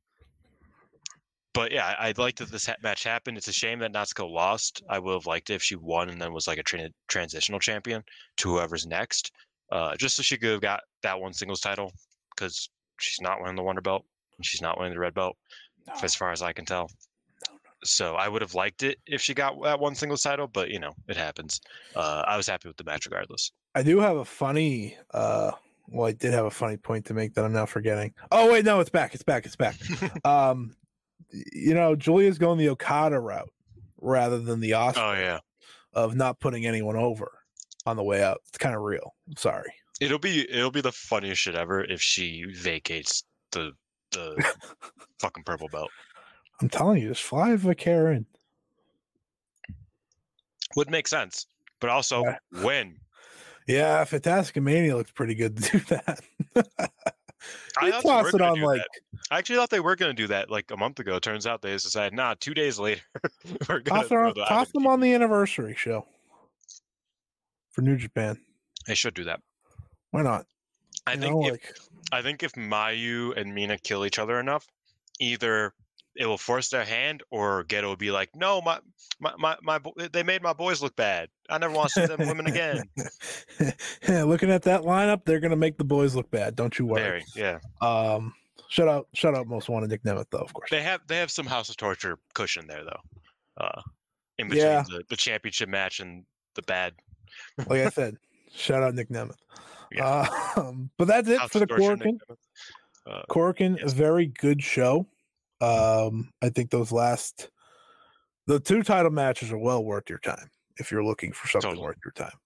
[1.54, 3.38] but yeah, I- I'd like that this ha- match happened.
[3.38, 4.84] It's a shame that Natsuko lost.
[4.90, 7.60] I would have liked it if she won and then was like a tra- transitional
[7.62, 8.04] champion
[8.38, 9.32] to whoever's next,
[9.72, 11.94] uh, just so she could have got that one singles title
[12.36, 12.70] because
[13.00, 14.04] she's not winning the Wonder Belt
[14.38, 15.38] and she's not winning the Red Belt,
[15.88, 16.90] f- as far as I can tell.
[17.92, 20.80] So I would have liked it if she got that one singles title, but you
[20.80, 21.62] know it happens.
[21.96, 23.52] Uh, I was happy with the match regardless.
[23.76, 24.98] I do have a funny.
[25.14, 25.52] uh
[25.88, 28.14] Well, I did have a funny point to make that I'm now forgetting.
[28.32, 29.14] Oh wait, no, it's back.
[29.14, 29.46] It's back.
[29.46, 29.76] It's back.
[30.26, 30.76] um,
[31.32, 33.50] you know, Giulia's going the Okada route
[34.02, 35.40] rather than the Oscar Oh yeah,
[35.94, 37.32] of not putting anyone over
[37.86, 38.42] on the way out.
[38.48, 39.14] It's kind of real.
[39.28, 39.72] I'm sorry.
[40.02, 43.72] it'll be it'll be the funniest shit ever if she vacates the
[44.12, 44.44] the
[45.20, 45.90] fucking purple belt.
[46.62, 48.26] I'm telling you, just fly Vakara in.
[50.76, 51.48] would make sense,
[51.80, 52.38] but also Yeah.
[52.62, 53.00] when.
[53.68, 56.20] Yeah, Fantastic Mania looks pretty good to do that.
[57.80, 58.88] I thought they were toss it on like that.
[59.32, 61.18] I actually thought they were going to do that like a month ago.
[61.18, 63.02] Turns out they just decided, nah, two days later,
[63.68, 66.06] we're going toss, on, toss them on the anniversary show
[67.72, 68.40] for New Japan.
[68.86, 69.40] They should do that.
[70.12, 70.46] Why not?
[71.08, 71.76] I You think know, if, like
[72.12, 74.68] I think if Mayu and Mina kill each other enough,
[75.20, 75.74] either
[76.16, 78.80] it will force their hand or Gedo will be like, no, my
[79.20, 81.30] my my, my bo- they made my boys look bad.
[81.50, 82.84] I never want to see them women again.
[84.08, 86.56] yeah, looking at that lineup, they're gonna make the boys look bad.
[86.56, 87.02] Don't you worry.
[87.02, 87.60] Very, yeah.
[87.82, 88.34] Um,
[88.70, 90.70] shut out, shut out, Most wanted Nick Nemeth, though, of course.
[90.70, 93.00] They have they have some House of Torture cushion there though.
[93.64, 93.82] Uh,
[94.38, 94.84] in between Yeah.
[94.88, 96.26] the, the championship match and
[96.56, 96.94] the bad
[97.68, 98.18] Like I said,
[98.54, 99.36] shout out Nick Nemeth.
[99.92, 100.28] Yeah.
[100.58, 101.96] Um, but that's it House for the of Torture.
[101.98, 102.38] Nick Corkin.
[103.08, 103.92] Uh, Corkin, Yes.
[103.94, 105.08] a very good show.
[105.66, 107.50] Um, I think those last
[108.48, 111.88] the two title matches are well worth your time if you're looking for something Totally.
[111.88, 112.38] worth your time.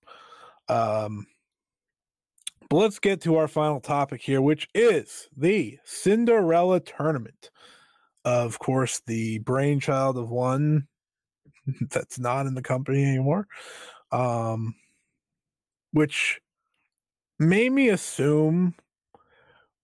[0.69, 1.27] Um,
[2.69, 7.49] but let's get to our final topic here, which is the Cinderella tournament.
[8.23, 10.87] Of course, the brainchild of one
[11.89, 13.47] that's not in the company anymore.
[14.11, 14.75] Um,
[15.91, 16.39] which
[17.39, 18.75] made me assume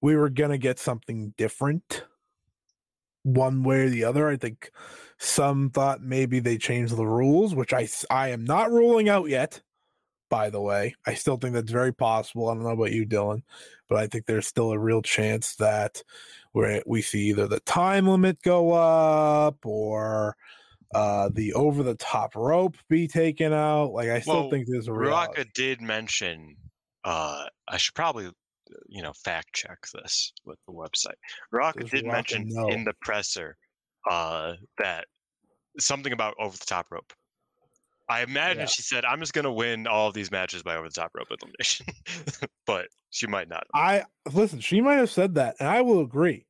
[0.02, 2.06] we were going to get something different
[3.26, 4.30] one way or the other.
[4.30, 4.72] I think
[5.20, 9.62] some thought maybe they changed the rules, which I I am not ruling out yet.
[10.30, 12.50] By the way, I still think that's very possible.
[12.50, 13.44] I don't know about you, Dylan,
[13.88, 16.04] but I think there's still a real chance that
[16.54, 20.36] we we see either the time limit go up or
[20.94, 23.92] uh the over the top rope be taken out.
[23.94, 26.58] Like I still Well, think there's a real Ruaka did mention.
[27.04, 28.32] Uh, I should probably,
[28.88, 31.16] you know, fact check this with the website.
[31.52, 32.68] Rock Does did mention know?
[32.70, 33.58] in the presser
[34.10, 35.08] uh, that
[35.80, 37.14] something about over the top rope.
[38.08, 38.66] I imagine Yeah.
[38.68, 41.28] she said, "I'm just gonna win all of these matches by over the top rope
[41.32, 41.88] elimination,"
[42.68, 43.66] but she might not.
[43.74, 46.46] I listen, she might have said that, and I will agree.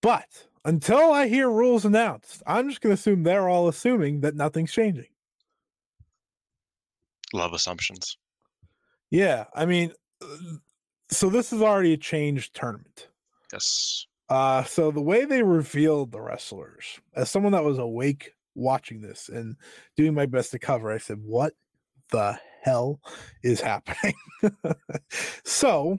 [0.00, 4.34] But until I hear rules announced, I'm just going to assume they're all assuming that
[4.36, 5.08] nothing's changing.
[7.32, 8.16] Love assumptions.
[9.10, 9.92] Yeah, I mean,
[10.22, 10.36] uh,
[11.10, 13.08] so this is already a changed tournament.
[13.52, 14.06] Yes.
[14.28, 19.28] Uh, so the way they revealed the wrestlers, as someone that was awake watching this
[19.28, 19.56] and
[19.96, 21.52] doing my best to cover, I said, "What
[22.10, 23.00] the hell
[23.42, 24.14] is happening?"
[25.44, 25.98] so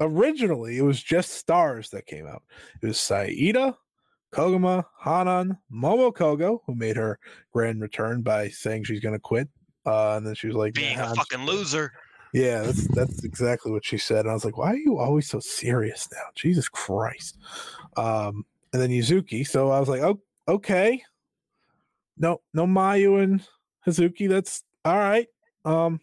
[0.00, 2.42] originally, it was just stars that came out.
[2.80, 3.76] It was Saida,
[4.32, 7.18] Koguma, Hanan, Momo Kohgo, who made her
[7.52, 9.48] grand return by saying she's going to quit.
[9.86, 11.92] Uh, and then she was like, Being "Nah, a I'm fucking loser.
[12.34, 14.22] Yeah, that's that's exactly what she said.
[14.22, 16.24] And I was like, why are you always so serious now?
[16.34, 17.38] Jesus Christ.
[17.96, 19.46] Um, and then Yuzuki.
[19.46, 21.00] So I was like, oh, okay.
[22.18, 23.40] No, no Mayu and
[23.86, 24.28] Hazuki.
[24.28, 25.28] That's all right.
[25.64, 26.00] Um,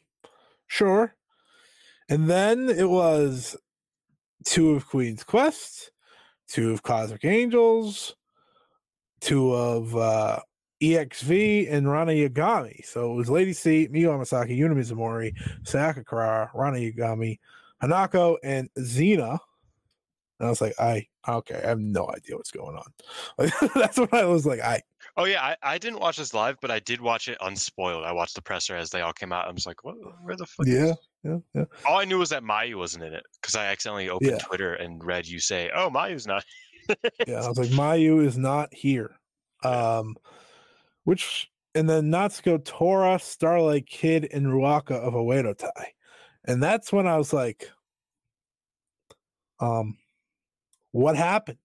[0.68, 1.16] sure.
[2.08, 3.58] And then it was
[4.46, 5.92] two of Queen's Quest,
[6.48, 8.16] two of Cosmic Angels,
[9.20, 10.40] two of uh
[10.82, 12.86] EXV and Rana Yagami.
[12.86, 15.34] So it was Lady C, Miyu Amasaki, Yuna Mizumori,
[15.64, 17.40] Sakakura, Rana Yagami,
[17.82, 19.40] Hanako, and Xena.
[20.40, 22.94] And I was like, I okay, I have no idea what's going on.
[23.38, 24.60] Like, that's what I was like.
[24.60, 24.82] I
[25.18, 28.06] Oh yeah, I, I didn't watch this live, but I did watch it unspoiled.
[28.06, 29.48] I watched the presser as they all came out.
[29.48, 29.96] I was like, what?
[30.24, 30.66] Where the fuck?
[30.66, 31.66] yeah, this?" yeah, yeah.
[31.86, 34.38] All I knew was that Mayu wasn't in it because I accidentally opened Yeah.
[34.38, 36.46] Twitter and read you say, "Oh, Mayu's not."
[37.28, 39.12] yeah, I was like, Mayu is not here.
[39.64, 40.16] Um,
[41.04, 45.94] which and then Natsuko Tora, Starlight Kid, and Ruaka of Oedo Tai.
[46.44, 47.70] And that's when I was like,
[49.60, 49.98] um,
[50.92, 51.60] what happened?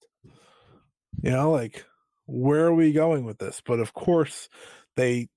[1.22, 1.84] You know, like,
[2.26, 3.62] where are we going with this?
[3.64, 4.48] But of course,
[4.96, 5.28] they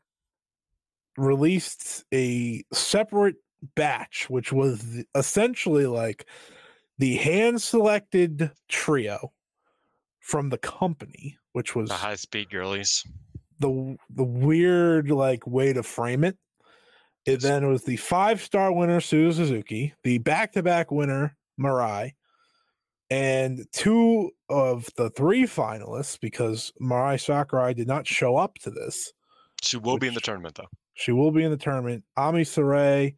[1.17, 3.35] released a separate
[3.76, 6.26] batch, which was essentially like
[6.97, 9.31] the hand selected trio
[10.19, 13.03] from the company, which was The high speed girlies.
[13.60, 16.38] The the weird like way to frame it.
[17.26, 22.14] It then was the five star winner Suzu Suzuki, the back to back winner Mirai,
[23.10, 29.11] and two of the three finalists because Mai Sakurai did not show up to this.
[29.61, 30.69] She will be in the tournament though.
[30.94, 32.03] She will be in the tournament.
[32.18, 33.15] Ami Sourei,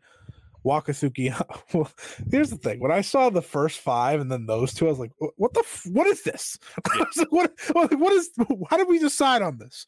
[0.65, 1.33] Wakasuki.
[1.73, 1.91] well,
[2.29, 4.99] here's the thing: when I saw the first five and then those two, I was
[4.99, 5.61] like, "What the?
[5.61, 6.57] F- what is this?
[6.91, 7.53] I was like, what?
[7.69, 8.29] I was like, What is?
[8.69, 9.85] How did we decide on this?"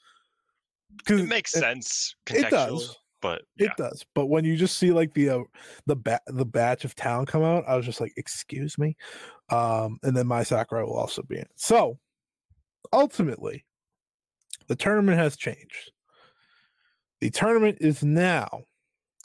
[1.10, 2.98] It makes sense It does.
[3.22, 5.44] but It does, but when you just see like the uh,
[5.86, 8.96] the ba- the batch of town come out, I was just like, "Excuse me,"
[9.50, 11.52] um, and then Mai Sakurai will also be in it.
[11.56, 12.00] So,
[12.92, 13.66] ultimately,
[14.68, 15.92] the tournament has changed.
[17.22, 18.64] The tournament is now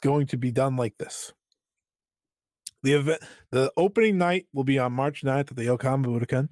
[0.01, 1.33] going to be done like this.
[2.83, 3.21] The event,
[3.51, 6.51] the opening night will be on March 9th at the Yokohama Budokan.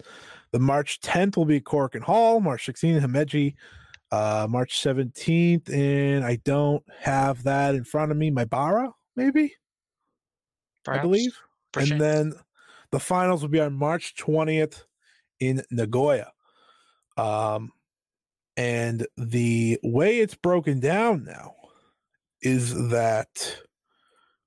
[0.52, 2.42] The March 10th will be Korakuen Hall.
[2.42, 3.56] March 16th, Himeji.
[4.12, 8.32] Uh, March 17th, and I don't have that in front of me.
[8.32, 9.54] My Bara, maybe,
[10.88, 11.38] I believe.
[11.76, 12.34] And then
[12.92, 14.84] the finals will be on March 20th
[15.40, 16.32] in Nagoya.
[17.18, 17.72] Um,
[18.56, 21.54] and the way it's broken down now
[22.42, 23.58] is that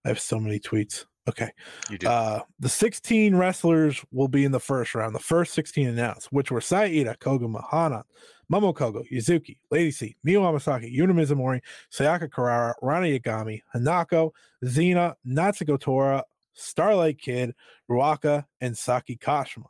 [0.04, 1.04] I have so many tweets.
[1.28, 1.50] Okay.
[1.90, 2.08] you do.
[2.08, 5.14] Uh, the 16 wrestlers will be in the first round.
[5.14, 8.04] The first 16 announced, which were Saida, Koguma, Hana,
[8.50, 11.60] Momo Kohgo, Yuzuki, Lady C, Miyu Amasaki, Yuna Mizumori,
[11.92, 14.32] Sayaka Kurara, Rana Yagami, Hanako,
[14.64, 16.24] Xena, Natsuko Tora,
[16.54, 17.54] Starlight Kid,
[17.88, 19.66] Ruaka, and Saki Kashima.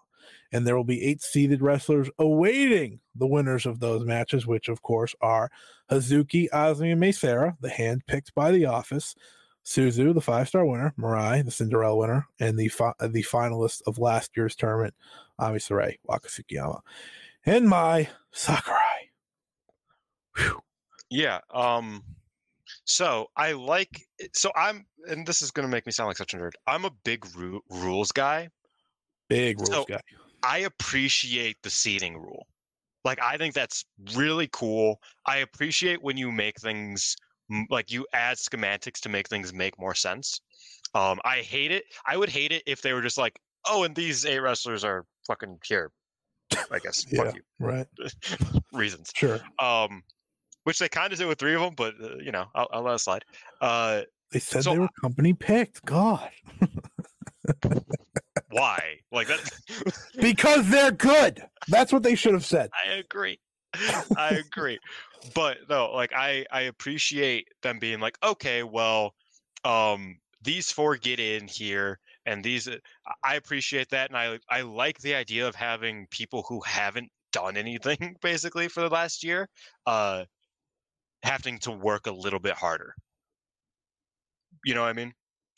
[0.53, 4.83] And there will be eight seeded wrestlers awaiting the winners of those matches, which of
[4.83, 5.51] course are
[5.91, 9.15] Hazuki, Azumi, and Mei Seira, the hand picked by the office,
[9.65, 13.99] Suzu, the five star winner, Mirai, the Cinderella winner, and the fi- the finalist of
[13.99, 14.95] last year's tournament,
[15.39, 16.81] Ami Sourei, Wakasukiyama,
[17.47, 19.11] and Mai Sakurai.
[20.37, 20.61] Whew.
[21.11, 21.41] Yeah.
[21.53, 22.03] Um.
[22.85, 24.07] So I like.
[24.35, 26.53] So I'm, and this is gonna make me sound like such a nerd.
[26.67, 28.49] I'm a big ru- rules guy.
[29.29, 30.01] Big rules So- guy.
[30.43, 32.47] I appreciate the seating rule.
[33.05, 33.85] Like I think that's
[34.15, 34.99] really cool.
[35.27, 37.15] I appreciate when you make things
[37.69, 40.41] like you add schematics to make things make more sense.
[40.95, 41.85] Um, I hate it.
[42.07, 43.39] I would hate it if they were just like,
[43.69, 45.91] oh, and these eight wrestlers are fucking here.
[46.71, 47.05] I guess.
[47.11, 47.87] Yeah, right.
[48.73, 49.13] Reasons.
[49.15, 49.41] Sure.
[49.59, 50.03] Um,
[50.65, 52.83] which they kind of did with three of them, but uh, you know, I'll, I'll
[52.83, 53.25] let it slide.
[53.61, 54.03] Uh,
[54.33, 55.85] They said So they were company picked.
[55.85, 56.29] God.
[58.51, 58.99] why?
[59.13, 59.41] Like that.
[60.21, 61.43] because they're good.
[61.69, 62.71] That's what they should have said.
[62.87, 63.41] I agree.
[64.17, 64.79] I agree.
[65.35, 69.15] But no, like I I appreciate them being like, okay, well,
[69.65, 72.79] um these four get in here and these uh,
[73.25, 77.57] I- appreciate that and I I like the idea of having people who haven't done
[77.57, 79.49] anything basically for the last year
[79.87, 80.25] uh
[81.23, 82.95] having to work a little bit harder.
[84.65, 85.15] You know what I mean?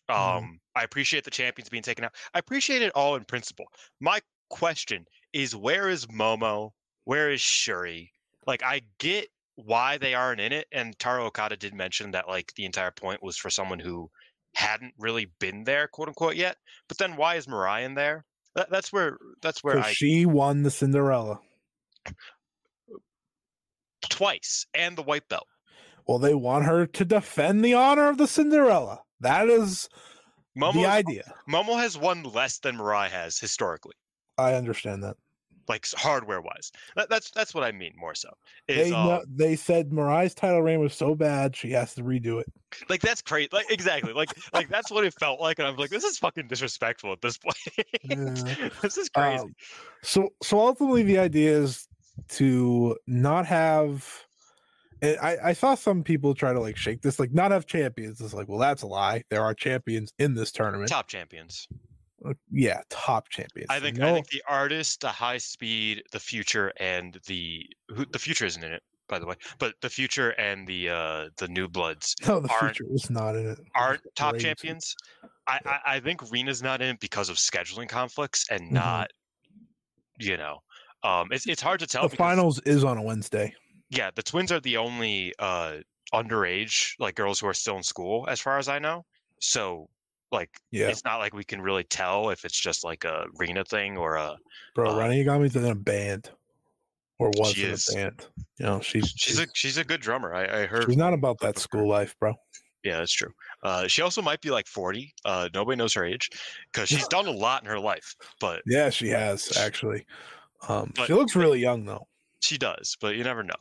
[0.09, 0.60] Um Mhm.
[0.76, 2.14] I appreciate the champions being taken out.
[2.34, 3.66] I appreciate it all in principle.
[4.01, 4.20] My
[4.51, 6.72] question is where is Momo?
[7.05, 8.12] Where is Shuri?
[8.47, 12.55] Like I get why they aren't in it, and Taro Okada did mention that like
[12.55, 14.10] the entire point was for someone who
[14.55, 16.57] hadn't really been there, quote unquote, yet.
[16.89, 18.24] But then why is Mariah in there?
[18.55, 21.41] That, that's where that's where I she won the Cinderella.
[24.09, 25.47] twice and the white belt.
[26.07, 29.01] Well, they want her to defend the honor of the Cinderella.
[29.20, 29.89] That is
[30.59, 31.33] Momo the idea.
[31.49, 33.95] Momo has won less than Mariah has historically,
[34.37, 35.16] I understand that.
[35.68, 36.72] Like hardware wise.
[36.97, 38.30] That, that's that's what I mean more so.
[38.68, 42.02] Is, They uh, know, they said Mariah's title reign was so bad she has to
[42.02, 42.47] redo it.
[42.89, 43.48] like that's crazy.
[43.52, 44.12] Like exactly.
[44.12, 47.20] Like like that's what it felt like, and I'm like, this is fucking disrespectful at
[47.20, 47.56] this point.
[48.05, 48.68] Yeah.
[48.82, 49.44] this is crazy.
[49.44, 49.55] Um,
[50.02, 51.86] so so ultimately the idea is
[52.28, 54.24] to not have
[55.02, 58.20] I, I saw some people try to like shake this, like not have champions.
[58.20, 59.24] It's like, well, that's a lie.
[59.30, 60.90] There are champions in this tournament.
[60.90, 61.66] Top champions.
[62.24, 63.66] Uh, yeah, top champions.
[63.70, 68.19] I think I think the artist, the high speed, the future, and the who, the
[68.19, 69.35] future isn't in it, by the way.
[69.59, 73.47] But the future and the uh the new bloods no, the future is not in
[73.51, 73.59] it.
[73.74, 74.44] aren't top Crazy.
[74.47, 74.94] champions.
[75.49, 78.73] I, I I think Rena's not in it because of scheduling conflicts and Mhm.
[78.73, 79.11] not,
[80.19, 80.59] you know,
[81.03, 82.03] um, it's it's hard to tell.
[82.05, 83.53] The because- finals is on a Wednesday.
[83.90, 85.78] yeah, the twins are the only uh
[86.15, 89.05] underage like girls who are still in school, as far as I know.
[89.40, 89.89] So
[90.33, 93.65] Like Yeah, it's not like we can really tell if it's just like a arena
[93.65, 94.37] thing or a
[94.75, 96.31] bro, uh, Rana Yagami's in a band,
[97.19, 97.89] or was She in is.
[97.91, 98.27] a band.
[98.59, 100.35] You know, she's she's a she's a good drummer.
[100.35, 102.35] I, I heard she's not about that school life, bro.
[102.83, 103.31] Yeah, that's true.
[103.63, 105.15] Uh, she also might be like 40.
[105.25, 106.29] Uh, nobody knows her age
[106.73, 110.05] because she's done a lot in her life, but Yeah, she has actually.
[110.69, 112.09] Um, she looks really young though.
[112.41, 113.55] she does, but you never know.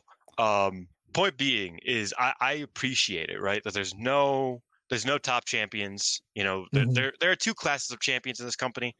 [0.44, 3.62] Um, point being is I, I appreciate it, right?
[3.62, 4.62] That there's no
[4.92, 6.20] there's no top champions.
[6.34, 6.94] You know, there, Mhm.
[6.94, 8.94] there there are two classes of champions in this company,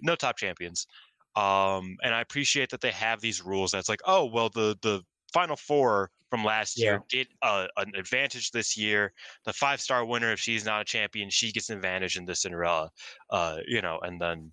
[0.00, 0.86] no top champions.
[1.34, 3.70] Um, and I appreciate that they have these rules.
[3.70, 5.02] That's like, oh well, the the
[5.34, 9.12] final four from last year get uh, an advantage this year.
[9.44, 12.34] The five star winner, if she's not a champion, she gets an advantage in the
[12.34, 12.90] Cinderella.
[13.28, 14.52] Uh, you know, and then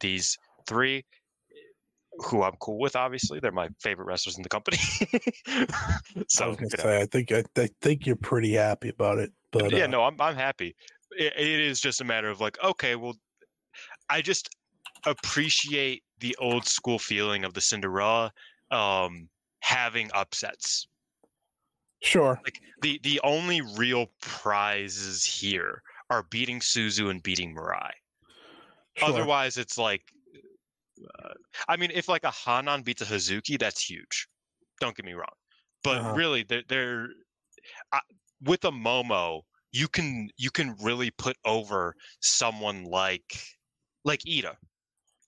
[0.00, 1.04] these three
[2.26, 2.96] who I'm cool with.
[2.96, 4.76] Obviously, they're my favorite wrestlers in the company.
[6.26, 8.88] so I was gonna you know, say, I think I, I think you're pretty happy
[8.88, 9.32] about it.
[9.52, 10.76] But yeah, uh, no, I'm I'm happy.
[11.12, 13.16] It, it is just a matter of like, okay, well,
[14.08, 14.50] I just
[15.06, 18.32] appreciate the old school feeling of the Cinderella
[18.70, 20.88] um, having upsets.
[22.02, 22.40] sure.
[22.44, 27.92] Like the the only real prizes here are beating Suzu and beating Mirai.
[28.94, 29.06] sure.
[29.08, 30.12] Otherwise, it's like,
[31.22, 31.34] uh,
[31.68, 34.28] I mean, if like a Hanan beats a Hazuki, that's huge.
[34.80, 35.34] Don't get me wrong,
[35.82, 36.14] but Uh-huh.
[36.14, 37.08] really, they're, they're
[37.92, 38.00] I,
[38.42, 39.42] with a Momo,
[39.72, 43.42] you can you can really put over someone like
[44.04, 44.56] like Iida,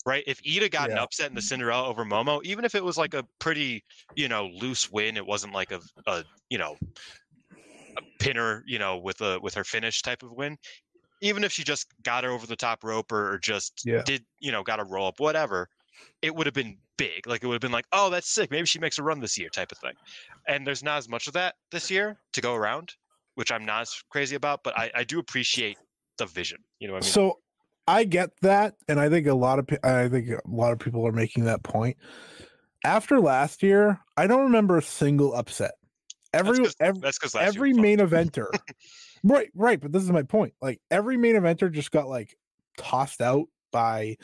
[0.07, 0.25] right?
[0.27, 3.15] If Iida got an upset in the Cinderella over Momo, even if it was like
[3.15, 3.85] a pretty
[4.17, 6.79] you know loose win, it wasn't like a, a you know
[7.97, 10.57] a pinner, you know, with a with her finish type of win.
[11.23, 14.03] Even if she just got her over the top rope or, or just Yeah.
[14.05, 15.69] did, you know, got a roll up, whatever,
[16.23, 17.27] it would have been big.
[17.27, 18.51] Like it would have been like, oh, that's sick.
[18.51, 19.95] Maybe she makes a run this year, type of thing.
[20.49, 22.95] And there's not as much of that this year to go around,
[23.35, 24.63] which I'm not as crazy about.
[24.63, 25.79] But I, I do appreciate
[26.19, 26.59] the vision.
[26.79, 27.13] You know what I mean?
[27.13, 27.39] So
[27.87, 31.07] I get that, and I think a lot of I think a lot of people
[31.07, 31.97] are making that point.
[32.85, 35.73] After last year, I don't remember a single upset.
[36.33, 38.47] Every that's every, last every main eventer,
[39.25, 39.81] right, right.
[39.81, 40.55] But this is my point.
[40.61, 42.37] Like every main eventer just got like
[42.77, 44.17] tossed out by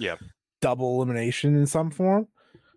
[0.61, 2.29] double elimination in some form.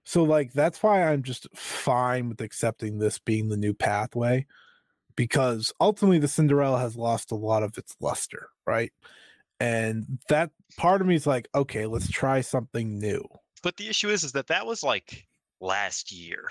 [0.03, 4.47] So like that's why I'm just fine with accepting this being the new pathway
[5.15, 8.91] because ultimately the Cinderella has lost a lot of its luster, right?
[9.59, 13.23] And that part of me is like, okay, let's try something new.
[13.63, 15.27] But the issue is, is that that was like
[15.59, 16.49] last year,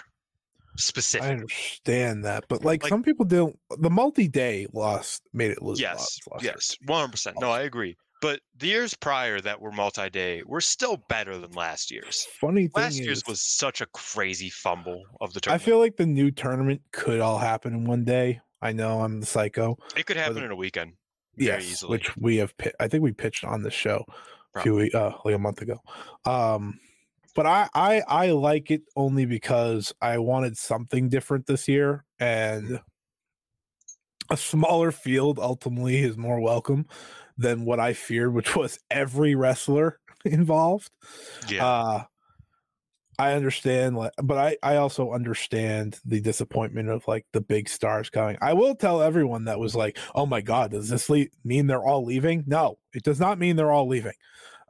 [0.76, 1.28] specifically.
[1.28, 3.58] I understand that, but like, Like- some people don't.
[3.78, 5.80] The multi-day loss made it lose.
[5.80, 5.94] a lot
[6.36, 7.36] of Yes, yes, one hundred percent.
[7.40, 7.96] No, I agree.
[8.22, 12.26] But the years prior that were multi-day were still better than last year's.
[12.38, 15.62] Funny thing Last year's is, was such a crazy fumble of the tournament.
[15.62, 18.40] I feel like the new tournament could all happen in one day.
[18.62, 19.76] I know I'm the psycho.
[19.96, 20.92] it could happen the- in a weekend
[21.36, 21.90] Yes, easily.
[21.92, 22.52] which we have.
[22.78, 24.04] I think we pitched on the show
[24.54, 25.78] a few uh like a month ago.
[26.24, 26.78] Um,
[27.34, 32.80] but I I I like it only because I wanted something different this year, and
[34.30, 36.86] a smaller field ultimately is more welcome
[37.38, 40.90] than what I feared, which was every wrestler involved.
[41.48, 42.04] yeah, Uh
[43.20, 48.08] I understand like but I I also understand the disappointment of like the big stars
[48.08, 48.38] coming.
[48.40, 51.84] I will tell everyone that was like, "Oh my god, does this le- mean they're
[51.84, 54.14] all leaving?" No, it does not mean they're all leaving.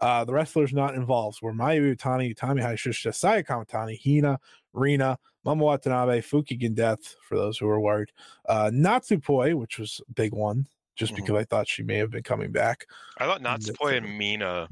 [0.00, 4.38] Uh the wrestlers not involved were Mayu Iwatani, Utami Hayashishita, Saya Kamitani, Hina,
[4.72, 8.10] Rina, Momo Watanabe, Fukigen Death, for those who were worried.
[8.48, 10.66] Uh Natsupoi, which was a big one,
[10.96, 11.16] just Mhm.
[11.16, 12.86] because I thought she may have been coming back.
[13.18, 14.68] I thought Natsupoi and Mina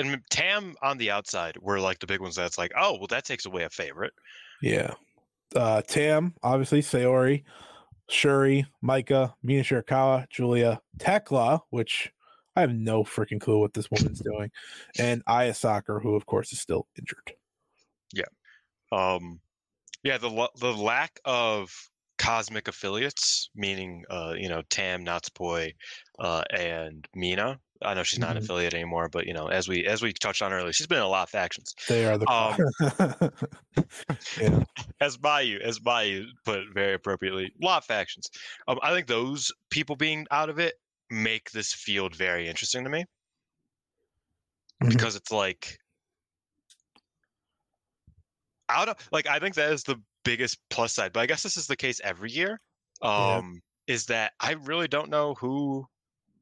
[0.00, 2.36] and Tam on the outside were like the big ones.
[2.36, 4.12] That's like, oh, well, that takes away a favorite.
[4.62, 4.94] Yeah.
[5.54, 7.44] Uh Tam, obviously, Sayori,
[8.08, 12.12] Shuri, Mika, Mina Shirakawa, Giulia, Tekla, which
[12.56, 14.50] I have no freaking clue what this woman's doing,
[14.98, 17.32] and Aya Soccer, who of course is still injured.
[18.12, 18.24] Yeah.
[18.92, 19.40] Um
[20.02, 21.72] yeah the the lack of
[22.18, 25.72] cosmic affiliates meaning uh you know tam natsupoi
[26.18, 28.44] uh and mina i know she's not an Mhm.
[28.44, 31.04] affiliate anymore but you know as we as we touched on earlier she's been in
[31.04, 33.32] a lot of factions They are the Um,
[34.40, 34.64] yeah.
[35.00, 38.28] as Bayou, as Bayou put very appropriately, a lot of factions.
[38.68, 40.74] Um, I think those people being out of it
[41.10, 43.04] make this field very interesting to me
[44.82, 44.90] Mhm.
[44.90, 45.78] because it's like
[48.68, 51.56] out of like I think that is the biggest plus side, but I guess this
[51.56, 52.60] is the case every year.
[53.02, 53.36] Yeah.
[53.36, 55.86] Um, is that I really don't know who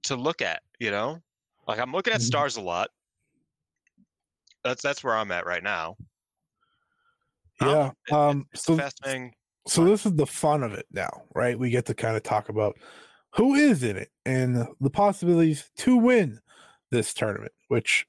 [0.02, 0.62] to look at.
[0.78, 1.20] You know,
[1.69, 2.24] like I'm looking at Mhm.
[2.24, 2.90] stars a lot.
[4.65, 5.97] That's that's where I'm at right now.
[7.61, 7.93] Yeah.
[8.11, 9.35] Um It's so fascinating.
[9.66, 11.59] so this is the fun of it now, right?
[11.59, 12.77] We get to kind of talk about
[13.35, 16.40] who is in it and the possibilities to win
[16.90, 18.07] this tournament, which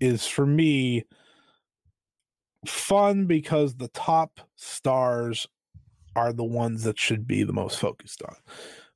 [0.00, 1.04] is for me
[2.66, 5.46] fun because the top stars
[6.16, 8.36] are the ones that should be the most focused on.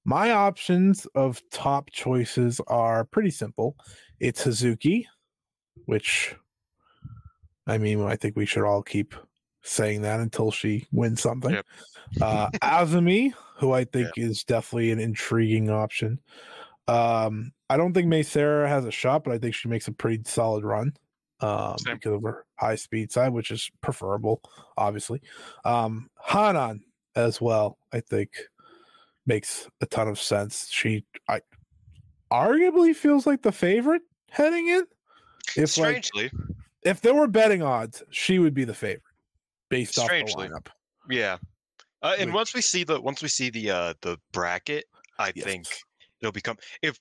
[0.05, 3.77] My options of top choices are pretty simple.
[4.21, 5.05] It's Hazuki,
[5.87, 6.35] which
[7.67, 9.15] I mean, I think we should all keep
[9.63, 11.53] saying that until she wins something.
[11.53, 11.67] Yep.
[12.21, 16.21] Uh, Azumi, who I think is definitely an intriguing option.
[16.87, 19.93] Um, I don't think Mei Seira has a shot, but I think she makes a
[19.93, 20.93] pretty solid run
[21.41, 21.95] um, Same.
[21.95, 24.43] because of her high speed side, which is preferable,
[24.77, 25.23] obviously.
[25.65, 26.85] Um, Hanan
[27.17, 28.31] as well, I think
[29.27, 30.69] makes a ton of sense.
[30.71, 31.41] She, I
[32.33, 34.85] arguably feels like the favorite heading in.
[35.57, 36.31] If like Strangely,
[36.83, 39.03] if there were betting odds, she would be the favorite
[39.69, 40.69] based off the lineup.
[41.11, 41.39] yeah.
[42.03, 44.85] Uh, and Which- once we see the once we see the uh the bracket,
[45.19, 45.45] I Yes.
[45.45, 45.67] think
[46.21, 46.99] it'll become if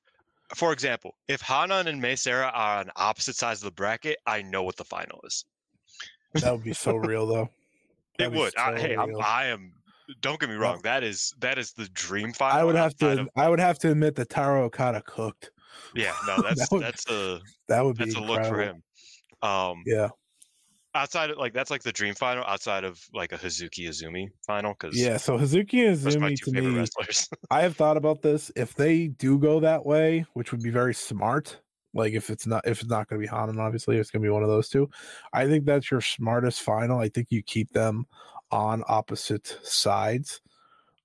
[0.55, 4.41] for example, if Hanan and Mei Seira are on opposite sides of the bracket, I
[4.43, 5.45] know what the final is.
[6.35, 7.49] That would be so real, though.
[8.19, 8.55] It That'd be would.
[8.57, 9.15] I, hey, I'm.
[9.19, 9.73] I am.
[10.21, 10.79] Don't get me wrong.
[10.83, 12.59] That is that is the dream final.
[12.59, 13.21] I would have to.
[13.21, 15.51] of- I would have to admit that Taro Okada cooked.
[15.95, 18.83] yeah, no, that's That would- that's a That would be that's a look for him.
[19.41, 20.09] Um, Yeah,
[20.95, 22.43] outside of like that's like the dream final.
[22.45, 25.17] Outside of like a Hazuki Azumi final, because yeah.
[25.17, 27.29] So Hazuki and those are my Zumi two to me, wrestlers.
[27.51, 28.51] I have thought about this.
[28.55, 31.59] If they do go that way, which would be very smart,
[31.93, 34.25] like if it's not if it's not going to be Hanan, obviously it's going to
[34.27, 34.89] be one of those two.
[35.33, 36.99] I think that's your smartest final.
[36.99, 38.05] I think you keep them
[38.53, 40.39] on opposite sides.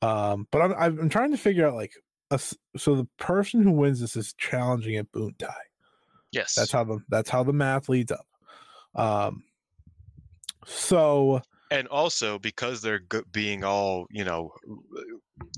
[0.02, 1.94] Um, but I'm I'm trying to figure out like
[2.30, 5.50] a so the person who wins this is challenging at Boontai.
[6.30, 8.26] yes, That's how the that's how the math leads up.
[8.94, 9.44] Um,
[10.66, 13.02] so and also because they're
[13.32, 14.52] being all you know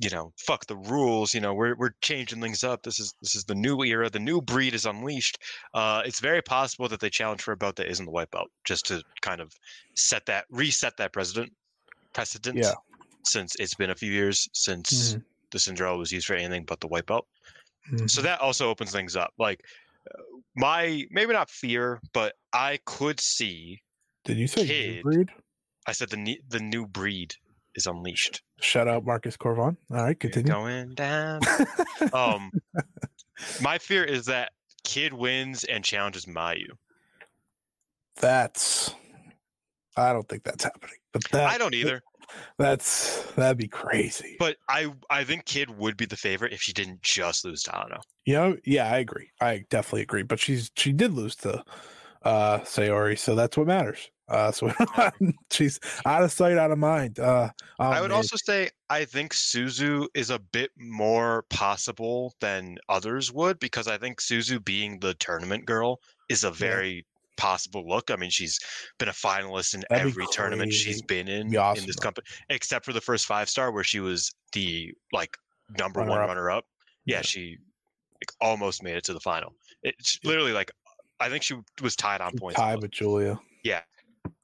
[0.00, 3.34] you know fuck the rules you know we're we're changing things up this is this
[3.34, 5.38] is the new era the new breed is unleashed
[5.74, 8.48] uh it's very possible that they challenge for a belt that isn't the white belt
[8.64, 9.52] just to kind of
[9.94, 11.52] set that reset that precedent
[12.12, 12.74] precedent Yeah.
[13.24, 15.24] since it's been a few years since Mhm.
[15.50, 17.26] the Cinderella was used for anything but the white belt
[17.90, 18.08] mhm.
[18.10, 19.64] so that also opens things up like
[20.10, 20.22] uh,
[20.56, 23.80] my maybe not fear but i could see
[24.24, 24.94] did you say kid.
[24.96, 25.28] new breed?
[25.86, 27.34] i said the the new breed
[27.74, 29.76] is unleashed Shout out Marcus Cor Von.
[29.90, 30.52] All right, You're continue.
[30.52, 31.40] going down
[32.12, 32.50] um
[33.62, 34.52] my fear is that
[34.84, 36.66] kid wins and challenges mayu
[38.16, 38.94] that's
[40.00, 40.96] I don't think that's happening.
[41.12, 42.02] But that i don't either
[42.58, 44.36] That's that'd be crazy.
[44.38, 47.72] but i i think kid would be the favorite if she didn't just lose to
[47.72, 48.00] Hano.
[48.24, 49.30] you know, yeah, I agree.
[49.40, 50.22] I definitely agree.
[50.22, 51.64] But she's she did lose to
[52.22, 54.10] uh Saori, so that's what matters.
[54.28, 54.72] Uh so
[55.50, 57.18] she's out of sight, out of mind.
[57.18, 57.50] Uh
[57.80, 58.16] oh, i would man.
[58.16, 63.98] also say i think suzu is a bit more possible than others would because i
[63.98, 65.98] think suzu being the tournament girl
[66.28, 67.04] is a very
[67.40, 68.58] possible look i mean she's
[68.98, 72.84] been a finalist in That'd every tournament she's been in Be in this company except
[72.84, 75.34] for the first five star where she was the like
[75.78, 76.28] number one Runner-up.
[76.28, 76.64] runner up
[77.06, 77.22] yeah, Yeah.
[77.22, 77.56] she
[78.20, 80.70] like, almost made it to the final it's literally like
[81.18, 83.38] i think she was tied on points tied with Giulia.
[83.64, 83.80] Yeah.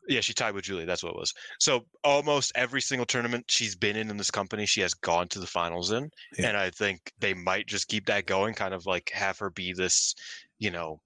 [0.09, 0.87] Yeah, she tied with Giulia.
[0.87, 1.35] That's what it was.
[1.59, 5.41] So almost every single tournament she's been in in this company, she has gone to
[5.41, 6.09] the finals in.
[6.39, 6.47] Yeah.
[6.49, 9.73] And I think they might just keep that going, kind of like have her be
[9.73, 10.15] this,
[10.61, 11.01] you know,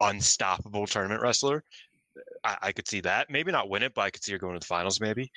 [0.00, 1.64] unstoppable tournament wrestler.
[2.44, 3.30] I, I could see that.
[3.30, 5.00] Maybe not win it, but I could see her going to the finals.
[5.00, 5.30] Maybe.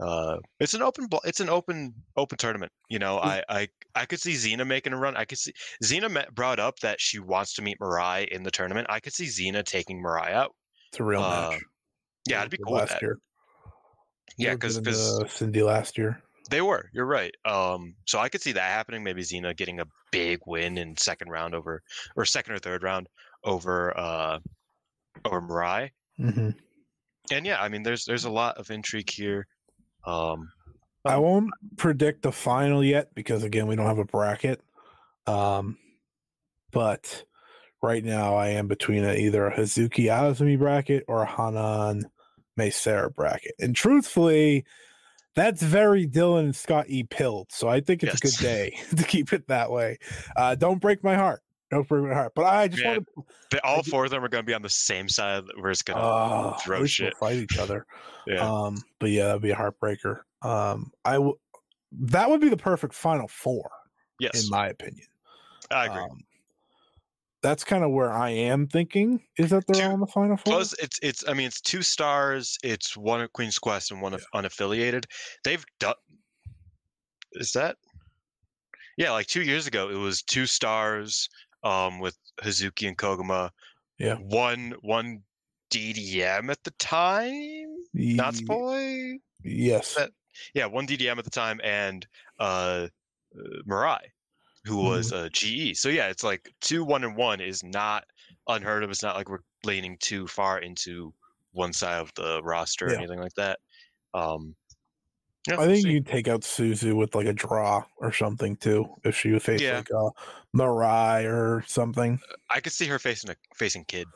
[0.00, 1.08] Uh, it's an open.
[1.24, 2.70] It's an open open tournament.
[2.88, 5.16] You know, I I I could see Xena making a run.
[5.16, 8.50] I could see Xena met, brought up that she wants to meet Mariah in the
[8.50, 8.86] tournament.
[8.90, 10.54] I could see Xena taking Mariah out.
[10.92, 11.62] It's a real Uh, match.
[12.28, 12.74] Yeah, it'd be cool.
[12.74, 13.02] last that.
[13.02, 13.18] year.
[14.36, 16.22] Yeah, because the Cindy last year.
[16.50, 16.88] they were.
[16.92, 17.34] You're right.
[17.44, 19.02] Um, so I could see that happening.
[19.02, 21.82] Maybe Xena getting a big win in second round over,
[22.14, 23.08] or second or third round
[23.48, 24.38] over, uh,
[25.24, 25.90] over Mirai.
[26.16, 26.50] hmm
[27.32, 29.46] And yeah, I mean, there's there's a lot of intrigue here.
[30.04, 30.50] Um,
[31.04, 34.60] I won't predict the final yet because again we don't have a bracket.
[35.26, 35.78] Um,
[36.70, 37.24] but
[37.82, 42.04] right now I am between a, either a Hazuki Azumi bracket or a Hanan
[42.58, 43.52] Seira bracket.
[43.58, 44.64] And truthfully,
[45.34, 47.04] that's very Dylan and Scott E.
[47.04, 47.52] Pilled.
[47.52, 49.98] So I think it's a good day to keep it that way.
[50.36, 51.42] Uh, don't break my heart.
[51.70, 52.32] Don't heart.
[52.34, 53.08] But I just Yeah, want
[53.50, 55.82] to all four of them are going to be on the same side where it's
[55.82, 57.14] going to I throw shit.
[57.18, 57.86] fight each other.
[58.26, 58.46] Yeah.
[58.46, 60.20] Um, but yeah, that'd be a heartbreaker.
[60.42, 61.38] Um, I w-
[61.92, 63.70] that would be the perfect final four,
[64.20, 65.06] yes, in my opinion.
[65.70, 66.02] I agree.
[66.02, 66.20] Um,
[67.42, 70.42] that's kind of where I am thinking is that they're Two- in the final four.
[70.44, 71.26] Plus, it's it's.
[71.26, 72.58] I mean, it's two stars.
[72.62, 75.06] It's one at Queen's Quest and one of unaffiliated.
[75.42, 75.94] They've done.
[77.32, 77.76] Is that?
[78.98, 81.30] Yeah, like two years ago, it was two stars
[81.62, 83.50] um, with Hazuki and Koguma.
[83.98, 84.14] Yeah.
[84.16, 85.22] One one
[85.70, 87.66] DDM at the time.
[87.94, 89.18] Not Ye- boy.
[89.44, 89.94] Yes.
[89.94, 90.10] that-
[90.54, 92.06] Yeah, one DDM at the time, and
[92.38, 92.86] uh,
[93.36, 93.98] uh Mirai,
[94.64, 95.26] who was Mm-hmm.
[95.26, 95.30] a
[95.72, 95.76] GE.
[95.78, 98.04] So yeah, it's like two one and one is not
[98.48, 98.90] unheard of.
[98.90, 101.12] It's not like we're leaning too far into
[101.52, 102.98] one side of the roster or Yeah.
[102.98, 103.58] anything like that.
[104.14, 104.54] Um,
[105.48, 109.30] I think you take out Suzu with like a draw or something too, if she
[109.32, 109.76] would face yeah.
[109.76, 109.88] like
[110.56, 112.20] Mirai or something.
[112.30, 114.06] Uh, I could see her facing a facing kid.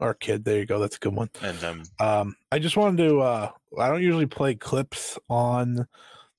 [0.00, 0.78] Or kid, there you go.
[0.80, 1.30] That's a good one.
[1.42, 3.20] And um, um I just wanted to.
[3.20, 5.86] Uh, I don't usually play clips on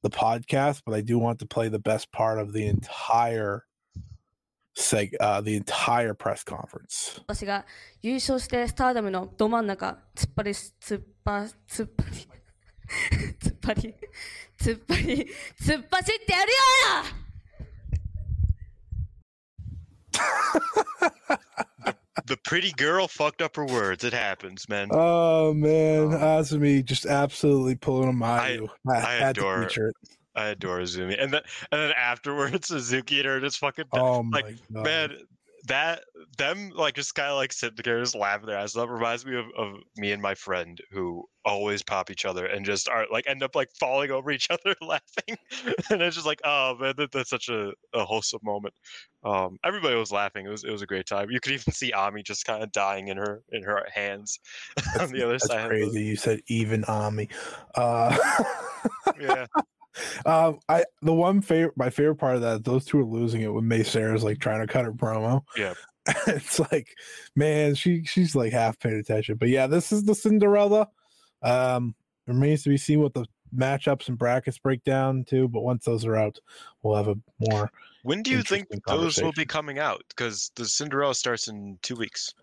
[0.02, 3.66] the podcast, but I do want to play the best part of the entire
[4.76, 7.22] seg uh, the entire press conference.
[7.28, 7.66] 私が
[8.02, 12.28] 優勝してスターダムのど真ん中突っ張り突っ張突っ張り
[13.40, 13.95] 突っ 張り
[14.59, 15.27] 突っ張り
[15.61, 16.59] 突っ走ってやるよ
[22.27, 24.05] the pretty girl fucked up her words.
[24.05, 24.89] It happens, man.
[24.91, 28.69] Oh man, Um, Azumi just absolutely pulling a I- Mayu.
[28.87, 29.97] I, I had adore- to feature it.
[30.35, 31.43] I adore Azumi, and then
[31.73, 35.17] and then afterwards, Suzuki and her just fucking Oh my like god, man
[35.66, 36.04] that
[36.38, 39.38] them like just kind of like sitting there just laughing their asses off reminds me
[39.38, 43.26] of, of me and my friend who always pop each other and just are like
[43.28, 45.38] end up like falling over each other laughing.
[45.90, 48.74] And it's just like oh man that, that's such a, a wholesome moment.
[49.24, 50.46] Um everybody was laughing.
[50.46, 51.32] It was it was a great time.
[51.32, 54.40] You could even see ami just kind of dying in her in her hands
[55.00, 55.70] on the other That's side.
[55.70, 56.04] crazy.
[56.04, 57.30] You said even Ami.
[57.76, 58.18] Uh,
[59.20, 59.46] yeah
[60.26, 63.54] um, I the one favorite, my favorite part of that, those two are losing it
[63.54, 65.42] when Mei Seira's like trying to cut her promo.
[65.58, 65.74] Yeah.
[66.28, 66.96] it's like,
[67.36, 69.38] man, she she's like half paying attention.
[69.38, 70.90] But yeah, this is the Cinderella.
[71.42, 71.96] Um,
[72.28, 73.26] remains to be seen what the
[73.56, 75.48] matchups and brackets break down too.
[75.48, 76.40] But once those are out,
[76.82, 77.16] we'll have a
[77.50, 77.72] more.
[78.04, 81.96] when do you think those will be coming out because the cinderella starts in two
[81.96, 82.34] weeks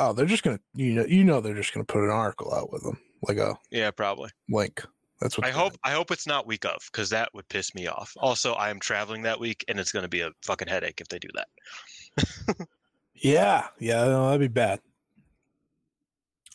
[0.00, 2.72] Oh, they're just gonna you know you know they're just gonna put an article out
[2.72, 2.98] with them
[3.28, 4.82] like a yeah probably link.
[5.20, 7.86] That's what I hope I hope it's not week of because that would piss me
[7.86, 8.12] off.
[8.16, 11.08] Also, I am traveling that week, and it's going to be a fucking headache if
[11.08, 12.66] they do that.
[13.14, 14.80] Yeah, yeah, no, that'd be bad.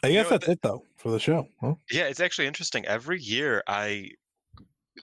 [0.03, 1.47] I You guess know, that's the- it though for the show.
[1.61, 1.75] Huh?
[1.91, 2.85] Yeah, it's actually interesting.
[2.85, 4.09] Every year, I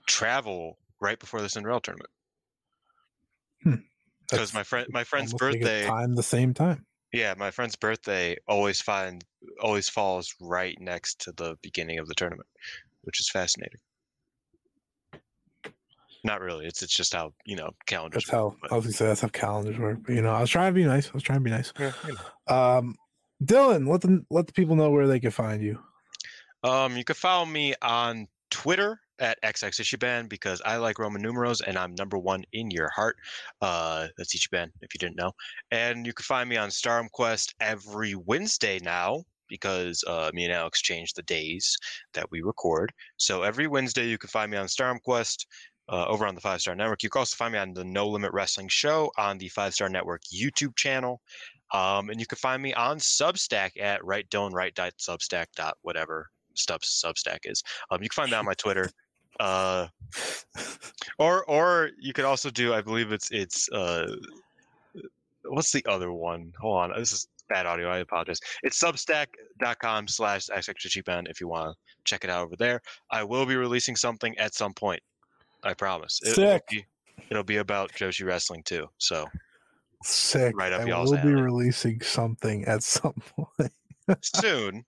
[0.08, 2.10] travel right before the Cinderella tournament
[3.62, 3.74] hmm.
[4.28, 5.86] because That's my friend my friend's almost like a birthday.
[5.86, 6.84] time the same time.
[7.12, 9.24] Yeah, my friend's birthday always find
[9.60, 12.48] always falls right next to the beginning of the tournament,
[13.02, 13.78] which is fascinating.
[16.24, 16.66] Not really.
[16.66, 18.24] It's it's just how you know calendars.
[18.24, 19.98] That's how work, but- I was gonna say that's how calendars work.
[20.06, 21.08] But, you know, I was trying to be nice.
[21.08, 21.72] I was trying to be nice.
[21.78, 22.54] Yeah, you know.
[22.56, 22.96] Um,
[23.44, 25.80] Dylan, let them let the people know where they can find you.
[26.62, 31.76] Um, you can follow me on Twitter at XXIchiban because I like Roman numerals and
[31.76, 33.16] I'm number one in your heart.
[33.60, 35.32] Uh, that's Ichiban if you didn't know.
[35.70, 40.52] And you can find me on Stardom Quest every Wednesday now because uh, me and
[40.52, 41.76] Alex changed the days
[42.14, 42.92] that we record.
[43.16, 45.46] So every Wednesday you can find me on Stardom Quest.
[45.88, 47.02] Uh, over on the Five Star Network.
[47.02, 49.88] You can also find me on the No Limit Wrestling Show on the Five Star
[49.88, 51.20] Network YouTube channel.
[51.74, 55.76] Um, and you can find me on Substack at right don't right dot substack dot
[55.82, 57.62] whatever stuff Substack is.
[57.90, 58.90] Um, you can find that on my Twitter.
[59.40, 59.88] Uh,
[61.18, 64.06] or or you could also do, I believe it's it's uh,
[65.44, 66.52] what's the other one?
[66.60, 67.90] Hold on, this is bad audio.
[67.90, 68.40] I apologize.
[68.62, 72.80] It's Substack.com slash xxchiban if you want to check it out over there.
[73.10, 75.02] I will be releasing something at some point.
[75.62, 76.20] I promise.
[76.22, 76.62] It, will Sick.
[76.70, 76.84] be,
[77.30, 78.88] it'll be about Joshi wrestling too.
[78.98, 79.26] So
[80.02, 80.56] Sick.
[80.56, 83.72] Right up I y'all's will be releasing something at some point.
[84.20, 84.84] soon.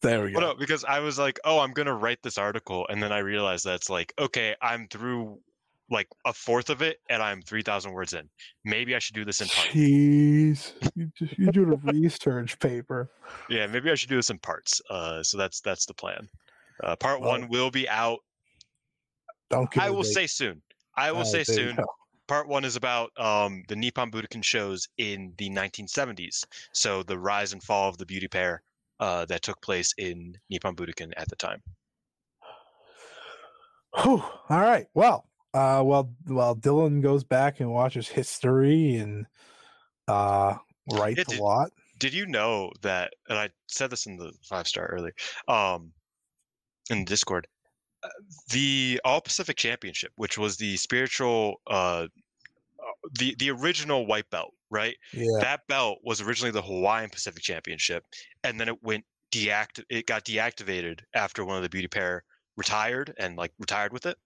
[0.00, 0.38] There we go.
[0.38, 3.18] Well, no, because I was like, oh, I'm gonna write this article, and then I
[3.18, 5.40] realized that's like, okay, I'm through
[5.90, 8.28] like a fourth of it, and I'm three thousand words in.
[8.64, 9.70] Maybe I should do this in parts.
[9.70, 10.72] Jeez,
[11.36, 13.10] you're doing a research paper.
[13.48, 14.80] Yeah, maybe I should do this in parts.
[14.90, 16.28] Uh, so that's that's the plan.
[16.82, 18.18] Uh, part Well, one will be out.
[19.50, 20.62] Don't I will say soon.
[20.96, 21.76] I will say right, there you soon.
[21.76, 21.86] go.
[22.26, 26.44] Part one is about um, the Nippon Budokan shows in the 1970s.
[26.72, 28.62] So the rise and fall of the beauty pair
[29.00, 31.62] uh, that took place in Nippon Budokan at the time.
[34.02, 34.22] Whew.
[34.50, 34.86] All right.
[34.92, 35.24] Well,
[35.58, 39.26] uh, well, while Dylan goes back and watches history and
[40.06, 40.54] uh,
[40.92, 41.70] writes did- a lot.
[41.98, 45.12] did you know that and i said this in the five star earlier
[45.48, 45.92] um
[46.90, 47.46] in discord
[48.04, 48.08] uh,
[48.52, 52.06] the all pacific championship which was the spiritual uh uh,
[53.18, 55.40] the the original white belt right Yeah.
[55.40, 58.04] that belt was originally the hawaiian pacific championship
[58.44, 62.22] and then it went deact it got deactivated after one of the beauty pair
[62.56, 64.16] retired and like retired with it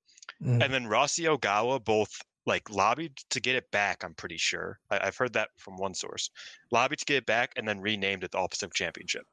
[0.43, 0.63] Mm.
[0.63, 2.11] and then Rossy Ogawa both
[2.47, 4.03] like lobbied to get it back.
[4.05, 4.79] I'm pretty sure.
[4.91, 6.31] I, I've heard that from one source.
[6.71, 9.25] Lobbied to get it back and then renamed it the All Pacific Championship.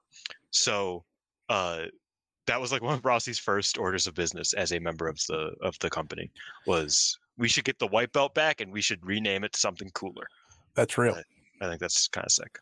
[0.52, 1.04] So
[1.50, 1.86] uh,
[2.48, 5.54] that was like one of Rossy's first orders of business as a member of the
[5.62, 6.30] of the company
[6.68, 9.90] was we should get the white belt back and we should rename it to something
[9.94, 10.28] cooler.
[10.76, 11.18] That's real.
[11.62, 12.60] I think that's kind of sick.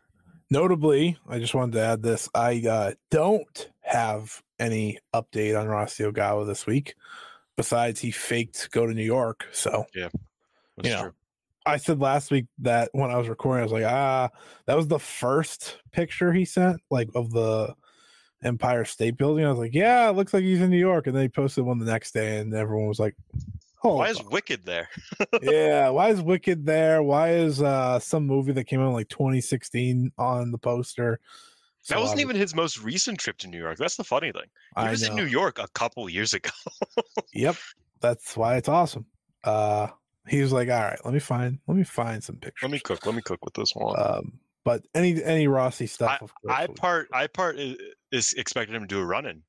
[0.49, 2.29] Notably, I just wanted to add this.
[2.33, 6.95] I uh, don't have any update on Rossy Ogawa this week.
[7.57, 9.47] Besides, he faked go to New York.
[9.51, 9.85] So,
[10.77, 11.13] That's You know, true.
[11.65, 14.29] I said last week that when I was recording, I was like, ah,
[14.67, 17.75] that was the first picture he sent, like of the
[18.43, 19.45] Empire State Building.
[19.45, 21.07] I was like, yeah, it looks like he's in New York.
[21.07, 23.15] And then he posted one the next day, and everyone was like,
[23.83, 24.87] oh, Why is Wicked there?
[25.41, 27.03] yeah, why is Wicked there?
[27.03, 31.19] Why is uh some movie that came out in like 2016 on the poster?
[31.89, 33.77] That wasn't even his most recent trip to New York.
[33.77, 34.43] That's the funny thing.
[34.43, 35.15] He I was in.
[35.15, 36.49] New York a couple years ago.
[37.33, 37.55] Yep,
[38.01, 39.05] that's why it's awesome.
[39.43, 39.87] Uh,
[40.27, 42.63] he was like, all right, let me find, let me find some pictures.
[42.63, 43.05] Let me cook.
[43.05, 43.95] Let me cook with this one.
[43.99, 46.53] Um, but any any Rossy stuff, of course.
[46.53, 47.77] I will- part I part is,
[48.11, 49.41] is expected him to do a run in,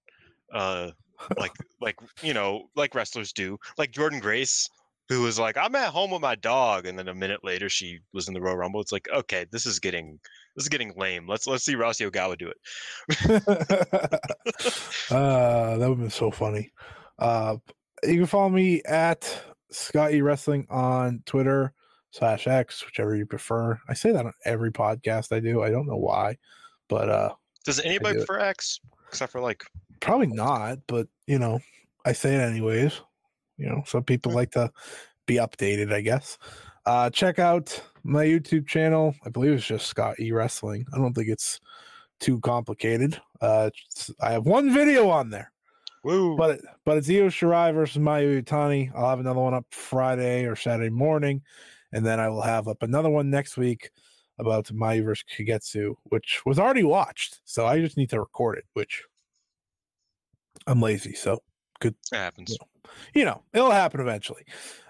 [0.53, 0.91] uh,
[1.37, 4.69] like like you know like wrestlers do, like Jordynne Grace,
[5.09, 7.99] who was like I'm at home with my dog, and then a minute later she
[8.13, 8.81] was in the Royal Rumble.
[8.81, 10.21] It's like okay, this is getting
[10.59, 11.29] this is getting lame.
[11.29, 12.57] Let's let's see Rossy Ogawa do it.
[15.11, 16.73] uh, that would have been so funny.
[17.19, 17.57] Uh,
[18.03, 19.41] you can follow me at
[19.71, 21.73] Scott E Wrestling on Twitter
[22.11, 23.79] slash X, whichever you prefer.
[23.89, 25.63] I say that on every podcast I do.
[25.63, 26.39] I don't know why,
[26.89, 28.27] but uh, Does anybody do it.
[28.27, 29.63] prefer X except for like
[30.01, 30.79] probably not.
[30.89, 31.61] But you know,
[32.05, 33.01] I say it anyways.
[33.59, 34.37] You know, some people Mm.
[34.37, 34.73] like to
[35.27, 35.93] be updated.
[35.93, 36.37] I guess.
[36.87, 39.15] Uh, check out my YouTube channel.
[39.25, 40.87] I believe it's just Scott E Wrestling.
[40.95, 41.61] I don't think it's
[42.21, 43.21] too complicated.
[43.41, 43.71] Uh,
[44.21, 45.53] I have one video on there.
[46.03, 46.37] woo?
[46.37, 48.91] But but it's Io Shirai versus Mayu Iwatani.
[48.95, 51.43] I'll have another one up Friday or Saturday morning,
[51.93, 53.91] and then I will have up another one next week
[54.39, 57.41] about Mayu versus Kagetsu, which was already watched.
[57.45, 59.05] So I just need to record it, which
[60.67, 61.13] I'm lazy.
[61.13, 61.41] So
[61.81, 61.95] good.
[62.11, 62.51] it happens.
[62.51, 62.78] you know
[63.15, 64.45] it'll happen eventually.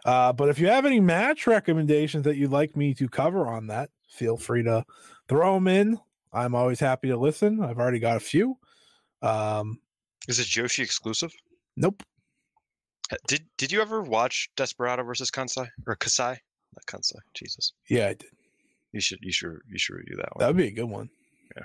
[0.04, 3.66] Uh, but if you have any match recommendations that you'd like me to cover on
[3.68, 4.84] that, feel free to
[5.28, 5.98] throw them in.
[6.32, 7.62] I'm always happy to listen.
[7.62, 8.56] I've already got a few.
[9.22, 9.80] Um,
[10.28, 11.32] Is it Joshi exclusive?
[11.76, 12.02] nope.
[13.10, 16.38] Uh, Did Did you ever watch Desperado versus Kansai or Kasai?
[16.74, 17.16] Not Kansai.
[17.34, 18.28] Jesus, Yeah, I did.
[18.92, 20.40] you should you should you should review that one.
[20.40, 21.08] That'd be a good one.
[21.56, 21.62] Yeah.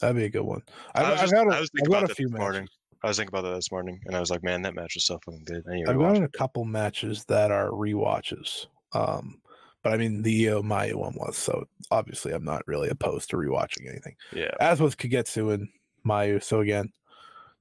[0.00, 0.62] That'd be a good one.
[0.94, 2.68] I I've, was, just, got a, I was I've thinking got about a few morning.
[3.02, 5.04] I was thinking about that this morning, and I was like, "Man, that match was
[5.04, 8.66] so fucking good." I I've gotten a couple matches that are rewatches.
[8.92, 9.40] Um,
[9.82, 13.36] but I mean the Io Mayu one was so obviously I'm not really opposed to
[13.36, 14.16] rewatching anything.
[14.32, 15.68] Yeah, As was Kagetsu and
[16.06, 16.42] Mayu.
[16.42, 16.92] So again,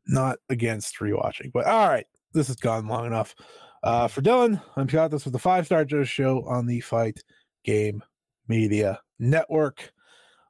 [0.07, 1.51] not against rewatching.
[1.53, 3.35] But all right, this has gone long enough.
[3.81, 5.11] Uh, for Dylan, I'm Scott.
[5.11, 7.23] This was the Five Star Joe Show on the Fight
[7.63, 8.03] Game
[8.47, 9.93] Media Network.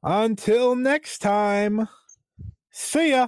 [0.01, 1.87] Until next time,
[2.71, 3.27] see ya.